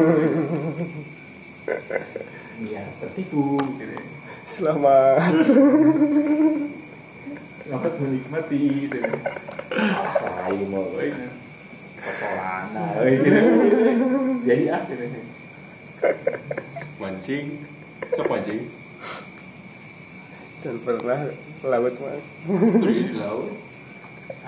biar 2.58 2.86
tertipu 3.00 3.56
gitu 3.80 3.96
Selamat. 4.48 5.44
Selamat 7.60 7.92
menikmati 8.00 8.88
gitu. 8.88 8.96
Mau. 10.72 10.88
Kotorana. 12.00 12.84
gitu. 13.04 13.28
Jadi 14.48 14.64
ah. 14.72 14.80
Mancing. 16.96 17.60
Sok 18.16 18.26
mancing. 18.32 18.77
Dan 20.58 20.74
pernah 20.82 21.20
laut 21.62 21.94
mah. 21.98 22.18
Di 22.82 23.14
laut. 23.14 23.52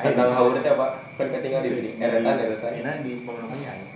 Tentang 0.00 0.30
haur 0.32 0.52
itu 0.56 0.64
apa? 0.66 0.86
kan 1.20 1.28
ketinggalan 1.28 1.64
di 1.64 1.70
sini 1.76 1.90
eretan 2.00 2.36
eretan 2.40 2.72
Enak 2.80 2.94
di 3.04 3.12
pemenangnya 3.20 3.72
ya. 3.76 3.86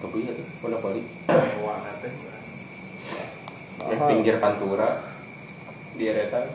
tapi 0.00 0.24
ya 0.24 0.32
tuh 0.32 0.46
bolak 0.64 0.80
balik 0.80 1.04
Warna 1.60 1.92
teh. 2.00 2.12
di 3.84 3.96
pinggir 4.00 4.40
pantura 4.40 5.04
di 5.92 6.04
eretan 6.08 6.48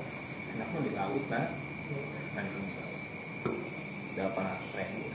Enaknya 0.58 0.80
di 0.82 0.92
laut 0.98 1.24
nah. 1.30 1.46
Delapan 4.18 4.44
ratus 4.50 4.70
ribu 4.74 5.06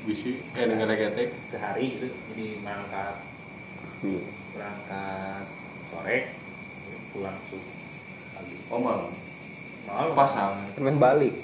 bisi 0.00 0.30
eh 0.54 0.64
dengan 0.64 0.88
ketek 0.88 1.28
sehari 1.44 1.84
itu 1.92 2.06
jadi 2.30 2.46
berangkat 2.62 3.14
Iya. 4.00 4.22
berangkat 4.54 5.44
sore 5.90 6.18
pulang 7.10 7.36
subuh 7.50 7.74
pagi 8.34 8.56
oh 8.70 8.80
malam? 8.80 9.10
Malam. 9.86 10.12
Pasang 10.14 10.54
Main 10.78 10.96
balik. 10.96 11.34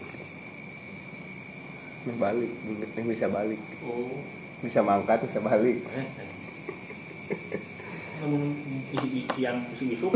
Main 2.06 2.16
balik, 2.22 2.50
bulletnya 2.62 3.00
bisa 3.02 3.26
balik. 3.26 3.58
oh. 3.82 4.22
Bisa 4.62 4.80
mangkat, 4.80 5.26
bisa 5.26 5.42
balik. 5.42 5.82
Namun 8.22 8.42
isi 8.94 9.26
isian 9.26 9.66
isi 9.74 9.98
isu 9.98 10.08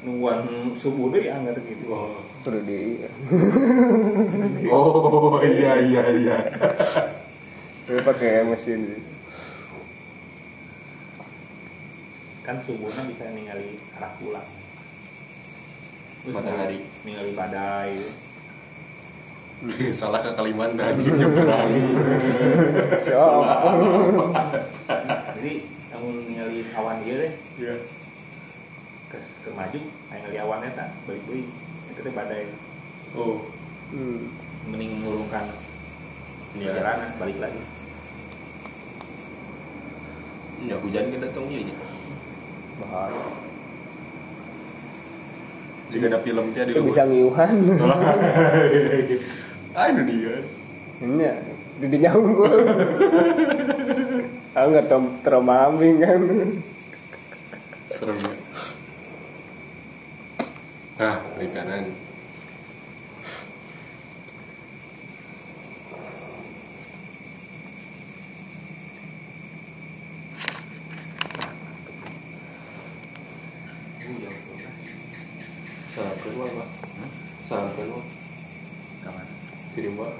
nungguan 0.00 0.40
subuh 0.80 1.12
deh 1.12 1.28
anggar 1.28 1.56
gitu. 1.60 1.92
Terus 2.40 2.62
di 2.64 3.04
oh 4.72 5.36
iya 5.44 5.76
iya 5.76 6.02
iya. 6.16 6.36
Terus 7.84 8.00
pakai 8.04 8.48
mesin 8.48 8.80
sih. 8.88 9.00
Kan 12.50 12.58
subuhnya 12.60 13.06
bisa 13.06 13.30
ningali 13.30 13.78
arah 13.94 14.10
pulang 14.18 14.42
Matahari. 16.26 16.82
ningali 17.06 17.30
badai 17.30 17.94
salah 19.94 20.18
ke 20.18 20.34
Kalimantan 20.34 20.98
nyebrang 21.06 21.70
Siap. 23.06 23.44
jadi 25.38 25.52
namun 25.94 26.26
ningali 26.26 26.66
awan 26.74 26.98
dia 27.00 27.14
deh 27.22 27.32
Iya. 27.56 27.74
ke, 29.06 29.18
ke 29.46 29.50
maju 29.54 29.80
ningali 30.10 30.36
awannya 30.36 30.74
tak 30.74 30.90
balik 31.06 31.22
balik 31.30 31.46
itu 31.86 32.00
teh 32.02 32.10
badai 32.10 32.50
oh 33.14 33.46
Hmm. 33.90 34.26
mending 34.66 34.98
mengurungkan 34.98 35.46
ini 36.54 36.66
Ya. 36.66 36.78
jalanan 36.78 37.14
balik 37.14 37.38
lagi 37.38 37.62
ya 40.60 40.74
hujan 40.76 41.10
kita 41.10 41.26
datangnya 41.26 41.58
aja 41.62 41.74
Bahaya. 42.80 43.24
jika 45.90 46.06
ada 46.06 46.22
film 46.22 46.54
dia 46.54 46.62
di 46.62 46.70
Itu 46.70 46.86
bisa 46.86 47.02
ngiuhan. 47.02 47.66
ah 49.78 49.86
itu 49.90 50.02
dia 50.06 50.38
Ini 51.02 51.26
jadi 51.82 51.96
gue. 52.14 52.52
Aku 54.54 54.66
nggak 54.70 54.86
tahu 54.86 55.02
terombang 55.26 55.98
kan. 55.98 56.20
serem 58.00 58.16
ya 58.16 58.32
ah 61.04 61.20
perikanan 61.36 61.84
salam 75.92 76.16
kedua 76.24 76.48
pak 76.56 76.68
salam 77.50 77.74
kedua 77.74 77.98
ke 79.02 79.10
mana 79.10 79.32
kirim 79.74 79.98
pak 79.98 80.12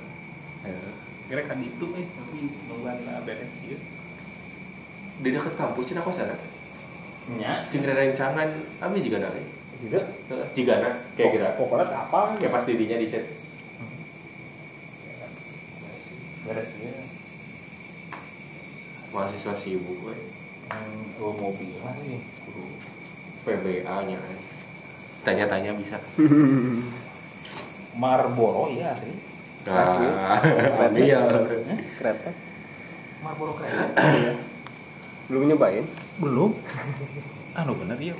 kira 1.30 1.42
kan 1.46 1.62
itu 1.62 1.86
eh 1.94 2.06
tapi 2.10 2.38
nungguan 2.66 3.06
lah 3.06 3.22
beres 3.22 3.54
ya 3.62 3.78
di 5.22 5.28
dekat 5.30 5.54
kampus 5.54 5.86
cina 5.86 6.02
kosan 6.02 6.34
nya. 7.38 7.62
Jeung 7.70 7.86
rencangan 7.86 8.50
kami 8.82 9.04
juga 9.06 9.22
ada 9.22 9.38
tidak. 9.78 10.04
Jika 10.58 10.72
ada 10.82 10.90
kayak 11.14 11.30
kira. 11.30 11.48
pokoknya 11.54 11.86
apa 11.94 12.34
kayak 12.40 12.50
pas 12.50 12.66
didinya 12.66 12.98
di 12.98 13.06
chat. 13.06 13.22
Beres 16.42 16.68
ya 16.82 16.94
mahasiswa 19.14 19.54
sibuk 19.54 20.02
we 20.02 20.14
oh 21.22 21.34
mobil 21.34 21.78
lagi 21.82 22.22
PBA 23.46 23.96
nya 24.06 24.18
tanya-tanya 25.22 25.74
bisa 25.78 25.98
Marlboro 27.92 28.68
iya 28.68 28.94
sih. 28.94 29.14
Asli. 29.62 30.06
Ah, 30.08 30.40
iya. 30.96 31.20
Kereta. 31.98 32.30
Marlboro 33.20 33.52
keren 33.54 34.40
Belum 35.26 35.46
nyobain? 35.46 35.84
belum. 36.16 36.50
Anu 37.58 37.74
bener 37.76 37.98
ya 37.98 38.14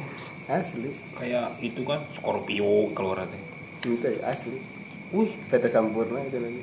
Asli. 0.47 0.91
kayak 1.15 1.59
itu 1.59 1.81
kan 1.83 2.03
Scorpio 2.11 2.91
keluar 2.93 3.23
teh 3.25 3.43
Itu 3.81 3.95
asli. 4.21 4.59
wih. 5.11 5.31
PT 5.49 5.65
Sampurna 5.67 6.23
itu 6.23 6.39
lagi. 6.39 6.63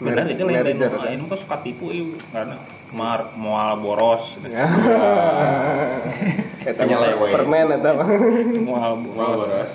bener 0.00 0.24
itu 0.28 0.40
lain 0.40 0.80
lain 0.80 1.28
kok 1.28 1.36
suka 1.38 1.60
tipu 1.60 1.92
ieu 1.92 2.16
karena 2.32 2.56
mar 2.90 3.36
moal 3.36 3.76
boros 3.76 4.32
Eta 6.60 6.82
permen 6.86 7.68
eta 7.70 7.90
mah. 7.92 8.08
moal 8.60 8.92
boros 8.96 9.70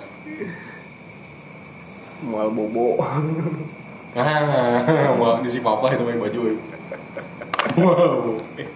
Mual 2.25 2.49
bobo. 2.49 2.97
ah 4.15 5.11
mau 5.19 5.43
di 5.43 5.49
si 5.51 5.59
papa 5.61 5.93
itu 5.93 6.03
main 6.07 6.17
baju. 6.17 6.39
Wow 7.75 8.41
Eh, 8.59 8.67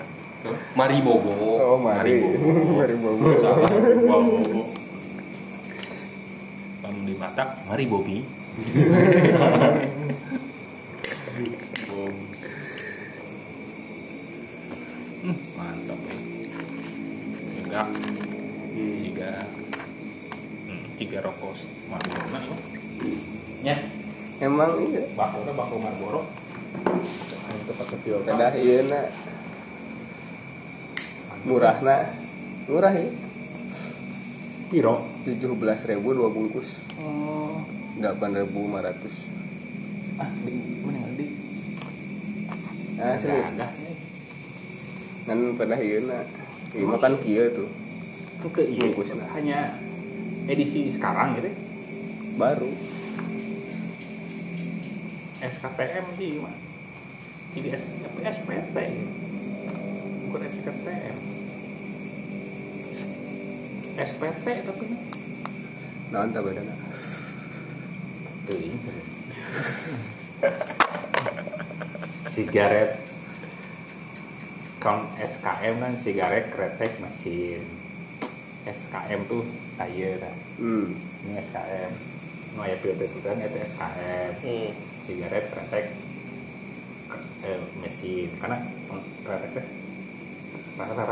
mari 0.77 1.03
bobo. 1.03 1.33
Oh, 1.33 1.77
mari. 1.81 2.21
Mari 2.21 2.95
bobo. 2.95 3.33
salah 3.41 3.67
wow 4.05 4.21
bobo. 4.21 4.61
Kamu 6.79 6.99
di 7.03 7.15
mata 7.17 7.43
mari 7.65 7.85
Hmm, 15.19 15.35
mantap 15.59 15.99
ya 16.07 16.15
enggak 17.59 17.87
tiga. 19.03 19.31
Hmm, 20.65 20.83
tiga 20.95 21.19
rokok. 21.21 21.53
Nah, 21.91 21.99
ya. 23.63 23.75
Emang 24.39 24.79
iya. 24.87 25.03
bakso 25.19 25.43
bakso 25.51 25.75
Marlboro 25.75 26.23
Tempat 27.69 27.87
kecil 27.97 28.23
kedah 28.25 28.53
iya 28.55 28.81
na. 28.87 29.01
Murah 31.45 31.77
na. 31.85 31.95
Murah 32.65 32.93
ya. 32.93 33.09
piro 34.69 35.01
Tujuh 35.25 35.53
belas 35.57 35.81
ribu 35.85 36.13
dua 36.13 36.29
bungkus. 36.29 36.77
oh 37.01 37.61
Delapan 37.97 38.45
ribu 38.45 38.69
lima 38.69 38.79
ratus. 38.85 39.15
ah 40.19 40.29
di 40.45 40.51
mana 40.83 41.09
di. 41.15 41.25
Sedadah, 42.99 43.71
ya. 43.71 43.93
Kan 45.27 45.39
pada 45.57 45.75
iya 45.77 45.99
na. 46.05 46.21
Iya 46.73 46.85
mah 46.85 46.99
kan 47.01 47.17
kia 47.21 47.49
tuh. 47.51 47.69
itu 48.39 48.47
ke 48.55 48.63
iya 48.71 48.87
hanya 49.35 49.59
edisi 50.47 50.95
sekarang 50.95 51.35
gitu 51.35 51.51
Baru. 52.39 52.71
SKTM 55.39 56.05
sih 56.19 56.39
mah 56.43 56.55
jadi 57.55 57.67
SPT 58.23 58.77
bukan 60.29 60.41
SKTM 60.45 61.17
SPT 63.99 64.45
tapi 64.63 64.85
Naon 66.09 66.33
tak 66.33 66.41
beda 66.41 66.65
na. 66.65 66.73
tuh 68.49 68.73
sigaret. 72.33 72.97
Kan 74.81 75.05
SKM 75.21 75.75
kan 75.77 75.93
sigaret 76.01 76.49
kretek 76.49 76.97
mesin. 76.97 77.61
SKM 78.65 79.21
tuh 79.29 79.45
tayar 79.77 80.33
Hmm. 80.57 80.97
ini 80.97 81.39
SKM 81.45 81.93
no 82.57 82.65
ya 82.65 82.75
pilih 82.81 83.05
itu 83.05 83.19
kan 83.21 83.37
itu 83.37 83.59
SKM 83.77 84.31
sigaret 85.09 85.49
kretek 85.49 85.85
eh, 87.41 87.57
mesin. 87.81 88.29
Karena 88.37 88.61
kretek 89.25 89.49
teh 89.57 89.65
kretek 90.77 91.05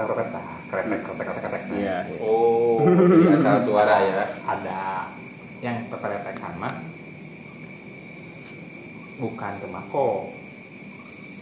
kretek 0.70 1.00
kretek 1.02 1.42
kretek 1.42 1.64
Iya. 1.74 1.98
oh 2.22 2.86
asal 3.34 3.58
suara 3.66 4.06
ya. 4.06 4.24
Ada. 4.46 5.10
Yang 5.66 5.90
keteretekan 5.90 6.54
mah 6.62 6.76
bukan 9.18 9.54
tembakau. 9.58 10.30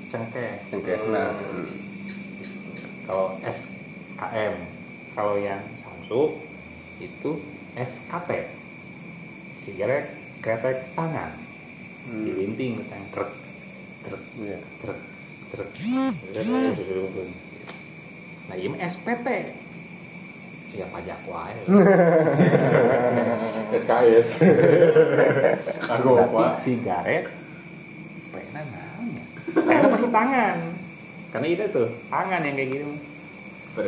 Cengkeh. 0.08 0.64
Cengkeh 0.72 0.96
na. 1.12 1.36
Hmm. 1.36 1.68
kalau 3.06 3.38
SKM 3.44 4.56
kalau 5.14 5.36
yang 5.38 5.62
Samsu 5.78 6.42
itu 6.98 7.32
SKT 7.78 8.30
sigaret 9.62 10.10
kretek 10.42 10.90
tangan 10.98 11.45
dilinting 12.06 12.84
teh 12.84 13.02
truk 13.10 13.32
truk 14.04 14.22
Iya. 14.38 14.60
truk 14.78 15.00
truk. 15.50 15.70
Nah 18.46 18.56
ini 18.56 18.78
SPT 18.78 19.28
siapa 20.68 20.92
pajak 20.92 21.20
wae. 21.26 21.56
SKS 23.76 24.30
Aku 25.94 26.10
apa? 26.16 26.44
sigaret 26.60 27.26
pena 28.30 28.62
naon 28.64 29.06
ya 29.12 29.26
pena 29.56 29.88
pakai 29.88 30.10
tangan. 30.12 30.58
Karena 31.32 31.48
itu 31.50 31.64
tuh 31.70 31.88
tangan 32.08 32.42
yang 32.42 32.56
kayak 32.56 32.70
gitu 32.72 32.92